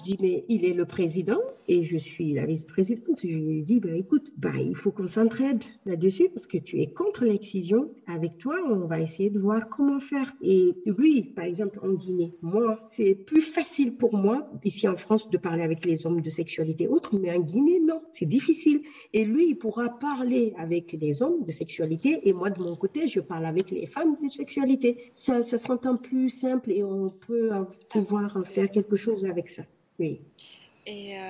Je 0.00 0.04
dis, 0.04 0.16
mais 0.18 0.44
il 0.48 0.64
est 0.64 0.72
le 0.72 0.86
président 0.86 1.40
et 1.68 1.84
je 1.84 1.98
suis 1.98 2.32
la 2.32 2.46
vice-présidente. 2.46 3.20
Je 3.22 3.36
lui 3.36 3.58
ai 3.58 3.62
dit, 3.62 3.80
bah, 3.80 3.94
écoute, 3.94 4.32
bah, 4.38 4.56
il 4.58 4.74
faut 4.74 4.90
qu'on 4.90 5.08
s'entraide 5.08 5.62
là-dessus 5.84 6.30
parce 6.30 6.46
que 6.46 6.56
tu 6.56 6.80
es 6.80 6.86
contre 6.86 7.26
l'excision. 7.26 7.90
Avec 8.06 8.38
toi, 8.38 8.56
on 8.66 8.86
va 8.86 8.98
essayer 8.98 9.28
de 9.28 9.38
voir 9.38 9.68
comment 9.68 10.00
faire. 10.00 10.32
Et 10.40 10.74
lui, 10.86 11.24
par 11.24 11.44
exemple, 11.44 11.80
en 11.82 11.92
Guinée, 11.92 12.32
moi, 12.40 12.82
c'est 12.88 13.14
plus 13.14 13.42
facile 13.42 13.94
pour 13.98 14.16
moi, 14.16 14.50
ici 14.64 14.88
en 14.88 14.96
France, 14.96 15.28
de 15.28 15.36
parler 15.36 15.64
avec 15.64 15.84
les 15.84 16.06
hommes 16.06 16.22
de 16.22 16.30
sexualité 16.30 16.88
autre, 16.88 17.18
mais 17.18 17.36
en 17.36 17.40
Guinée, 17.40 17.80
non, 17.80 18.00
c'est 18.10 18.24
difficile. 18.24 18.80
Et 19.12 19.26
lui, 19.26 19.48
il 19.48 19.56
pourra 19.56 19.90
parler 19.98 20.54
avec 20.56 20.96
les 20.98 21.20
hommes 21.22 21.44
de 21.44 21.50
sexualité 21.50 22.26
et 22.26 22.32
moi, 22.32 22.48
de 22.48 22.62
mon 22.62 22.74
côté, 22.74 23.06
je 23.06 23.20
parle 23.20 23.44
avec 23.44 23.70
les 23.70 23.86
femmes 23.86 24.16
de 24.22 24.30
sexualité. 24.30 25.10
Ça, 25.12 25.42
ça 25.42 25.58
s'entend 25.58 25.98
plus 25.98 26.30
simple 26.30 26.72
et 26.72 26.82
on 26.82 27.10
peut 27.10 27.50
pouvoir 27.90 28.24
faire 28.48 28.70
quelque 28.70 28.96
chose 28.96 29.26
avec 29.26 29.50
ça. 29.50 29.64
Oui. 30.00 30.18
Et 30.86 31.18
euh, 31.18 31.22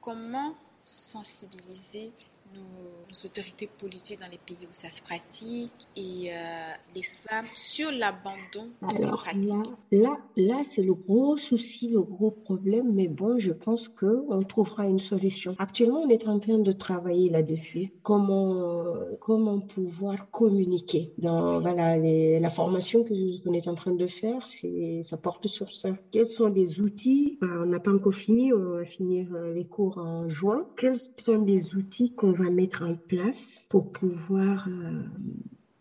comment 0.00 0.54
sensibiliser 0.84 2.12
nos, 2.54 2.94
autorités 3.26 3.68
politiques 3.78 4.18
dans 4.18 4.30
les 4.30 4.40
pays 4.44 4.66
où 4.68 4.72
ça 4.72 4.90
se 4.90 5.00
pratique 5.00 5.86
et 5.96 6.32
euh, 6.32 6.36
les 6.96 7.02
femmes 7.04 7.46
sur 7.54 7.92
l'abandon 7.92 8.72
de 8.82 8.96
ces 8.96 9.08
pratiques 9.08 9.52
Là, 9.92 10.00
là, 10.02 10.16
là 10.36 10.62
c'est 10.64 10.82
le 10.82 10.94
gros 10.94 11.36
souci, 11.36 11.88
le 11.88 12.02
gros 12.02 12.32
problème, 12.32 12.92
mais 12.92 13.06
bon, 13.06 13.38
je 13.38 13.52
pense 13.52 13.88
qu'on 13.88 14.42
trouvera 14.42 14.86
une 14.86 14.98
solution. 14.98 15.54
Actuellement, 15.60 16.00
on 16.00 16.08
est 16.08 16.26
en 16.26 16.40
train 16.40 16.58
de 16.58 16.72
travailler 16.72 17.30
là-dessus. 17.30 17.92
Comment, 18.02 18.94
comment 19.20 19.60
pouvoir 19.60 20.30
communiquer 20.32 21.12
dans 21.18 21.60
voilà, 21.60 21.96
les, 21.96 22.40
la 22.40 22.50
formation 22.50 23.04
qu'on 23.04 23.52
est 23.52 23.68
en 23.68 23.74
train 23.76 23.94
de 23.94 24.06
faire, 24.08 24.44
ça 25.02 25.16
porte 25.16 25.46
sur 25.46 25.70
ça. 25.70 25.90
Quels 26.10 26.26
sont 26.26 26.48
les 26.48 26.80
outils? 26.80 27.38
On 27.42 27.66
n'a 27.66 27.80
pas 27.80 27.92
encore 27.92 28.14
fini, 28.14 28.52
on 28.52 28.78
va 28.78 28.84
finir 28.84 29.28
les 29.54 29.64
cours 29.64 29.98
en 29.98 30.28
juin. 30.28 30.66
Quels 30.76 30.96
sont 30.96 31.44
les 31.44 31.74
outils 31.74 32.12
qu'on 32.12 32.32
va 32.32 32.43
mettre 32.50 32.82
en 32.82 32.94
place 32.94 33.66
pour 33.68 33.92
pouvoir 33.92 34.68
euh, 34.68 35.02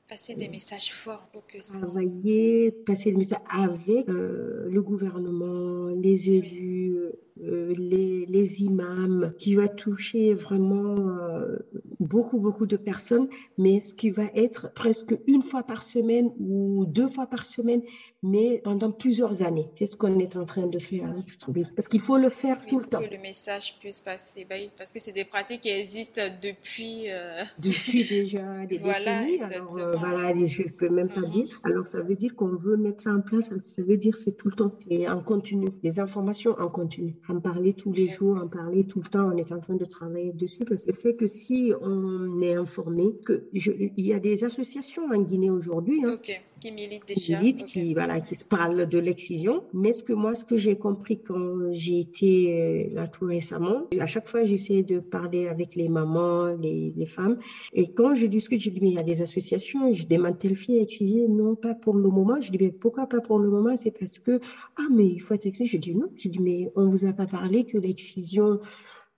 passer 0.08 0.36
des 0.36 0.50
messages 0.50 0.92
forts 0.92 1.28
pour 1.32 1.46
que 1.48 1.62
ça 1.62 1.80
envoyer 1.80 2.72
passer 2.86 3.12
des 3.12 3.18
messages 3.18 3.40
avec 3.50 4.10
euh, 4.10 4.68
le 4.70 4.82
gouvernement 4.82 5.88
les 5.88 6.30
élus 6.30 6.98
les, 7.38 8.26
les, 8.28 8.62
imams, 8.62 9.34
qui 9.40 9.56
va 9.56 9.68
toucher 9.68 10.34
vraiment 10.34 10.96
euh, 10.98 11.58
beaucoup, 12.00 12.40
beaucoup 12.40 12.66
de 12.66 12.78
personnes, 12.78 13.28
mais 13.58 13.80
ce 13.80 13.94
qui 13.94 14.12
va 14.12 14.26
être 14.36 14.72
presque 14.74 15.16
une 15.28 15.42
fois 15.42 15.64
par 15.64 15.84
semaine 15.84 16.32
ou 16.40 16.86
deux 16.86 17.08
fois 17.08 17.26
par 17.26 17.46
semaine, 17.46 17.82
mais 18.22 18.62
pendant 18.64 18.92
plusieurs 18.92 19.42
années. 19.42 19.70
C'est 19.78 19.86
ce 19.86 19.98
qu'on 19.98 20.20
est 20.20 20.36
en 20.36 20.46
train 20.46 20.68
de 20.68 20.80
faire. 20.80 21.06
Hein, 21.06 21.64
parce 21.76 21.88
qu'il 21.88 22.00
faut 22.00 22.18
le 22.18 22.30
faire 22.30 22.66
tout 22.66 22.80
le 22.80 22.86
temps. 22.86 23.00
Pour 23.00 23.10
que 23.10 23.16
le 23.16 23.22
message 23.22 23.80
puisse 23.80 24.02
passer. 24.02 24.46
Bah 24.50 24.56
parce 24.78 24.92
que 24.92 25.00
c'est 25.00 25.12
des 25.12 25.26
pratiques 25.26 25.62
qui 25.62 25.70
existent 25.70 26.22
depuis... 26.42 27.10
Euh, 27.10 27.44
depuis 27.60 28.08
déjà 28.08 28.66
des 28.66 28.78
voilà, 28.80 29.26
décennies. 29.26 29.42
Alors, 29.42 30.00
voilà, 30.00 30.46
je 30.46 30.64
ne 30.64 30.70
peux 30.70 30.90
même 30.90 31.10
pas 31.10 31.22
mhm. 31.22 31.32
dire. 31.32 31.62
Alors, 31.64 31.88
ça 31.88 32.02
veut 32.02 32.16
dire 32.16 32.36
qu'on 32.36 32.56
veut 32.56 32.78
mettre 32.78 33.04
ça 33.04 33.12
en 33.12 33.22
place. 33.22 33.52
Ça 33.68 33.82
veut 33.82 33.98
dire 33.98 34.18
c'est 34.18 34.38
tout 34.38 34.50
le 34.50 34.56
temps. 34.56 34.72
Et 34.90 35.10
en 35.10 35.22
continu. 35.22 35.68
Les 35.82 36.00
informations 36.00 36.56
en 36.60 36.70
continu 36.70 37.18
en 37.30 37.40
parler 37.40 37.74
tous 37.74 37.94
les 37.94 38.06
jours, 38.06 38.38
en 38.38 38.48
parler 38.48 38.84
tout 38.84 39.02
le 39.02 39.10
temps. 39.10 39.32
On 39.34 39.38
est 39.38 39.52
en 39.52 39.60
train 39.60 39.76
de 39.76 39.86
travailler 39.86 40.34
dessus 40.34 40.66
parce 40.66 40.84
que 40.84 40.92
c'est 40.92 41.16
que 41.16 41.28
si 41.28 41.72
on 41.82 42.42
est 42.42 42.56
informé, 42.56 43.16
que 43.26 43.44
il 43.54 44.06
y 44.06 44.14
a 44.14 44.20
des 44.20 44.44
associations 44.44 45.04
en 45.06 45.22
Guinée 45.22 45.50
aujourd'hui 45.50 46.04
hein, 46.06 46.18
qui 46.60 46.72
militent 46.72 47.08
déjà, 47.08 47.40
qui, 47.40 47.94
voilà, 47.94 48.20
qui 48.20 48.36
parlent 48.44 48.88
de 48.88 49.00
l'excision. 49.00 49.64
Mais 49.74 49.94
ce 49.94 50.04
que 50.04 50.14
moi, 50.14 50.36
ce 50.36 50.46
que 50.46 50.58
j'ai 50.58 50.78
compris 50.78 51.20
quand 51.20 51.72
j'ai 51.72 52.00
été 52.00 52.90
euh, 52.92 52.96
là 52.96 53.08
tout 53.08 53.26
récemment, 53.26 53.88
à 54.00 54.08
chaque 54.08 54.28
fois 54.28 54.46
j'essaie 54.46 54.84
de 54.84 55.00
parler 55.00 55.48
avec 55.48 55.76
les 55.76 55.88
mamans, 55.88 56.48
les, 56.56 56.94
les, 56.96 57.06
femmes, 57.06 57.38
et 57.74 57.88
quand 57.88 58.16
je 58.16 58.26
discute, 58.26 58.60
je 58.60 58.70
dis 58.70 58.82
mais 58.82 58.90
il 58.90 58.96
y 58.96 59.00
a 59.00 59.04
des 59.04 59.22
associations, 59.22 59.94
je 59.94 60.06
demande 60.06 60.38
telle 60.38 60.56
fille 60.56 60.80
excisée, 60.80 61.28
non 61.28 61.56
pas 61.56 61.74
pour 61.74 61.96
le 61.96 62.10
moment. 62.10 62.40
Je 62.42 62.52
dis 62.52 62.58
mais 62.60 62.72
pourquoi 62.72 63.08
pas 63.08 63.22
pour 63.22 63.40
le 63.40 63.50
moment? 63.50 63.76
C'est 63.76 63.98
parce 63.98 64.20
que 64.20 64.40
ah 64.78 64.88
mais 64.92 65.08
il 65.08 65.20
faut 65.20 65.34
être 65.34 65.46
excisé. 65.46 65.66
Je 65.66 65.78
dis 65.78 65.96
non. 65.96 66.10
Je 66.18 66.28
dis 66.28 66.42
mais 66.42 66.70
on 66.76 66.88
vous 66.88 67.06
a 67.06 67.13
pas 67.14 67.26
parlé 67.26 67.66
que 67.66 67.78
l'excision 67.78 68.60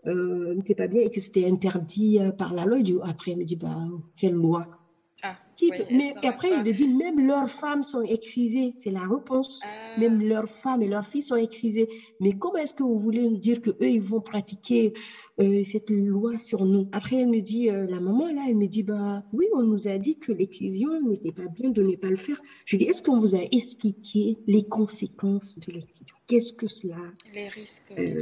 euh, 0.08 0.54
n'était 0.56 0.76
pas 0.76 0.88
bien 0.88 1.02
et 1.02 1.10
que 1.10 1.20
c'était 1.20 1.46
interdit 1.46 2.20
euh, 2.20 2.32
par 2.32 2.54
la 2.54 2.66
loi. 2.66 2.80
après, 3.04 3.32
il 3.32 3.38
me 3.38 3.44
dit, 3.44 3.56
bah, 3.56 3.76
quelle 4.18 4.34
loi? 4.34 4.68
Ah, 5.24 5.36
mais 5.90 6.12
après, 6.28 6.50
il 6.52 6.64
me 6.64 6.72
dit, 6.72 6.94
même 6.94 7.26
leurs 7.26 7.50
femmes 7.50 7.84
sont 7.84 8.02
excisées. 8.02 8.74
C'est 8.76 8.92
la 8.92 9.08
réponse. 9.08 9.62
Ah. 9.64 10.00
Même 10.00 10.22
leurs 10.22 10.50
femmes 10.50 10.82
et 10.84 10.88
leurs 10.88 11.06
filles 11.06 11.24
sont 11.24 11.36
excisées. 11.36 11.90
Mais 12.20 12.34
comment 12.34 12.58
est-ce 12.58 12.76
que 12.76 12.84
vous 12.84 12.98
voulez 12.98 13.28
nous 13.28 13.38
dire 13.38 13.62
qu'eux, 13.62 13.76
ils 13.82 14.02
vont 14.02 14.22
pratiquer 14.22 14.94
euh, 15.40 15.64
cette 15.66 15.90
loi 15.90 16.40
sur 16.40 16.66
nous. 16.66 16.88
Après, 16.92 17.18
elle 17.18 17.28
me 17.28 17.42
dit, 17.42 17.70
euh, 17.70 17.86
la 17.88 18.00
maman, 18.00 18.28
là, 18.28 18.46
elle 18.48 18.56
me 18.56 18.68
dit, 18.68 18.84
bah 18.84 19.24
oui, 19.34 19.46
on 19.54 19.64
nous 19.64 19.88
a 19.88 19.98
dit 19.98 20.18
que 20.18 20.32
l'excision 20.32 21.02
n'était 21.02 21.32
pas 21.32 21.48
bien 21.48 21.70
de 21.70 21.82
ne 21.84 21.96
pas 21.96 22.10
le 22.10 22.16
faire. 22.16 22.40
Je 22.66 22.78
dis, 22.78 22.86
est-ce 22.86 23.04
qu'on 23.04 23.20
vous 23.20 23.36
a 23.36 23.42
expliqué 23.52 24.38
les 24.48 24.64
conséquences 24.64 25.60
de 25.60 25.74
l'excision? 25.74 26.16
Qu'est-ce 26.28 26.54
que 26.54 26.68
cela 26.68 26.98
les 27.34 27.48
risques 27.50 27.94
euh, 27.98 28.14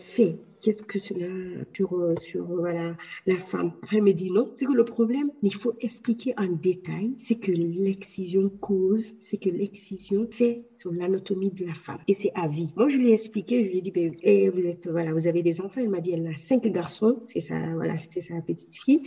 fait? 0.00 0.38
Qu'est-ce 0.60 0.82
que 0.82 0.98
cela 0.98 1.28
sur, 1.72 2.12
sur 2.20 2.44
voilà, 2.44 2.96
la 3.26 3.38
femme? 3.38 3.72
Elle 3.92 4.02
me 4.02 4.12
dit 4.12 4.32
non, 4.32 4.50
c'est 4.54 4.66
que 4.66 4.72
le 4.72 4.84
problème, 4.84 5.30
il 5.42 5.54
faut 5.54 5.74
expliquer 5.80 6.34
en 6.36 6.48
détail, 6.48 7.14
c'est 7.16 7.36
que 7.36 7.52
l'excision 7.52 8.50
cause, 8.60 9.14
c'est 9.20 9.38
que 9.38 9.50
l'excision 9.50 10.26
fait 10.30 10.64
sur 10.74 10.92
l'anatomie 10.92 11.52
de 11.52 11.64
la 11.64 11.74
femme. 11.74 11.98
Et 12.08 12.14
c'est 12.14 12.32
à 12.34 12.48
vie. 12.48 12.72
Moi, 12.76 12.88
je 12.88 12.98
lui 12.98 13.10
ai 13.10 13.14
expliqué, 13.14 13.64
je 13.64 13.70
lui 13.70 13.78
ai 13.78 13.80
dit, 13.82 13.92
ben, 13.92 14.12
et 14.22 14.44
eh, 14.44 14.48
vous, 14.48 14.66
êtes, 14.66 14.88
voilà, 14.88 15.12
vous 15.12 15.26
avez 15.28 15.42
des 15.42 15.60
enfants 15.60 15.80
Elle 15.80 15.90
m'a 15.90 16.00
dit, 16.00 16.12
elle 16.12 16.26
a 16.26 16.34
cinq 16.34 16.57
garçons, 16.66 17.20
c'est 17.24 17.40
ça, 17.40 17.54
voilà, 17.74 17.96
c'était 17.96 18.20
sa 18.20 18.40
petite 18.40 18.74
fille. 18.74 19.02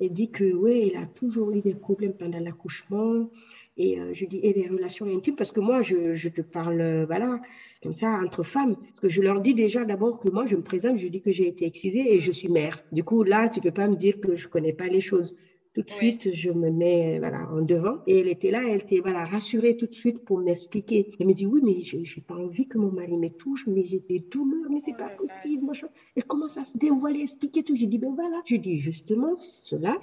Elle 0.00 0.10
dit 0.10 0.30
que, 0.30 0.44
oui, 0.54 0.90
elle 0.92 1.02
a 1.02 1.06
toujours 1.06 1.50
eu 1.52 1.60
des 1.60 1.74
problèmes 1.74 2.14
pendant 2.14 2.40
l'accouchement. 2.40 3.28
Et 3.76 3.98
euh, 4.00 4.12
je 4.12 4.24
dis, 4.24 4.38
et 4.38 4.52
les 4.52 4.68
relations 4.68 5.06
intimes, 5.06 5.34
parce 5.36 5.50
que 5.52 5.60
moi, 5.60 5.82
je, 5.82 6.14
je 6.14 6.28
te 6.28 6.40
parle, 6.40 6.80
euh, 6.80 7.06
voilà, 7.06 7.40
comme 7.82 7.92
ça, 7.92 8.20
entre 8.24 8.42
femmes. 8.42 8.76
Parce 8.76 9.00
que 9.00 9.08
je 9.08 9.20
leur 9.20 9.40
dis 9.40 9.54
déjà 9.54 9.84
d'abord 9.84 10.20
que 10.20 10.28
moi, 10.30 10.46
je 10.46 10.56
me 10.56 10.62
présente, 10.62 10.96
je 10.98 11.08
dis 11.08 11.20
que 11.20 11.32
j'ai 11.32 11.48
été 11.48 11.66
excisée 11.66 12.14
et 12.14 12.20
je 12.20 12.32
suis 12.32 12.48
mère. 12.48 12.84
Du 12.92 13.02
coup, 13.04 13.22
là, 13.24 13.48
tu 13.48 13.60
peux 13.60 13.72
pas 13.72 13.88
me 13.88 13.96
dire 13.96 14.20
que 14.20 14.36
je 14.36 14.48
connais 14.48 14.72
pas 14.72 14.86
les 14.88 15.00
choses. 15.00 15.34
Tout 15.74 15.82
de 15.82 15.90
suite, 15.90 16.32
je 16.32 16.50
me 16.50 16.70
mets 16.70 17.18
voilà, 17.18 17.48
en 17.50 17.60
devant. 17.60 17.98
Et 18.06 18.20
elle 18.20 18.28
était 18.28 18.52
là, 18.52 18.62
elle 18.64 18.80
était 18.80 19.00
voilà, 19.00 19.24
rassurée 19.24 19.76
tout 19.76 19.86
de 19.86 19.94
suite 19.94 20.24
pour 20.24 20.38
m'expliquer. 20.38 21.10
Elle 21.18 21.26
me 21.26 21.32
dit, 21.32 21.46
oui, 21.46 21.60
mais 21.64 21.82
je 21.82 21.96
n'ai 21.96 22.24
pas 22.26 22.36
envie 22.36 22.68
que 22.68 22.78
mon 22.78 22.92
mari 22.92 23.16
me 23.16 23.28
touche, 23.28 23.66
mais 23.66 23.82
j'ai 23.82 23.98
des 23.98 24.20
douleurs, 24.20 24.70
mais 24.70 24.80
c'est 24.80 24.96
pas 24.96 25.08
possible. 25.08 25.64
Machin. 25.66 25.88
Elle 26.14 26.24
commence 26.24 26.58
à 26.58 26.64
se 26.64 26.78
dévoiler, 26.78 27.22
expliquer 27.22 27.64
tout. 27.64 27.74
Je 27.74 27.86
dis, 27.86 27.98
ben 27.98 28.14
voilà. 28.14 28.40
Je 28.44 28.54
dis, 28.54 28.76
justement, 28.76 29.36
cela, 29.38 29.98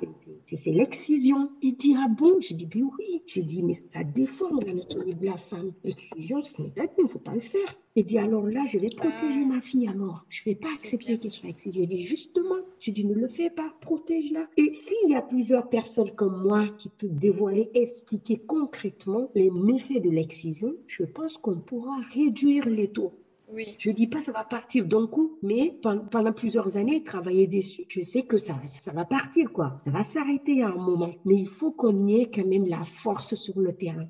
c'est 0.45 0.71
l'excision. 0.71 1.49
Il 1.61 1.75
dit, 1.77 1.95
ah 1.97 2.07
bon? 2.09 2.41
Je 2.41 2.53
dis, 2.53 2.65
ben 2.65 2.89
oui. 2.99 3.23
Je 3.27 3.39
dis, 3.39 3.63
mais 3.63 3.73
ça 3.73 4.03
déforme 4.03 4.59
l'anatomie 4.65 5.15
de 5.15 5.25
la 5.25 5.37
femme. 5.37 5.71
L'excision, 5.85 6.41
ce 6.41 6.61
n'est 6.61 6.69
pas 6.69 6.83
bien, 6.83 6.93
il 6.97 7.03
ne 7.03 7.07
faut 7.07 7.19
pas 7.19 7.33
le 7.33 7.39
faire. 7.39 7.77
Il 7.97 8.05
dit, 8.05 8.17
alors 8.17 8.47
là, 8.47 8.61
je 8.67 8.79
vais 8.79 8.87
protéger 8.95 9.43
ma 9.43 9.59
fille 9.59 9.89
alors. 9.89 10.25
Je 10.29 10.41
ne 10.41 10.45
vais 10.45 10.55
pas 10.55 10.69
accepter 10.69 11.17
qu'elle 11.17 11.29
soit 11.29 11.49
excisée. 11.49 11.81
Je 11.81 11.87
dis, 11.87 12.01
justement, 12.01 12.55
je 12.79 12.91
dis, 12.91 13.03
ne 13.03 13.13
le 13.13 13.27
fais 13.27 13.49
pas, 13.49 13.69
protège-la. 13.81 14.47
Et 14.55 14.77
s'il 14.79 15.09
y 15.09 15.15
a 15.15 15.21
plusieurs 15.21 15.67
personnes 15.67 16.11
comme 16.11 16.41
moi 16.41 16.69
qui 16.77 16.87
peuvent 16.87 17.17
dévoiler, 17.17 17.69
expliquer 17.73 18.37
concrètement 18.37 19.29
les 19.35 19.51
méfaits 19.51 20.01
de 20.01 20.09
l'excision, 20.09 20.73
je 20.87 21.03
pense 21.03 21.37
qu'on 21.37 21.59
pourra 21.59 21.97
réduire 22.13 22.69
les 22.69 22.87
taux. 22.87 23.11
Oui. 23.53 23.75
Je 23.77 23.91
dis 23.91 24.07
pas 24.07 24.21
ça 24.21 24.31
va 24.31 24.45
partir 24.45 24.85
d'un 24.85 25.07
coup, 25.07 25.37
mais 25.43 25.77
pendant 25.81 26.31
plusieurs 26.31 26.77
années, 26.77 27.03
travailler 27.03 27.47
dessus, 27.47 27.83
je 27.89 27.99
sais 27.99 28.21
que 28.21 28.37
ça, 28.37 28.55
ça 28.67 28.93
va 28.93 29.03
partir, 29.03 29.51
quoi. 29.51 29.81
Ça 29.83 29.91
va 29.91 30.05
s'arrêter 30.05 30.63
à 30.63 30.69
un 30.69 30.77
moment. 30.77 31.11
Mais 31.25 31.35
il 31.35 31.49
faut 31.49 31.71
qu'on 31.71 32.07
ait 32.07 32.31
quand 32.33 32.47
même 32.47 32.67
la 32.67 32.85
force 32.85 33.35
sur 33.35 33.59
le 33.59 33.73
terrain 33.73 34.07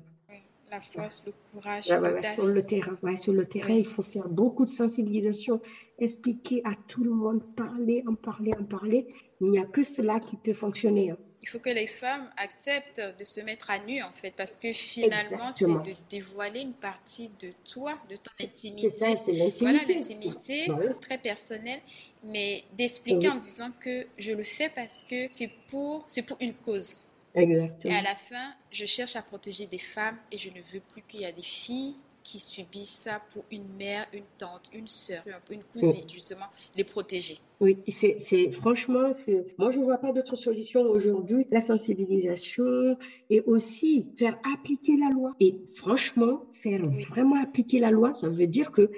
la 0.72 0.80
force, 0.80 1.24
le 1.26 1.32
courage, 1.50 1.84
sur 1.84 2.00
le 2.00 2.62
terrain, 2.66 2.98
ouais, 3.02 3.16
sur 3.16 3.32
le 3.32 3.46
terrain, 3.46 3.74
il 3.74 3.86
faut 3.86 4.02
faire 4.02 4.28
beaucoup 4.28 4.64
de 4.64 4.70
sensibilisation, 4.70 5.60
expliquer 5.98 6.62
à 6.64 6.72
tout 6.88 7.04
le 7.04 7.10
monde, 7.10 7.42
parler, 7.54 8.02
en 8.08 8.14
parler, 8.14 8.52
en 8.58 8.64
parler. 8.64 9.06
Il 9.40 9.50
n'y 9.50 9.58
a 9.58 9.64
que 9.64 9.82
cela 9.82 10.18
qui 10.20 10.36
peut 10.36 10.52
fonctionner. 10.52 11.10
Hein. 11.10 11.18
Il 11.42 11.48
faut 11.48 11.58
que 11.58 11.70
les 11.70 11.88
femmes 11.88 12.30
acceptent 12.36 13.02
de 13.18 13.24
se 13.24 13.40
mettre 13.40 13.70
à 13.70 13.80
nu, 13.80 14.00
en 14.00 14.12
fait, 14.12 14.32
parce 14.36 14.56
que 14.56 14.72
finalement, 14.72 15.50
c'est 15.50 15.66
de 15.66 15.92
dévoiler 16.08 16.60
une 16.60 16.74
partie 16.74 17.30
de 17.40 17.50
toi, 17.68 17.94
de 18.08 18.14
ton 18.14 18.44
intimité. 18.44 19.18
voilà, 19.60 19.80
l'intimité 19.88 20.68
très 21.00 21.18
personnelle, 21.18 21.80
mais 22.24 22.62
d'expliquer 22.76 23.28
en 23.28 23.36
disant 23.36 23.72
que 23.80 24.06
je 24.18 24.32
le 24.32 24.44
fais 24.44 24.68
parce 24.68 25.02
que 25.02 25.26
c'est 25.26 25.50
pour, 25.68 26.04
c'est 26.06 26.22
pour 26.22 26.36
une 26.40 26.54
cause. 26.54 26.98
Exactement. 27.34 27.92
Et 27.92 27.96
à 27.96 28.02
la 28.02 28.14
fin, 28.14 28.54
je 28.72 28.86
cherche 28.86 29.16
à 29.16 29.22
protéger 29.22 29.66
des 29.66 29.78
femmes 29.78 30.16
et 30.30 30.38
je 30.38 30.48
ne 30.50 30.60
veux 30.60 30.80
plus 30.80 31.02
qu'il 31.02 31.20
y 31.20 31.24
ait 31.24 31.32
des 31.32 31.42
filles 31.42 31.94
qui 32.22 32.38
subissent 32.38 32.88
ça 32.88 33.20
pour 33.32 33.44
une 33.50 33.66
mère, 33.76 34.06
une 34.12 34.24
tante, 34.38 34.70
une 34.72 34.86
sœur, 34.86 35.22
une 35.50 35.62
cousine, 35.64 36.08
justement, 36.08 36.46
les 36.76 36.84
protéger. 36.84 37.36
Oui, 37.60 37.78
c'est 37.88 38.50
franchement, 38.52 39.10
moi 39.58 39.70
je 39.70 39.78
ne 39.78 39.84
vois 39.84 39.98
pas 39.98 40.12
d'autre 40.12 40.36
solution 40.36 40.82
aujourd'hui. 40.82 41.46
La 41.50 41.60
sensibilisation 41.60 42.96
et 43.28 43.40
aussi 43.42 44.06
faire 44.16 44.38
appliquer 44.54 44.96
la 44.96 45.10
loi. 45.10 45.34
Et 45.40 45.56
franchement, 45.74 46.44
faire 46.52 46.82
vraiment 47.10 47.42
appliquer 47.42 47.78
la 47.80 47.90
loi, 47.90 48.14
ça 48.14 48.28
veut 48.28 48.46
dire 48.46 48.70
que 48.70 48.90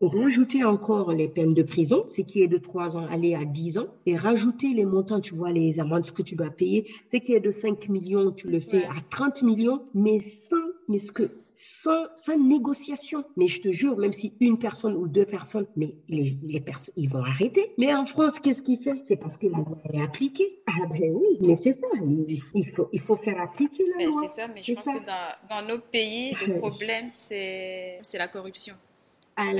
rajouter 0.00 0.64
encore 0.64 1.12
les 1.12 1.28
peines 1.28 1.54
de 1.54 1.62
prison, 1.62 2.04
ce 2.08 2.20
qui 2.22 2.42
est 2.42 2.48
de 2.48 2.58
3 2.58 2.98
ans, 2.98 3.06
aller 3.10 3.34
à 3.34 3.44
10 3.44 3.78
ans, 3.78 3.86
et 4.06 4.16
rajouter 4.16 4.74
les 4.74 4.84
montants, 4.84 5.20
tu 5.20 5.34
vois, 5.34 5.50
les 5.50 5.80
amendes 5.80 6.10
que 6.10 6.22
tu 6.22 6.36
dois 6.36 6.50
payer, 6.50 6.86
ce 7.12 7.18
qui 7.18 7.32
est 7.32 7.40
de 7.40 7.50
5 7.50 7.88
millions, 7.88 8.30
tu 8.30 8.48
le 8.48 8.60
fais 8.60 8.84
à 8.84 8.94
30 9.10 9.42
millions, 9.42 9.82
mais 9.94 10.20
sans, 10.20 10.56
mais 10.88 10.98
ce 10.98 11.10
que, 11.10 11.30
sans, 11.54 12.06
sans, 12.14 12.38
négociation. 12.38 13.24
Mais 13.36 13.48
je 13.48 13.60
te 13.60 13.72
jure, 13.72 13.96
même 13.96 14.12
si 14.12 14.34
une 14.40 14.58
personne 14.58 14.94
ou 14.94 15.08
deux 15.08 15.24
personnes, 15.24 15.66
mais 15.74 15.96
les, 16.08 16.36
les 16.44 16.60
personnes, 16.60 16.94
ils 16.96 17.08
vont 17.08 17.24
arrêter. 17.24 17.72
Mais 17.78 17.92
en 17.92 18.04
France, 18.04 18.38
qu'est-ce 18.38 18.62
qu'il 18.62 18.78
fait? 18.78 19.00
C'est 19.04 19.16
parce 19.16 19.36
que 19.36 19.46
la 19.48 19.58
loi 19.58 19.78
est 19.92 20.00
appliquée. 20.00 20.60
Ah 20.66 20.86
ben 20.88 21.12
oui, 21.12 21.38
mais 21.40 21.56
c'est 21.56 21.72
ça. 21.72 21.86
Il, 22.00 22.66
faut, 22.66 22.88
il 22.92 23.00
faut 23.00 23.16
faire 23.16 23.40
appliquer 23.40 23.84
la 23.96 24.04
ben, 24.04 24.10
loi. 24.10 24.22
C'est 24.22 24.40
ça, 24.40 24.48
mais 24.48 24.60
je 24.62 24.74
pense 24.74 24.84
que 24.84 25.06
dans, 25.06 25.62
dans 25.62 25.66
nos 25.66 25.80
pays, 25.80 26.32
le 26.46 26.58
problème, 26.58 27.06
c'est 27.10 27.98
la 28.14 28.28
corruption 28.28 28.74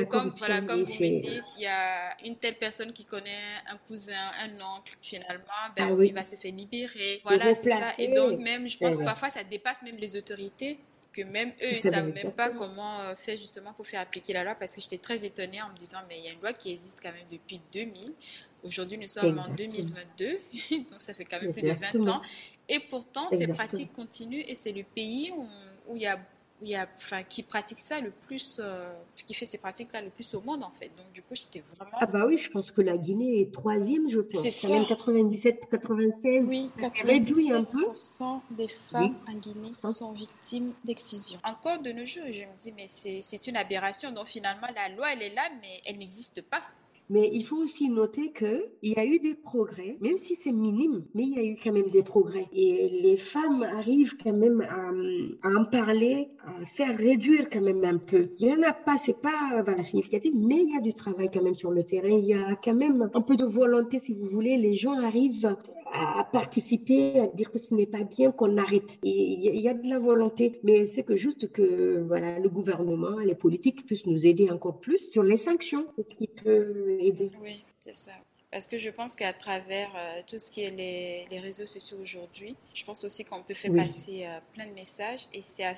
comme, 0.08 0.32
voilà, 0.38 0.60
comme 0.62 0.82
vous 0.82 1.02
me 1.02 1.18
dites, 1.18 1.44
il 1.56 1.62
y 1.62 1.66
a 1.66 2.16
une 2.24 2.36
telle 2.36 2.56
personne 2.56 2.92
qui 2.92 3.04
connaît 3.04 3.42
un 3.70 3.76
cousin, 3.76 4.14
un 4.42 4.54
oncle, 4.76 4.96
finalement, 5.02 5.44
ben, 5.76 5.96
ah 5.98 6.04
il 6.04 6.14
va 6.14 6.24
se 6.24 6.36
faire 6.36 6.52
libérer. 6.52 7.20
Voilà, 7.24 7.54
c'est 7.54 7.70
ça. 7.70 7.92
Et 7.98 8.08
donc, 8.08 8.40
même, 8.40 8.66
je 8.66 8.78
pense 8.78 8.98
que 8.98 9.04
parfois, 9.04 9.28
ça 9.28 9.44
dépasse 9.44 9.82
même 9.82 9.96
les 9.96 10.16
autorités, 10.16 10.78
que 11.12 11.22
même 11.22 11.50
eux, 11.62 11.72
ils 11.72 11.86
ne 11.86 11.90
savent 11.90 12.12
même 12.12 12.32
pas 12.32 12.50
comment 12.50 13.00
euh, 13.00 13.14
faire 13.14 13.36
justement 13.36 13.72
pour 13.72 13.86
faire 13.86 14.00
appliquer 14.00 14.32
la 14.32 14.44
loi, 14.44 14.54
parce 14.54 14.74
que 14.74 14.80
j'étais 14.80 14.98
très 14.98 15.24
étonnée 15.24 15.60
en 15.62 15.68
me 15.70 15.74
disant, 15.74 15.98
mais 16.08 16.18
il 16.18 16.24
y 16.24 16.28
a 16.28 16.32
une 16.32 16.40
loi 16.40 16.52
qui 16.52 16.72
existe 16.72 17.00
quand 17.02 17.12
même 17.12 17.26
depuis 17.30 17.60
2000. 17.72 18.12
Aujourd'hui, 18.64 18.98
nous 18.98 19.06
sommes 19.06 19.38
en 19.38 19.48
2022, 19.48 20.38
donc 20.90 21.00
ça 21.00 21.14
fait 21.14 21.24
quand 21.24 21.40
même 21.40 21.52
plus 21.52 21.62
de 21.62 21.72
20 21.72 22.06
ans. 22.08 22.22
Et 22.68 22.80
pourtant, 22.80 23.28
ces 23.30 23.46
pratiques 23.46 23.92
continuent 23.92 24.44
et 24.46 24.54
c'est 24.54 24.72
le 24.72 24.82
pays 24.82 25.32
où, 25.36 25.46
où 25.88 25.96
il 25.96 26.02
y 26.02 26.06
a 26.06 26.18
il 26.62 26.68
y 26.68 26.74
a, 26.74 26.86
enfin, 26.94 27.22
qui 27.22 27.42
pratique 27.42 27.78
ça 27.78 28.00
le 28.00 28.10
plus, 28.10 28.60
euh, 28.62 28.92
qui 29.26 29.34
fait 29.34 29.44
ces 29.44 29.58
pratiques-là 29.58 30.00
le 30.00 30.10
plus 30.10 30.34
au 30.34 30.40
monde, 30.40 30.62
en 30.62 30.70
fait. 30.70 30.90
Donc, 30.96 31.12
du 31.12 31.22
coup, 31.22 31.34
j'étais 31.34 31.62
vraiment. 31.74 31.96
Ah, 32.00 32.06
bah 32.06 32.24
oui, 32.26 32.38
je 32.38 32.50
pense 32.50 32.70
que 32.70 32.80
la 32.80 32.96
Guinée 32.96 33.42
est 33.42 33.52
troisième, 33.52 34.08
je 34.08 34.20
pense. 34.20 34.42
C'est 34.42 34.50
ça. 34.50 34.68
Même 34.68 34.86
97, 34.86 35.68
96. 35.70 36.46
Oui, 36.48 36.70
97% 36.78 38.40
des 38.50 38.68
femmes 38.68 39.14
en 39.28 39.34
Guinée 39.34 39.72
sont 39.82 40.12
victimes 40.12 40.72
d'excision. 40.84 41.38
Encore 41.44 41.80
de 41.80 41.92
nos 41.92 42.06
jours, 42.06 42.24
je 42.30 42.44
me 42.44 42.56
dis, 42.56 42.72
mais 42.76 42.86
c'est 42.88 43.46
une 43.46 43.56
aberration. 43.56 44.12
Donc, 44.12 44.26
finalement, 44.26 44.68
la 44.74 44.94
loi, 44.94 45.12
elle 45.12 45.22
est 45.22 45.34
là, 45.34 45.42
mais 45.60 45.80
elle 45.86 45.98
n'existe 45.98 46.42
pas. 46.42 46.62
Mais 47.08 47.30
il 47.32 47.44
faut 47.44 47.56
aussi 47.56 47.88
noter 47.88 48.32
qu'il 48.32 48.68
y 48.82 48.98
a 48.98 49.04
eu 49.04 49.20
des 49.20 49.34
progrès, 49.34 49.96
même 50.00 50.16
si 50.16 50.34
c'est 50.34 50.52
minime, 50.52 51.04
mais 51.14 51.22
il 51.22 51.34
y 51.34 51.38
a 51.38 51.44
eu 51.44 51.56
quand 51.62 51.72
même 51.72 51.90
des 51.90 52.02
progrès. 52.02 52.46
Et 52.52 53.00
les 53.02 53.16
femmes 53.16 53.62
arrivent 53.62 54.16
quand 54.22 54.32
même 54.32 54.60
à, 55.42 55.48
en 55.48 55.64
parler, 55.64 56.28
à 56.44 56.66
faire 56.66 56.96
réduire 56.96 57.48
quand 57.50 57.60
même 57.60 57.84
un 57.84 57.98
peu. 57.98 58.30
Il 58.38 58.46
n'y 58.46 58.54
en 58.54 58.68
a 58.68 58.72
pas, 58.72 58.98
c'est 58.98 59.20
pas 59.20 59.64
significatif, 59.82 60.32
mais 60.34 60.62
il 60.62 60.74
y 60.74 60.76
a 60.76 60.80
du 60.80 60.94
travail 60.94 61.30
quand 61.32 61.42
même 61.42 61.54
sur 61.54 61.70
le 61.70 61.84
terrain. 61.84 62.08
Il 62.08 62.26
y 62.26 62.34
a 62.34 62.56
quand 62.56 62.74
même 62.74 63.08
un 63.14 63.20
peu 63.20 63.36
de 63.36 63.44
volonté, 63.44 63.98
si 63.98 64.12
vous 64.12 64.26
voulez. 64.26 64.56
Les 64.56 64.72
gens 64.72 64.98
arrivent 64.98 65.56
à 65.96 66.24
participer, 66.24 67.20
à 67.20 67.26
dire 67.26 67.50
que 67.50 67.58
ce 67.58 67.74
n'est 67.74 67.86
pas 67.86 68.04
bien 68.04 68.32
qu'on 68.32 68.56
arrête. 68.58 68.98
Il 69.02 69.60
y, 69.60 69.68
a 69.68 69.74
de 69.74 69.88
la 69.88 69.98
volonté, 69.98 70.60
mais 70.62 70.86
c'est 70.86 71.02
que 71.02 71.16
juste 71.16 71.50
que 71.52 72.02
voilà, 72.06 72.38
le 72.38 72.48
gouvernement, 72.48 73.18
les 73.18 73.34
politiques 73.34 73.86
puissent 73.86 74.06
nous 74.06 74.26
aider 74.26 74.50
encore 74.50 74.78
plus 74.80 74.98
sur 74.98 75.22
les 75.22 75.36
sanctions. 75.36 75.86
C'est 75.96 76.08
ce 76.08 76.14
qui 76.14 76.26
peut 76.26 76.96
oui, 77.42 77.64
c'est 77.80 77.96
ça. 77.96 78.12
Parce 78.50 78.66
que 78.66 78.78
je 78.78 78.90
pense 78.90 79.14
qu'à 79.14 79.32
travers 79.32 79.90
euh, 79.96 80.22
tout 80.26 80.38
ce 80.38 80.50
qui 80.50 80.62
est 80.62 81.26
les, 81.30 81.38
réseaux 81.38 81.66
sociaux 81.66 81.98
aujourd'hui, 82.00 82.56
je 82.74 82.84
pense 82.84 83.04
aussi 83.04 83.24
qu'on 83.24 83.42
peut 83.42 83.54
faire 83.54 83.74
passer 83.74 84.24
euh, 84.24 84.38
plein 84.52 84.66
de 84.66 84.72
messages 84.72 85.26
et 85.34 85.42
c'est 85.42 85.64
à, 85.64 85.74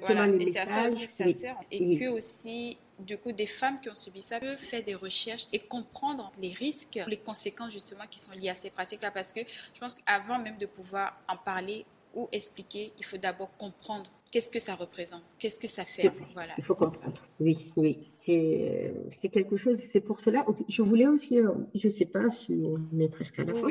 voilà, 0.00 0.22
à, 0.22 0.66
ça 0.66 0.86
aussi 0.86 1.06
que 1.06 1.12
ça 1.12 1.30
sert. 1.30 1.56
Et 1.70 1.98
que 1.98 2.08
aussi, 2.10 2.78
du 2.98 3.18
coup, 3.18 3.32
des 3.32 3.46
femmes 3.46 3.80
qui 3.80 3.88
ont 3.88 3.94
subi 3.94 4.22
ça 4.22 4.40
peuvent 4.40 4.56
faire 4.58 4.82
des 4.82 4.94
recherches 4.94 5.46
et 5.52 5.58
comprendre 5.58 6.30
les 6.40 6.52
risques, 6.52 7.00
les 7.06 7.16
conséquences 7.16 7.72
justement 7.72 8.04
qui 8.08 8.18
sont 8.18 8.32
liées 8.32 8.50
à 8.50 8.54
ces 8.54 8.70
pratiques-là. 8.70 9.10
Parce 9.10 9.32
que 9.32 9.40
je 9.74 9.80
pense 9.80 9.94
qu'avant 9.94 10.38
même 10.38 10.56
de 10.56 10.66
pouvoir 10.66 11.18
en 11.28 11.36
parler 11.36 11.84
ou 12.14 12.28
expliquer, 12.30 12.92
il 12.98 13.04
faut 13.04 13.16
d'abord 13.16 13.50
comprendre 13.56 14.08
qu'est-ce 14.30 14.50
que 14.50 14.60
ça 14.60 14.74
représente, 14.74 15.22
qu'est-ce 15.38 15.58
que 15.58 15.66
ça 15.66 15.84
fait. 15.84 16.10
Voilà, 16.32 16.52
il 16.58 16.64
faut 16.64 16.74
comprendre. 16.74 17.20
Oui, 17.40 17.72
oui, 17.76 17.98
c'est 18.16 19.28
quelque 19.32 19.56
chose. 19.56 19.78
C'est 19.78 20.00
pour 20.00 20.20
cela. 20.20 20.46
Je 20.68 20.82
voulais 20.82 21.06
aussi, 21.06 21.40
euh, 21.40 21.50
je 21.74 21.88
ne 21.88 21.92
sais 21.92 22.06
pas 22.06 22.30
si 22.30 22.52
on 22.52 23.00
est 23.00 23.08
presque 23.08 23.38
à 23.40 23.44
la 23.44 23.54
fin. 23.54 23.68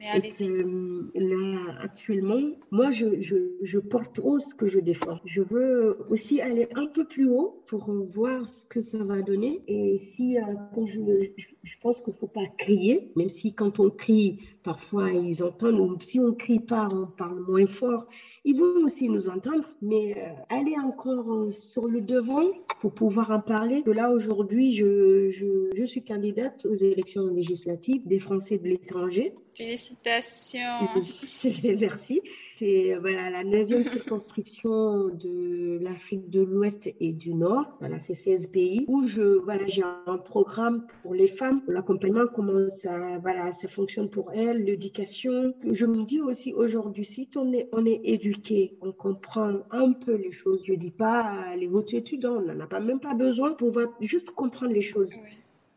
Mais 0.00 0.06
allez-y. 0.06 0.48
là, 1.14 1.74
actuellement, 1.80 2.40
moi, 2.70 2.90
je, 2.90 3.20
je, 3.20 3.36
je, 3.62 3.78
porte 3.78 4.20
haut 4.22 4.38
ce 4.38 4.54
que 4.54 4.66
je 4.66 4.80
défends. 4.80 5.18
Je 5.24 5.42
veux 5.42 5.98
aussi 6.10 6.40
aller 6.40 6.68
un 6.74 6.86
peu 6.86 7.04
plus 7.04 7.28
haut 7.28 7.62
pour 7.66 7.92
voir 8.10 8.46
ce 8.46 8.66
que 8.66 8.80
ça 8.80 8.98
va 8.98 9.22
donner. 9.22 9.62
Et 9.66 9.96
si, 9.96 10.38
euh, 10.38 10.42
quand 10.74 10.86
je, 10.86 11.00
je, 11.36 11.74
pense 11.82 12.00
qu'il 12.00 12.14
ne 12.14 12.18
faut 12.18 12.28
pas 12.28 12.46
crier, 12.58 13.10
même 13.16 13.28
si 13.28 13.54
quand 13.54 13.80
on 13.80 13.90
crie, 13.90 14.40
parfois 14.62 15.10
ils 15.10 15.42
entendent, 15.42 15.80
ou 15.80 15.96
si 16.00 16.20
on 16.20 16.28
ne 16.28 16.32
crie 16.32 16.60
pas, 16.60 16.88
on 16.92 17.06
parle 17.06 17.40
moins 17.40 17.66
fort, 17.66 18.06
ils 18.48 18.58
vont 18.58 18.82
aussi 18.82 19.10
nous 19.10 19.28
entendre, 19.28 19.68
mais 19.82 20.16
euh, 20.16 20.30
aller 20.48 20.74
encore 20.82 21.30
euh, 21.30 21.52
sur 21.52 21.86
le 21.86 22.00
devant 22.00 22.48
pour 22.80 22.94
pouvoir 22.94 23.30
en 23.30 23.40
parler. 23.40 23.82
De 23.82 23.92
là, 23.92 24.10
aujourd'hui, 24.10 24.72
je, 24.72 25.30
je, 25.30 25.70
je, 25.76 25.84
suis 25.84 26.02
candidate 26.02 26.64
aux 26.64 26.74
élections 26.74 27.26
législatives 27.26 28.06
des 28.06 28.18
Français 28.18 28.56
de 28.56 28.66
l'étranger. 28.66 29.34
Félicitations. 29.54 30.88
Merci. 31.78 32.22
C'est 32.58 32.96
voilà, 32.96 33.30
la 33.30 33.44
neuvième 33.44 33.82
circonscription 33.84 35.10
de 35.10 35.78
l'Afrique 35.80 36.28
de 36.28 36.40
l'Ouest 36.40 36.92
et 36.98 37.12
du 37.12 37.32
Nord. 37.32 37.76
Voilà, 37.78 38.00
c'est 38.00 38.14
16 38.14 38.48
pays 38.48 38.84
où 38.88 39.06
je, 39.06 39.22
voilà, 39.44 39.64
j'ai 39.68 39.84
un 40.06 40.18
programme 40.18 40.84
pour 41.02 41.14
les 41.14 41.28
femmes, 41.28 41.62
pour 41.62 41.72
l'accompagnement, 41.72 42.24
comment 42.34 42.68
ça, 42.68 43.18
voilà, 43.20 43.52
ça 43.52 43.68
fonctionne 43.68 44.10
pour 44.10 44.32
elles, 44.32 44.64
l'éducation. 44.64 45.54
Je 45.70 45.86
me 45.86 46.02
dis 46.04 46.20
aussi 46.20 46.52
aujourd'hui, 46.52 47.04
si 47.04 47.28
on 47.36 47.52
est, 47.52 47.68
on 47.70 47.86
est 47.86 48.00
éduqué, 48.02 48.76
on 48.80 48.90
comprend 48.90 49.60
un 49.70 49.92
peu 49.92 50.16
les 50.16 50.32
choses. 50.32 50.64
Je 50.66 50.74
dis 50.74 50.90
pas 50.90 51.54
les 51.54 51.68
hautes 51.68 51.94
études, 51.94 52.26
on 52.26 52.40
n'en 52.40 52.58
a 52.58 52.66
pas, 52.66 52.80
même 52.80 52.98
pas 52.98 53.14
besoin 53.14 53.52
pour 53.52 53.78
juste 54.00 54.30
comprendre 54.30 54.72
les 54.72 54.82
choses 54.82 55.14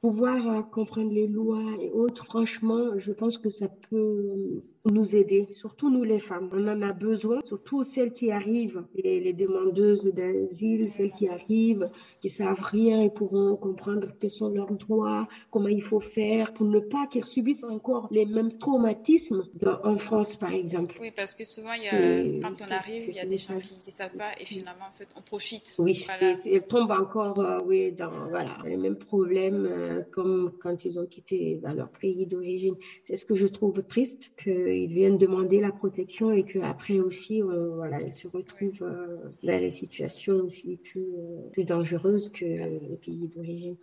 pouvoir 0.01 0.47
euh, 0.47 0.61
comprendre 0.63 1.13
les 1.13 1.27
lois 1.27 1.63
et 1.79 1.91
autres, 1.91 2.25
franchement, 2.25 2.97
je 2.97 3.11
pense 3.11 3.37
que 3.37 3.49
ça 3.49 3.67
peut 3.89 4.63
nous 4.85 5.15
aider, 5.15 5.47
surtout 5.51 5.89
nous 5.89 6.03
les 6.03 6.19
femmes. 6.19 6.49
On 6.51 6.67
en 6.67 6.81
a 6.81 6.93
besoin, 6.93 7.41
surtout 7.45 7.83
celles 7.83 8.13
qui 8.13 8.31
arrivent, 8.31 8.83
les, 8.95 9.19
les 9.19 9.33
demandeuses 9.33 10.05
d'asile, 10.13 10.89
celles 10.89 11.11
qui 11.11 11.27
arrivent, 11.27 11.83
qui 12.19 12.29
savent 12.29 12.61
rien 12.61 13.01
et 13.01 13.09
pourront 13.09 13.55
comprendre 13.55 14.07
quels 14.19 14.31
sont 14.31 14.49
leurs 14.49 14.73
droits, 14.73 15.27
comment 15.49 15.67
il 15.67 15.81
faut 15.81 15.99
faire 15.99 16.53
pour 16.53 16.65
ne 16.65 16.79
pas 16.79 17.07
qu'elles 17.07 17.25
subissent 17.25 17.63
encore 17.63 18.07
les 18.11 18.25
mêmes 18.25 18.57
traumatismes 18.57 19.43
en 19.83 19.97
France, 19.97 20.37
par 20.37 20.53
exemple. 20.53 20.97
Oui, 20.99 21.11
parce 21.15 21.35
que 21.35 21.45
souvent, 21.45 21.73
il 21.73 21.83
y 21.83 21.87
a, 21.87 22.39
quand 22.41 22.55
on 22.67 22.71
arrive, 22.71 23.05
il 23.07 23.15
y 23.15 23.19
a 23.19 23.25
des 23.25 23.37
gens 23.37 23.57
qui 23.59 23.75
ne 23.85 23.91
savent 23.91 24.15
pas 24.15 24.31
et 24.39 24.45
finalement, 24.45 24.85
en 24.89 24.93
fait, 24.93 25.07
on 25.17 25.21
profite. 25.21 25.75
Oui, 25.79 26.05
voilà. 26.05 26.35
elles 26.45 26.67
tombent 26.67 26.91
encore 26.91 27.39
euh, 27.39 27.59
oui, 27.65 27.91
dans 27.91 28.29
voilà, 28.29 28.57
les 28.65 28.77
mêmes 28.77 28.97
problèmes. 28.97 29.65
Euh, 29.65 30.01
comme 30.11 30.51
quand 30.59 30.85
ils 30.85 30.99
ont 30.99 31.05
quitté 31.05 31.59
bah, 31.61 31.73
leur 31.73 31.89
pays 31.89 32.25
d'origine. 32.25 32.75
C'est 33.03 33.15
ce 33.15 33.25
que 33.25 33.35
je 33.35 33.47
trouve 33.47 33.83
triste, 33.83 34.33
qu'ils 34.71 34.93
viennent 34.93 35.17
demander 35.17 35.59
la 35.59 35.71
protection 35.71 36.31
et 36.31 36.43
qu'après 36.43 36.99
aussi, 36.99 37.41
voilà, 37.41 38.01
ils 38.01 38.13
se 38.13 38.27
retrouvent 38.27 38.83
euh, 38.83 39.17
dans 39.43 39.59
des 39.59 39.69
situations 39.69 40.35
aussi 40.35 40.77
plus, 40.77 41.01
euh, 41.01 41.49
plus 41.51 41.63
dangereuses 41.63 42.29
que 42.29 42.45
les 42.45 42.97
pays 43.03 43.27
d'origine. 43.35 43.75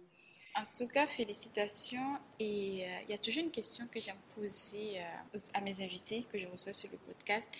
En 0.56 0.64
tout 0.76 0.86
cas, 0.86 1.06
félicitations. 1.06 2.16
Et 2.40 2.84
il 3.04 3.10
y 3.10 3.14
a 3.14 3.18
toujours 3.18 3.44
une 3.44 3.50
question 3.50 3.86
que 3.92 4.00
j'aime 4.00 4.16
poser 4.34 4.98
à 5.54 5.60
mes 5.60 5.82
invités 5.82 6.24
que 6.24 6.36
je 6.36 6.48
reçois 6.48 6.72
sur 6.72 6.90
le 6.90 6.98
podcast. 6.98 7.52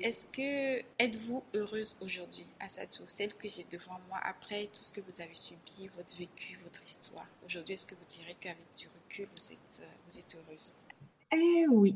Est-ce 0.00 0.26
que 0.26 0.82
êtes-vous 0.98 1.42
heureuse 1.54 1.98
aujourd'hui 2.00 2.46
à 2.60 2.86
tour 2.86 3.10
celle 3.10 3.34
que 3.34 3.46
j'ai 3.46 3.66
devant 3.70 3.98
moi, 4.08 4.18
après 4.22 4.68
tout 4.68 4.82
ce 4.82 4.90
que 4.90 5.02
vous 5.02 5.20
avez 5.20 5.34
subi, 5.34 5.86
votre 5.94 6.16
vécu, 6.16 6.56
votre 6.64 6.82
histoire? 6.82 7.26
Aujourd'hui, 7.44 7.74
est-ce 7.74 7.84
que 7.84 7.94
vous 7.94 8.08
direz 8.08 8.34
qu'avec 8.40 8.64
du 8.74 8.86
recul, 8.88 9.28
vous 9.36 9.52
êtes, 9.52 9.82
vous 10.08 10.18
êtes 10.18 10.34
heureuse? 10.34 10.76
Eh 11.32 11.66
oui. 11.68 11.94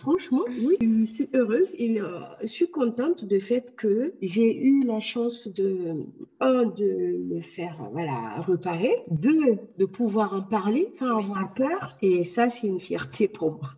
Franchement, 0.00 0.42
oui, 0.48 0.74
je 0.80 1.14
suis 1.14 1.30
heureuse 1.34 1.68
et 1.74 2.00
euh, 2.00 2.20
je 2.40 2.46
suis 2.46 2.70
contente 2.70 3.24
du 3.24 3.38
fait 3.40 3.74
que 3.76 4.14
j'ai 4.20 4.56
eu 4.56 4.84
la 4.84 4.98
chance 4.98 5.46
de, 5.46 6.04
un, 6.40 6.66
de 6.66 7.18
me 7.18 7.40
faire 7.40 7.88
voilà, 7.92 8.40
reparer, 8.40 8.92
deux, 9.08 9.60
de 9.76 9.84
pouvoir 9.84 10.34
en 10.34 10.42
parler 10.42 10.88
sans 10.92 11.18
avoir 11.18 11.54
peur. 11.54 11.96
Et 12.02 12.24
ça, 12.24 12.50
c'est 12.50 12.66
une 12.66 12.80
fierté 12.80 13.28
pour 13.28 13.52
moi. 13.52 13.70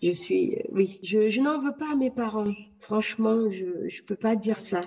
Je 0.00 0.12
suis, 0.12 0.56
oui, 0.70 1.00
je, 1.02 1.40
n'en 1.40 1.58
veux 1.58 1.72
pas 1.72 1.92
à 1.92 1.96
mes 1.96 2.10
parents. 2.10 2.54
Franchement, 2.78 3.50
je 3.50 3.64
ne 3.64 4.06
peux 4.06 4.14
pas 4.14 4.36
dire 4.36 4.60
ça 4.60 4.80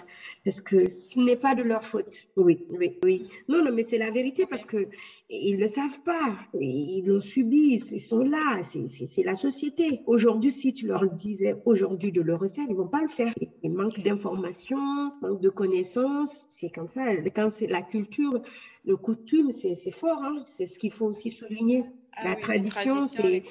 parce 0.45 0.61
que 0.61 0.87
ce 0.87 1.19
n'est 1.19 1.35
pas 1.35 1.53
de 1.53 1.63
leur 1.63 1.83
faute. 1.83 2.29
Oui, 2.37 2.65
oui, 2.69 2.97
oui. 3.03 3.29
Non, 3.49 3.61
non, 3.61 3.73
mais 3.73 3.83
c'est 3.83 3.97
la 3.97 4.09
vérité 4.09 4.45
parce 4.45 4.65
que 4.65 4.87
ils 5.29 5.57
le 5.57 5.67
savent 5.67 6.01
pas. 6.03 6.37
Ils 6.53 7.03
l'ont 7.05 7.19
subi. 7.19 7.77
Ils 7.91 7.99
sont 7.99 8.23
là. 8.23 8.61
C'est 8.63 9.23
la 9.23 9.35
société. 9.35 10.01
Aujourd'hui, 10.05 10.51
si 10.51 10.73
tu 10.73 10.87
leur 10.87 11.09
disais 11.09 11.55
aujourd'hui 11.65 12.13
de 12.13 12.21
le 12.21 12.35
refaire, 12.35 12.65
ils 12.69 12.75
vont 12.75 12.87
pas 12.87 13.01
le 13.01 13.09
faire. 13.09 13.33
Il 13.63 13.73
manque 13.73 13.99
d'informations, 13.99 15.11
manque 15.21 15.41
de 15.41 15.49
connaissances. 15.49 16.47
C'est 16.51 16.69
comme 16.69 16.87
ça. 16.87 17.17
Quand 17.35 17.49
c'est 17.49 17.67
la 17.67 17.81
culture, 17.81 18.41
le 18.85 18.95
coutume, 18.95 19.51
c'est 19.51 19.91
fort. 19.91 20.23
Hein. 20.23 20.43
C'est 20.45 20.65
ce 20.65 20.79
qu'il 20.79 20.93
faut 20.93 21.07
aussi 21.07 21.31
souligner. 21.31 21.83
Ah 22.17 22.29
la 22.29 22.35
tradition, 22.35 22.99
c'est 22.99 23.43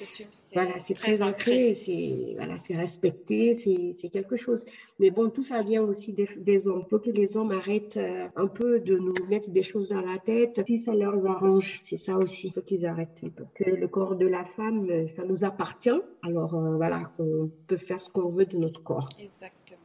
voilà, 0.53 0.77
c'est 0.77 0.93
très, 0.93 1.23
ancré, 1.23 1.73
c'est 1.73 2.33
voilà, 2.35 2.57
c'est 2.57 2.75
respecté, 2.75 3.55
c'est 3.55 4.09
quelque 4.09 4.35
chose. 4.35 4.65
Mais 4.99 5.09
bon, 5.09 5.29
tout 5.31 5.41
ça 5.41 5.63
vient 5.63 5.81
aussi 5.81 6.13
des, 6.13 6.29
des 6.37 6.67
hommes. 6.67 6.83
Il 6.85 6.89
faut 6.89 6.99
que 6.99 7.09
les 7.09 7.35
hommes 7.37 7.51
arrêtent 7.51 7.97
euh, 7.97 8.27
un 8.35 8.45
peu 8.45 8.79
de 8.79 8.97
nous 8.97 9.15
mettre 9.27 9.49
des 9.49 9.63
choses 9.63 9.89
dans 9.89 10.01
la 10.01 10.19
tête. 10.19 10.61
Si 10.67 10.77
ça 10.77 10.93
leur 10.93 11.25
arrange, 11.25 11.79
c'est 11.81 11.97
ça 11.97 12.17
aussi. 12.17 12.47
Il 12.47 12.53
faut 12.53 12.61
qu'ils 12.61 12.85
arrêtent 12.85 13.21
Que 13.55 13.71
le 13.71 13.87
corps 13.87 14.15
de 14.15 14.27
la 14.27 14.43
femme, 14.43 14.87
euh, 14.91 15.07
ça 15.07 15.23
nous 15.25 15.43
appartient. 15.43 15.89
Alors 16.21 16.53
euh, 16.53 16.75
voilà, 16.75 17.11
on 17.17 17.49
peut 17.65 17.77
faire 17.77 17.99
ce 17.99 18.11
qu'on 18.11 18.29
veut 18.29 18.45
de 18.45 18.57
notre 18.57 18.83
corps. 18.83 19.09
Exactement. 19.19 19.79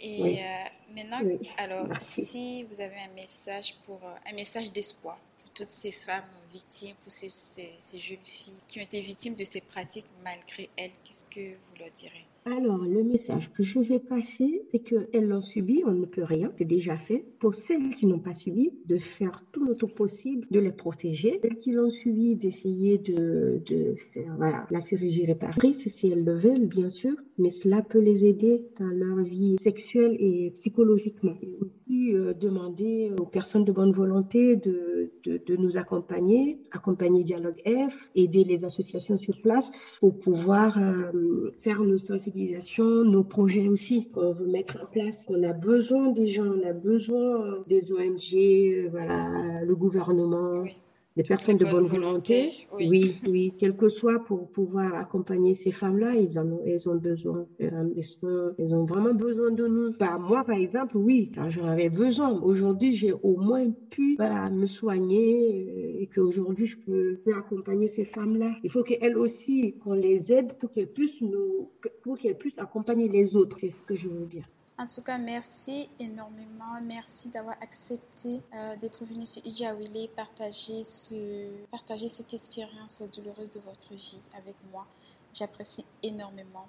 Et 0.00 0.38
maintenant, 0.94 1.18
alors, 1.56 1.86
si 1.98 2.62
vous 2.64 2.80
avez 2.80 2.94
un 2.94 3.14
message 3.20 3.74
pour 3.84 4.00
un 4.04 4.34
message 4.34 4.70
d'espoir 4.70 5.18
toutes 5.58 5.72
ces 5.72 5.90
femmes 5.90 6.22
victimes, 6.48 6.94
pour 7.02 7.10
ces, 7.10 7.28
ces, 7.28 7.98
jeunes 7.98 8.24
filles 8.24 8.54
qui 8.68 8.78
ont 8.78 8.82
été 8.82 9.00
victimes 9.00 9.34
de 9.34 9.44
ces 9.44 9.60
pratiques 9.60 10.06
malgré 10.22 10.70
elles, 10.76 10.92
qu'est-ce 11.02 11.24
que 11.24 11.56
vous 11.56 11.76
leur 11.80 11.90
direz? 11.90 12.27
Alors, 12.44 12.84
le 12.84 13.02
message 13.02 13.50
que 13.52 13.62
je 13.62 13.78
vais 13.80 13.98
passer, 13.98 14.62
c'est 14.70 14.78
qu'elles 14.78 15.28
l'ont 15.28 15.40
subi, 15.40 15.82
on 15.86 15.92
ne 15.92 16.06
peut 16.06 16.22
rien, 16.22 16.50
c'est 16.56 16.64
déjà 16.64 16.96
fait. 16.96 17.24
Pour 17.40 17.54
celles 17.54 17.94
qui 17.96 18.06
n'ont 18.06 18.18
pas 18.18 18.34
subi, 18.34 18.70
de 18.86 18.96
faire 18.96 19.44
tout 19.52 19.64
notre 19.64 19.86
possible, 19.86 20.46
de 20.50 20.58
les 20.58 20.72
protéger. 20.72 21.40
Celles 21.42 21.56
qui 21.56 21.72
l'ont 21.72 21.90
subi, 21.90 22.36
d'essayer 22.36 22.98
de, 22.98 23.60
de, 23.66 23.96
faire 24.12 24.34
voilà, 24.36 24.66
la 24.70 24.80
chirurgie 24.80 25.26
réparatrice, 25.26 25.88
si 25.88 26.08
elles 26.08 26.24
le 26.24 26.34
veulent, 26.34 26.66
bien 26.66 26.90
sûr, 26.90 27.14
mais 27.38 27.50
cela 27.50 27.82
peut 27.82 28.00
les 28.00 28.24
aider 28.24 28.64
dans 28.78 28.86
leur 28.86 29.18
vie 29.18 29.56
sexuelle 29.60 30.16
et 30.18 30.50
psychologiquement. 30.54 31.36
Et 31.42 31.54
aussi 31.60 32.14
euh, 32.14 32.32
demandé 32.34 33.12
aux 33.18 33.26
personnes 33.26 33.64
de 33.64 33.72
bonne 33.72 33.92
volonté 33.92 34.56
de, 34.56 35.10
de, 35.24 35.56
nous 35.56 35.76
accompagner, 35.76 36.58
accompagner 36.70 37.22
Dialogue 37.24 37.60
F, 37.66 38.10
aider 38.14 38.44
les 38.44 38.64
associations 38.64 39.18
sur 39.18 39.40
place 39.40 39.70
pour 40.00 40.18
pouvoir 40.18 40.78
euh, 40.78 41.52
faire 41.60 41.82
nos 41.82 41.98
nos 43.04 43.24
projets 43.24 43.68
aussi 43.68 44.08
qu'on 44.10 44.32
veut 44.32 44.46
mettre 44.46 44.78
en 44.82 44.86
place. 44.86 45.24
On 45.28 45.42
a 45.42 45.52
besoin 45.52 46.10
des 46.10 46.26
gens, 46.26 46.46
on 46.46 46.66
a 46.66 46.72
besoin 46.72 47.62
des 47.66 47.92
ONG, 47.92 48.90
voilà, 48.90 49.62
le 49.64 49.74
gouvernement 49.74 50.64
des 51.18 51.24
personnes 51.24 51.56
de 51.56 51.64
bonne, 51.64 51.84
volonté. 51.84 52.52
Oui. 52.72 53.16
oui. 53.28 53.52
quel 53.58 53.76
que 53.76 53.88
soit 53.88 54.20
pour 54.20 54.48
pouvoir 54.48 54.94
accompagner 54.94 55.52
ces 55.52 55.72
femmes-là, 55.72 56.14
ils 56.14 56.38
en 56.38 56.46
ont, 56.46 56.62
elles 56.64 56.88
ont 56.88 56.94
besoin. 56.94 57.44
Elles 57.58 57.74
ont, 58.74 58.84
vraiment 58.84 59.14
besoin 59.14 59.50
de 59.50 59.66
nous? 59.66 59.94
Bah, 59.98 60.16
moi, 60.18 60.44
par 60.44 60.54
exemple, 60.54 60.96
oui, 60.96 61.32
j'en 61.48 61.64
avais 61.64 61.90
besoin. 61.90 62.40
Aujourd'hui, 62.40 62.94
j'ai 62.94 63.12
au 63.12 63.36
moins 63.36 63.68
pu 63.90 64.14
voilà, 64.16 64.48
me 64.48 64.66
soigner 64.66 65.66
euh, 65.68 66.02
et 66.02 66.06
qu'aujourd'hui, 66.06 66.66
je 66.66 66.78
peux, 66.78 67.18
accompagner 67.36 67.88
ces 67.88 68.04
femmes-là. 68.04 68.50
Il 68.62 68.70
faut 68.70 68.84
qu'elles 68.84 69.18
aussi, 69.18 69.74
qu'on 69.82 69.94
les 69.94 70.32
aide 70.32 70.52
pour 70.60 70.70
qu'elles 70.70 70.92
puissent 70.92 71.20
nous, 71.20 71.70
pour 72.02 72.16
qu'elles 72.16 72.38
puissent 72.38 72.60
accompagner 72.60 73.08
les 73.08 73.34
autres. 73.34 73.56
C'est 73.58 73.70
ce 73.70 73.82
que 73.82 73.96
je 73.96 74.08
veux 74.08 74.24
dire. 74.24 74.48
En 74.80 74.86
tout 74.86 75.02
cas, 75.02 75.18
merci 75.18 75.88
énormément. 75.98 76.80
Merci 76.82 77.30
d'avoir 77.30 77.56
accepté 77.60 78.40
euh, 78.54 78.76
d'être 78.76 79.04
venu 79.04 79.26
sur 79.26 79.44
Ijawile 79.44 80.08
partager, 80.14 80.84
ce, 80.84 81.48
partager 81.72 82.08
cette 82.08 82.32
expérience 82.32 83.02
douloureuse 83.10 83.50
de 83.50 83.58
votre 83.58 83.92
vie 83.94 84.20
avec 84.36 84.54
moi. 84.70 84.86
J'apprécie 85.34 85.84
énormément. 86.04 86.68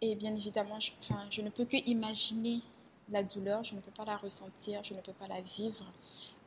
Et 0.00 0.14
bien 0.14 0.32
évidemment, 0.32 0.78
je, 0.78 0.92
enfin, 1.00 1.26
je 1.28 1.42
ne 1.42 1.50
peux 1.50 1.64
que 1.64 1.76
imaginer 1.88 2.62
la 3.08 3.24
douleur, 3.24 3.64
je 3.64 3.74
ne 3.74 3.80
peux 3.80 3.90
pas 3.90 4.04
la 4.04 4.16
ressentir, 4.16 4.84
je 4.84 4.94
ne 4.94 5.00
peux 5.00 5.12
pas 5.12 5.26
la 5.26 5.40
vivre, 5.40 5.90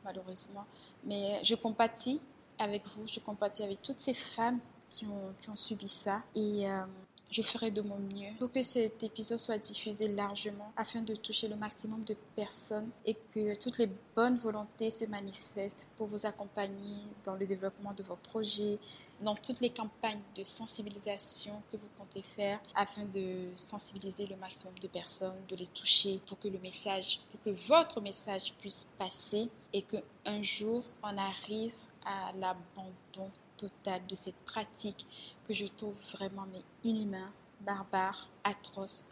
malheureusement. 0.04 0.64
Mais 1.04 1.38
je 1.44 1.54
compatis 1.54 2.18
avec 2.58 2.82
vous, 2.86 3.06
je 3.06 3.20
compatis 3.20 3.62
avec 3.62 3.82
toutes 3.82 4.00
ces 4.00 4.14
femmes 4.14 4.58
qui 4.88 5.04
ont, 5.04 5.34
qui 5.36 5.50
ont 5.50 5.56
subi 5.56 5.86
ça. 5.86 6.22
Et 6.34 6.66
euh, 6.66 6.86
je 7.34 7.42
ferai 7.42 7.72
de 7.72 7.82
mon 7.82 7.98
mieux 7.98 8.32
pour 8.38 8.48
que 8.48 8.62
cet 8.62 9.02
épisode 9.02 9.40
soit 9.40 9.58
diffusé 9.58 10.06
largement 10.06 10.72
afin 10.76 11.00
de 11.02 11.16
toucher 11.16 11.48
le 11.48 11.56
maximum 11.56 12.04
de 12.04 12.14
personnes 12.36 12.88
et 13.04 13.14
que 13.14 13.58
toutes 13.58 13.78
les 13.78 13.88
bonnes 14.14 14.36
volontés 14.36 14.92
se 14.92 15.04
manifestent 15.06 15.88
pour 15.96 16.06
vous 16.06 16.26
accompagner 16.26 16.96
dans 17.24 17.34
le 17.34 17.44
développement 17.44 17.92
de 17.92 18.04
vos 18.04 18.14
projets, 18.14 18.78
dans 19.20 19.34
toutes 19.34 19.60
les 19.60 19.70
campagnes 19.70 20.22
de 20.36 20.44
sensibilisation 20.44 21.60
que 21.72 21.76
vous 21.76 21.88
comptez 21.98 22.22
faire 22.22 22.60
afin 22.76 23.04
de 23.06 23.48
sensibiliser 23.56 24.26
le 24.28 24.36
maximum 24.36 24.78
de 24.78 24.86
personnes, 24.86 25.34
de 25.48 25.56
les 25.56 25.66
toucher 25.66 26.20
pour 26.26 26.38
que 26.38 26.46
le 26.46 26.60
message, 26.60 27.18
pour 27.32 27.40
que 27.40 27.50
votre 27.50 28.00
message 28.00 28.54
puisse 28.60 28.90
passer 28.96 29.48
et 29.72 29.82
qu'un 29.82 30.42
jour 30.42 30.84
on 31.02 31.18
arrive 31.18 31.74
à 32.06 32.30
l'abandon 32.36 33.28
total 33.66 34.00
de 34.08 34.14
cette 34.14 34.38
pratique 34.44 35.06
que 35.44 35.54
je 35.54 35.66
trouve 35.66 35.96
vraiment 36.12 36.46
mais 36.52 36.62
inhumain, 36.88 37.32
barbare, 37.64 38.28
atroce 38.44 39.06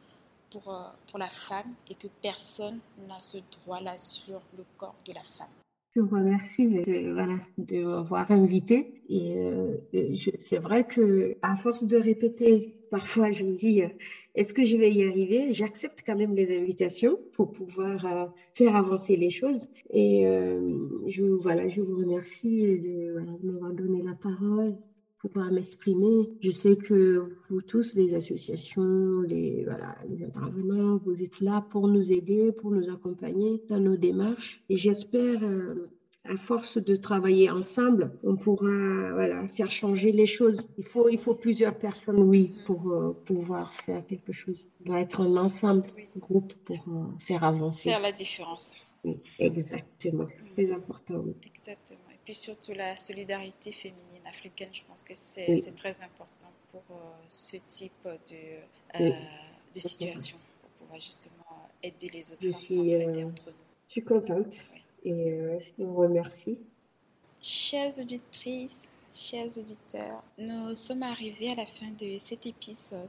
pour, 0.50 0.72
euh, 0.72 0.82
pour 1.08 1.18
la 1.18 1.26
femme 1.26 1.72
et 1.90 1.94
que 1.94 2.08
personne 2.20 2.78
n'a 3.08 3.20
ce 3.20 3.38
droit-là 3.38 3.96
sur 3.98 4.40
le 4.56 4.64
corps 4.76 4.96
de 5.06 5.12
la 5.12 5.22
femme. 5.22 5.48
Je 5.94 6.00
vous 6.00 6.16
remercie 6.16 6.66
de, 6.66 7.12
voilà, 7.12 7.38
de 7.58 7.84
m'avoir 7.84 8.30
invité. 8.30 9.02
Et 9.08 9.36
euh, 9.36 9.76
c'est 10.38 10.58
vrai 10.58 10.84
que 10.84 11.36
à 11.42 11.56
force 11.56 11.84
de 11.84 11.98
répéter, 11.98 12.74
parfois 12.90 13.30
je 13.30 13.44
me 13.44 13.54
dis, 13.54 13.82
euh, 13.82 13.88
est-ce 14.34 14.54
que 14.54 14.64
je 14.64 14.76
vais 14.76 14.90
y 14.90 15.04
arriver? 15.04 15.52
J'accepte 15.52 16.02
quand 16.04 16.16
même 16.16 16.34
les 16.34 16.56
invitations 16.56 17.18
pour 17.32 17.52
pouvoir 17.52 18.06
euh, 18.06 18.26
faire 18.54 18.76
avancer 18.76 19.16
les 19.16 19.30
choses. 19.30 19.68
Et 19.90 20.24
je, 21.06 21.22
voilà, 21.22 21.68
je 21.68 21.80
vous 21.80 21.96
remercie 21.96 22.78
de, 22.78 23.14
m'avoir 23.42 23.72
donné 23.72 24.02
la 24.02 24.14
parole 24.14 24.74
pouvoir 25.22 25.52
m'exprimer. 25.52 26.30
Je 26.40 26.50
sais 26.50 26.74
que 26.74 27.36
vous 27.48 27.62
tous, 27.62 27.94
les 27.94 28.14
associations, 28.14 29.20
les, 29.20 29.62
voilà, 29.64 29.96
les 30.08 30.24
intervenants, 30.24 30.96
vous 31.04 31.22
êtes 31.22 31.40
là 31.40 31.64
pour 31.70 31.86
nous 31.86 32.10
aider, 32.12 32.50
pour 32.50 32.72
nous 32.72 32.90
accompagner 32.90 33.62
dans 33.68 33.78
nos 33.78 33.96
démarches. 33.96 34.64
Et 34.68 34.74
j'espère 34.74 35.40
à 36.24 36.36
force 36.36 36.78
de 36.78 36.94
travailler 36.94 37.50
ensemble, 37.50 38.12
on 38.22 38.36
pourra 38.36 39.12
voilà, 39.12 39.48
faire 39.48 39.70
changer 39.70 40.12
les 40.12 40.26
choses. 40.26 40.68
Il 40.78 40.84
faut, 40.84 41.08
il 41.08 41.18
faut 41.18 41.34
plusieurs 41.34 41.76
personnes, 41.76 42.20
oui, 42.20 42.54
pour 42.64 42.90
euh, 42.92 43.12
pouvoir 43.24 43.72
faire 43.74 44.06
quelque 44.06 44.32
chose. 44.32 44.66
Il 44.80 44.86
doit 44.86 45.00
être 45.00 45.20
un 45.20 45.36
ensemble, 45.36 45.82
un 45.98 46.18
groupe 46.20 46.52
pour 46.64 46.76
euh, 46.88 47.04
faire 47.18 47.42
avancer. 47.42 47.90
Faire 47.90 48.00
la 48.00 48.12
différence. 48.12 48.86
Oui, 49.04 49.16
exactement. 49.40 50.28
C'est 50.54 50.72
important. 50.72 51.24
Exactement. 51.44 52.00
Et 52.12 52.18
puis 52.24 52.34
surtout 52.34 52.72
la 52.72 52.96
solidarité 52.96 53.72
féminine 53.72 54.26
africaine, 54.28 54.68
je 54.72 54.82
pense 54.88 55.02
que 55.02 55.14
c'est 55.14 55.56
très 55.76 56.02
important 56.02 56.52
pour 56.70 56.82
euh, 56.92 57.00
ce 57.28 57.56
type 57.66 57.92
de, 58.04 59.10
de 59.74 59.80
situation, 59.80 60.38
pour 60.60 60.70
pouvoir 60.70 61.00
justement 61.00 61.68
aider 61.82 62.06
les 62.14 62.30
autres 62.30 62.42
femmes, 62.42 62.64
s'entraider 62.64 63.24
entre 63.24 63.48
nous. 63.48 63.56
Je 63.88 63.92
suis 63.92 64.04
contente 64.04 64.66
et 65.04 65.12
euh, 65.12 65.58
je 65.78 65.84
vous 65.84 65.94
remercie. 65.94 66.58
Chères 67.40 67.98
auditrices, 67.98 68.88
chers 69.12 69.58
auditeurs, 69.58 70.22
nous 70.38 70.74
sommes 70.74 71.02
arrivés 71.02 71.50
à 71.52 71.56
la 71.56 71.66
fin 71.66 71.90
de 71.98 72.18
cet 72.18 72.46
épisode 72.46 73.08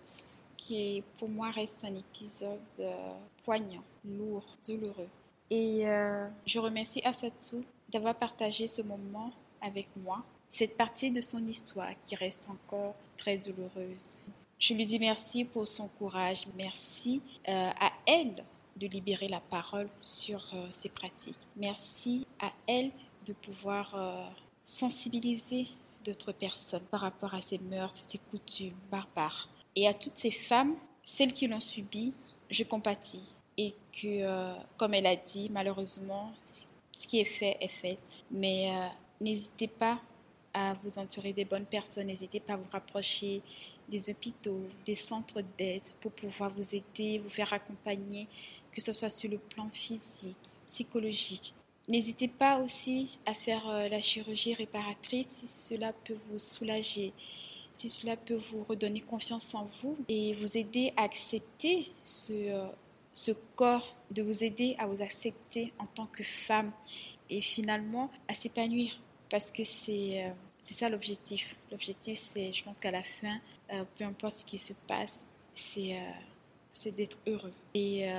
qui 0.57 1.03
pour 1.17 1.29
moi 1.29 1.51
reste 1.51 1.83
un 1.83 1.95
épisode 1.95 2.59
euh, 2.79 3.17
poignant, 3.43 3.83
lourd, 4.05 4.45
douloureux. 4.67 5.09
Et 5.51 5.87
euh, 5.87 6.27
je 6.47 6.59
remercie 6.59 7.01
Asatou 7.03 7.63
d'avoir 7.89 8.15
partagé 8.15 8.65
ce 8.65 8.81
moment 8.81 9.31
avec 9.61 9.87
moi, 10.03 10.23
cette 10.47 10.77
partie 10.77 11.11
de 11.11 11.21
son 11.21 11.45
histoire 11.47 11.91
qui 12.01 12.15
reste 12.15 12.49
encore 12.49 12.95
très 13.17 13.37
douloureuse. 13.37 14.21
Je 14.57 14.73
lui 14.73 14.85
dis 14.85 14.99
merci 14.99 15.43
pour 15.45 15.67
son 15.67 15.89
courage, 15.89 16.47
merci 16.57 17.21
à 17.45 17.91
elle 18.07 18.43
de 18.77 18.87
libérer 18.87 19.27
la 19.27 19.39
parole 19.39 19.87
sur 20.01 20.39
euh, 20.53 20.67
ces 20.71 20.89
pratiques. 20.89 21.37
Merci 21.55 22.25
à 22.41 22.51
elle 22.67 22.91
de 23.25 23.33
pouvoir 23.33 23.93
euh, 23.95 24.25
sensibiliser 24.61 25.67
d'autres 26.03 26.31
personnes 26.31 26.83
par 26.91 27.01
rapport 27.01 27.33
à 27.33 27.41
ces 27.41 27.59
mœurs, 27.59 27.91
ces 27.91 28.17
coutumes 28.17 28.73
barbares. 28.91 29.49
Et 29.75 29.87
à 29.87 29.93
toutes 29.93 30.17
ces 30.17 30.31
femmes, 30.31 30.75
celles 31.01 31.33
qui 31.33 31.47
l'ont 31.47 31.59
subi, 31.59 32.13
je 32.49 32.63
compatis. 32.63 33.23
Et 33.57 33.73
que, 33.91 34.23
euh, 34.23 34.53
comme 34.77 34.93
elle 34.93 35.05
a 35.05 35.15
dit, 35.15 35.49
malheureusement, 35.51 36.33
ce 36.43 37.07
qui 37.07 37.19
est 37.19 37.25
fait 37.25 37.57
est 37.61 37.67
fait. 37.67 37.99
Mais 38.31 38.71
n'hésitez 39.21 39.67
pas 39.67 39.99
à 40.53 40.73
vous 40.83 40.99
entourer 40.99 41.33
des 41.33 41.45
bonnes 41.45 41.65
personnes, 41.65 42.07
n'hésitez 42.07 42.39
pas 42.39 42.53
à 42.53 42.57
vous 42.57 42.69
rapprocher 42.71 43.41
des 43.89 44.09
hôpitaux, 44.09 44.61
des 44.85 44.95
centres 44.95 45.41
d'aide 45.57 45.83
pour 46.01 46.11
pouvoir 46.11 46.53
vous 46.53 46.75
aider, 46.75 47.19
vous 47.19 47.29
faire 47.29 47.53
accompagner 47.53 48.27
que 48.71 48.81
ce 48.81 48.91
soit 48.91 49.09
sur 49.09 49.29
le 49.29 49.37
plan 49.37 49.69
physique, 49.69 50.37
psychologique. 50.65 51.53
N'hésitez 51.89 52.27
pas 52.27 52.59
aussi 52.59 53.19
à 53.25 53.33
faire 53.33 53.67
euh, 53.69 53.87
la 53.89 53.99
chirurgie 53.99 54.53
réparatrice 54.53 55.27
si 55.27 55.47
cela 55.47 55.93
peut 55.93 56.15
vous 56.29 56.39
soulager, 56.39 57.13
si 57.73 57.89
cela 57.89 58.15
peut 58.17 58.35
vous 58.35 58.63
redonner 58.63 59.01
confiance 59.01 59.53
en 59.53 59.65
vous 59.65 59.97
et 60.07 60.33
vous 60.33 60.57
aider 60.57 60.93
à 60.95 61.03
accepter 61.03 61.85
ce, 62.01 62.33
euh, 62.33 62.67
ce 63.11 63.31
corps, 63.55 63.95
de 64.11 64.23
vous 64.23 64.43
aider 64.43 64.75
à 64.79 64.87
vous 64.87 65.01
accepter 65.01 65.73
en 65.77 65.85
tant 65.85 66.07
que 66.07 66.23
femme 66.23 66.71
et 67.29 67.41
finalement 67.41 68.09
à 68.27 68.33
s'épanouir 68.33 68.99
parce 69.29 69.51
que 69.51 69.63
c'est 69.63 70.25
euh, 70.25 70.31
c'est 70.63 70.73
ça 70.73 70.89
l'objectif. 70.89 71.57
L'objectif, 71.71 72.17
c'est, 72.17 72.51
je 72.51 72.63
pense 72.63 72.79
qu'à 72.79 72.89
la 72.89 73.03
fin, 73.03 73.39
peu 73.95 74.05
importe 74.05 74.37
ce 74.37 74.45
qui 74.45 74.57
se 74.57 74.73
passe, 74.87 75.27
c'est 75.53 76.01
c'est 76.71 76.95
d'être 76.95 77.19
heureux. 77.27 77.53
Et 77.75 78.09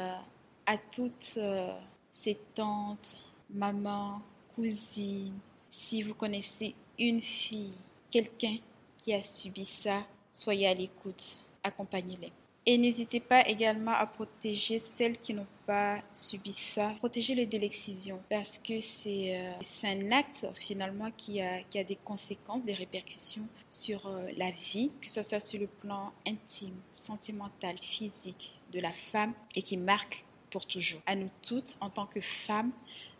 à 0.66 0.78
toutes 0.78 1.34
euh, 1.36 1.72
ces 2.10 2.36
tantes, 2.54 3.24
mamans, 3.50 4.20
cousines, 4.54 5.38
si 5.68 6.02
vous 6.02 6.14
connaissez 6.14 6.74
une 6.98 7.20
fille, 7.20 7.76
quelqu'un 8.10 8.56
qui 8.96 9.12
a 9.12 9.20
subi 9.20 9.64
ça, 9.64 10.04
soyez 10.30 10.68
à 10.68 10.74
l'écoute, 10.74 11.38
accompagnez-les. 11.62 12.32
Et 12.66 12.78
n'hésitez 12.78 13.20
pas 13.20 13.46
également 13.46 13.92
à 13.92 14.06
protéger 14.06 14.78
celles 14.78 15.18
qui 15.18 15.34
n'ont 15.34 15.46
pas 15.66 15.98
subi 16.12 16.52
ça. 16.52 16.94
Protégez-les 16.98 17.46
de 17.46 17.58
l'excision 17.58 18.18
parce 18.30 18.58
que 18.58 18.78
c'est 18.78 19.36
euh, 19.36 19.52
un 19.84 20.12
acte 20.12 20.46
finalement 20.54 21.10
qui 21.16 21.42
a, 21.42 21.62
qui 21.64 21.78
a 21.78 21.84
des 21.84 21.96
conséquences, 21.96 22.64
des 22.64 22.72
répercussions 22.72 23.46
sur 23.68 24.06
euh, 24.06 24.28
la 24.38 24.50
vie, 24.50 24.92
que 25.00 25.10
ce 25.10 25.22
soit 25.22 25.40
sur 25.40 25.60
le 25.60 25.66
plan 25.66 26.12
intime, 26.26 26.76
sentimental, 26.92 27.76
physique 27.78 28.58
de 28.72 28.80
la 28.80 28.92
femme 28.92 29.34
et 29.54 29.62
qui 29.62 29.76
marque 29.76 30.26
toujours. 30.62 31.00
À 31.06 31.16
nous 31.16 31.28
toutes, 31.42 31.76
en 31.80 31.90
tant 31.90 32.06
que 32.06 32.20
femmes, 32.20 32.70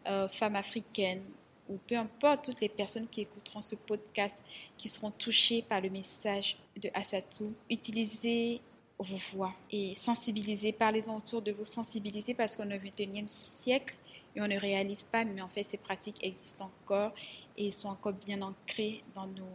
euh, 0.06 0.28
femmes 0.28 0.56
africaines, 0.56 1.24
ou 1.68 1.78
peu 1.86 1.96
importe 1.96 2.44
toutes 2.44 2.60
les 2.60 2.68
personnes 2.68 3.08
qui 3.08 3.22
écouteront 3.22 3.62
ce 3.62 3.74
podcast, 3.74 4.44
qui 4.76 4.88
seront 4.88 5.10
touchées 5.10 5.62
par 5.62 5.80
le 5.80 5.90
message 5.90 6.58
de 6.80 6.90
Asatou, 6.94 7.54
utilisez 7.70 8.60
vos 8.98 9.16
voix 9.32 9.52
et 9.70 9.94
sensibilisez, 9.94 10.72
parlez-en 10.72 11.16
autour 11.16 11.42
de 11.42 11.52
vous, 11.52 11.64
sensibilisez 11.64 12.34
parce 12.34 12.56
qu'au 12.56 12.64
XXIe 12.64 13.24
siècle, 13.26 13.96
et 14.36 14.40
on 14.40 14.48
ne 14.48 14.58
réalise 14.58 15.04
pas, 15.04 15.24
mais 15.24 15.40
en 15.42 15.48
fait, 15.48 15.62
ces 15.62 15.78
pratiques 15.78 16.24
existent 16.24 16.70
encore 16.82 17.12
et 17.56 17.70
sont 17.70 17.88
encore 17.88 18.12
bien 18.12 18.42
ancrées 18.42 19.04
dans 19.14 19.26
nos, 19.28 19.52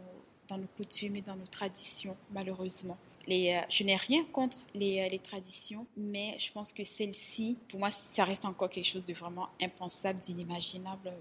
dans 0.48 0.58
nos 0.58 0.66
coutumes 0.76 1.16
et 1.16 1.22
dans 1.22 1.36
nos 1.36 1.46
traditions, 1.46 2.16
malheureusement. 2.30 2.96
Euh, 3.28 3.60
je 3.68 3.84
n'ai 3.84 3.96
rien 3.96 4.24
contre 4.32 4.56
les, 4.74 5.00
euh, 5.00 5.08
les 5.08 5.18
traditions, 5.18 5.86
mais 5.96 6.36
je 6.38 6.50
pense 6.52 6.72
que 6.72 6.82
celle-ci, 6.82 7.58
pour 7.68 7.78
moi, 7.78 7.90
ça 7.90 8.24
reste 8.24 8.44
encore 8.44 8.70
quelque 8.70 8.86
chose 8.86 9.04
de 9.04 9.12
vraiment 9.12 9.48
impensable, 9.62 10.20
d'inimaginable 10.22 11.12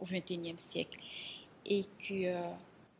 au 0.00 0.04
XXIe 0.04 0.54
siècle. 0.56 0.98
Et 1.66 1.84
que 1.98 2.26
euh, 2.26 2.50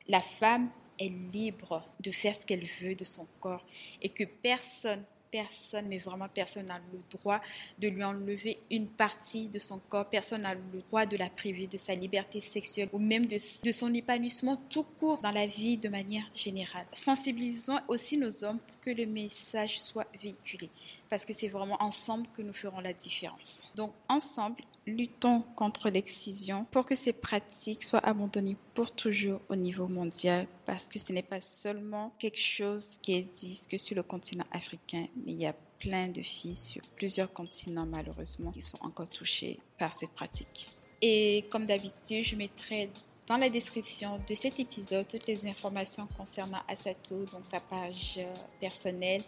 la 0.09 0.21
femme 0.21 0.69
est 0.99 1.09
libre 1.33 1.89
de 2.01 2.11
faire 2.11 2.35
ce 2.35 2.47
qu'elle 2.47 2.65
veut 2.65 2.95
de 2.95 3.05
son 3.05 3.27
corps 3.41 3.65
et 4.03 4.09
que 4.09 4.25
personne 4.25 5.05
personne, 5.31 5.87
mais 5.89 5.99
vraiment 5.99 6.29
personne 6.29 6.67
n'a 6.67 6.81
le 6.93 7.01
droit 7.11 7.41
de 7.79 7.89
lui 7.89 8.05
enlever 8.05 8.59
une 8.71 8.89
partie 8.89 9.49
de 9.49 9.59
son 9.59 9.79
corps, 9.89 10.09
personne 10.09 10.43
n'a 10.43 10.55
le 10.55 10.81
droit 10.89 11.07
de 11.07 11.17
la 11.17 11.31
priver 11.31 11.67
de 11.67 11.77
sa 11.77 11.95
liberté 11.95 12.41
sexuelle 12.41 12.89
ou 12.93 12.99
même 12.99 13.27
de, 13.27 13.37
de, 13.37 13.73
son 13.73 13.93
épanouissement 13.93 14.57
tout 14.69 14.85
court 14.85 15.21
dans 15.21 15.31
la 15.31 15.47
vie 15.47 15.77
de 15.77 15.89
manière 15.89 16.29
générale. 16.35 16.87
Sensibilisons 16.93 17.79
aussi 17.89 18.17
nos 18.17 18.45
hommes 18.45 18.59
pour 18.59 18.78
que 18.89 18.95
le 18.95 19.07
message 19.07 19.79
soit 19.79 20.07
véhiculé, 20.19 20.71
parce 21.11 21.27
que 21.27 21.35
c'est 21.35 21.49
vraiment 21.49 21.77
ensemble 21.83 22.27
que 22.29 22.41
nous 22.41 22.55
ferons 22.55 22.81
la 22.81 22.95
différence. 22.95 23.71
Donc 23.75 23.93
ensemble, 24.09 24.63
luttons 24.87 25.43
contre 25.57 25.91
l'excision 25.91 26.67
pour 26.71 26.87
que 26.87 26.95
ces 26.95 27.13
pratiques 27.13 27.83
soient 27.83 28.07
abandonnées 28.07 28.57
pour 28.73 28.91
toujours 28.91 29.41
au 29.51 29.57
niveau 29.57 29.89
mondial 29.89 30.47
parce 30.65 30.89
que 30.89 30.99
ce 30.99 31.13
n'est 31.13 31.23
pas 31.23 31.43
seulement 31.43 32.15
quelque 32.19 32.41
chose 32.41 32.97
qui 33.03 33.15
existe 33.15 33.71
que 33.71 33.77
sur 33.77 33.95
le 33.95 34.03
continent 34.03 34.47
africain, 34.53 35.07
mais 35.17 35.33
il 35.33 35.39
y 35.39 35.47
a 35.47 35.55
plein 35.79 36.09
de 36.09 36.23
filles 36.23 36.57
sur 36.57 36.83
plusieurs 36.97 37.31
continents 37.31 37.87
malheureusement 37.87 38.53
qui 38.53 38.63
sont 38.63 38.79
encore 38.81 39.11
touchées 39.11 39.61
par 39.79 39.93
cette 39.93 40.13
pratique. 40.13 40.71
Et 41.03 41.45
comme 41.51 41.67
d'habitude, 41.67 42.25
je 42.25 42.37
mettrai 42.37 42.91
dans 43.29 43.37
la 43.37 43.49
description 43.51 44.19
de 44.29 44.35
cet 44.35 44.59
épisode 44.59 45.07
toutes 45.07 45.27
les 45.27 45.47
informations 45.47 46.09
concernant 46.17 46.61
Asato, 46.69 47.25
donc 47.27 47.45
sa 47.45 47.61
page 47.61 48.15
euh, 48.19 48.35
personnelle 48.61 49.23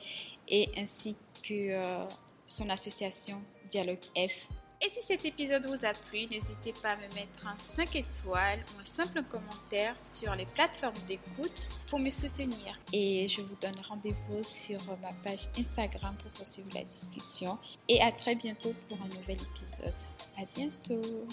et 0.49 0.69
ainsi 0.77 1.17
que 1.43 1.71
euh, 1.71 2.05
son 2.49 2.69
association 2.71 3.43
Dialogue 3.69 4.01
F 4.17 4.49
et 4.83 4.89
si 4.89 5.03
cet 5.03 5.27
épisode 5.27 5.67
vous 5.67 5.85
a 5.85 5.93
plu, 5.93 6.27
n'hésitez 6.27 6.73
pas 6.73 6.93
à 6.93 6.97
me 6.97 7.15
mettre 7.15 7.47
un 7.47 7.59
5 7.59 7.97
étoiles 7.97 8.65
ou 8.75 8.81
un 8.81 8.83
simple 8.83 9.23
commentaire 9.25 9.95
sur 10.03 10.35
les 10.35 10.47
plateformes 10.47 10.97
d'écoute 11.07 11.69
pour 11.87 11.99
me 11.99 12.09
soutenir. 12.09 12.81
Et 12.95 13.27
je 13.29 13.43
vous 13.43 13.57
donne 13.61 13.79
rendez-vous 13.87 14.43
sur 14.43 14.81
ma 15.03 15.13
page 15.23 15.51
Instagram 15.59 16.17
pour 16.17 16.31
poursuivre 16.31 16.71
la 16.75 16.85
discussion. 16.85 17.59
Et 17.89 18.01
à 18.01 18.11
très 18.11 18.35
bientôt 18.35 18.73
pour 18.89 18.97
un 19.03 19.09
nouvel 19.09 19.37
épisode. 19.43 19.93
À 20.39 20.47
bientôt! 20.47 21.29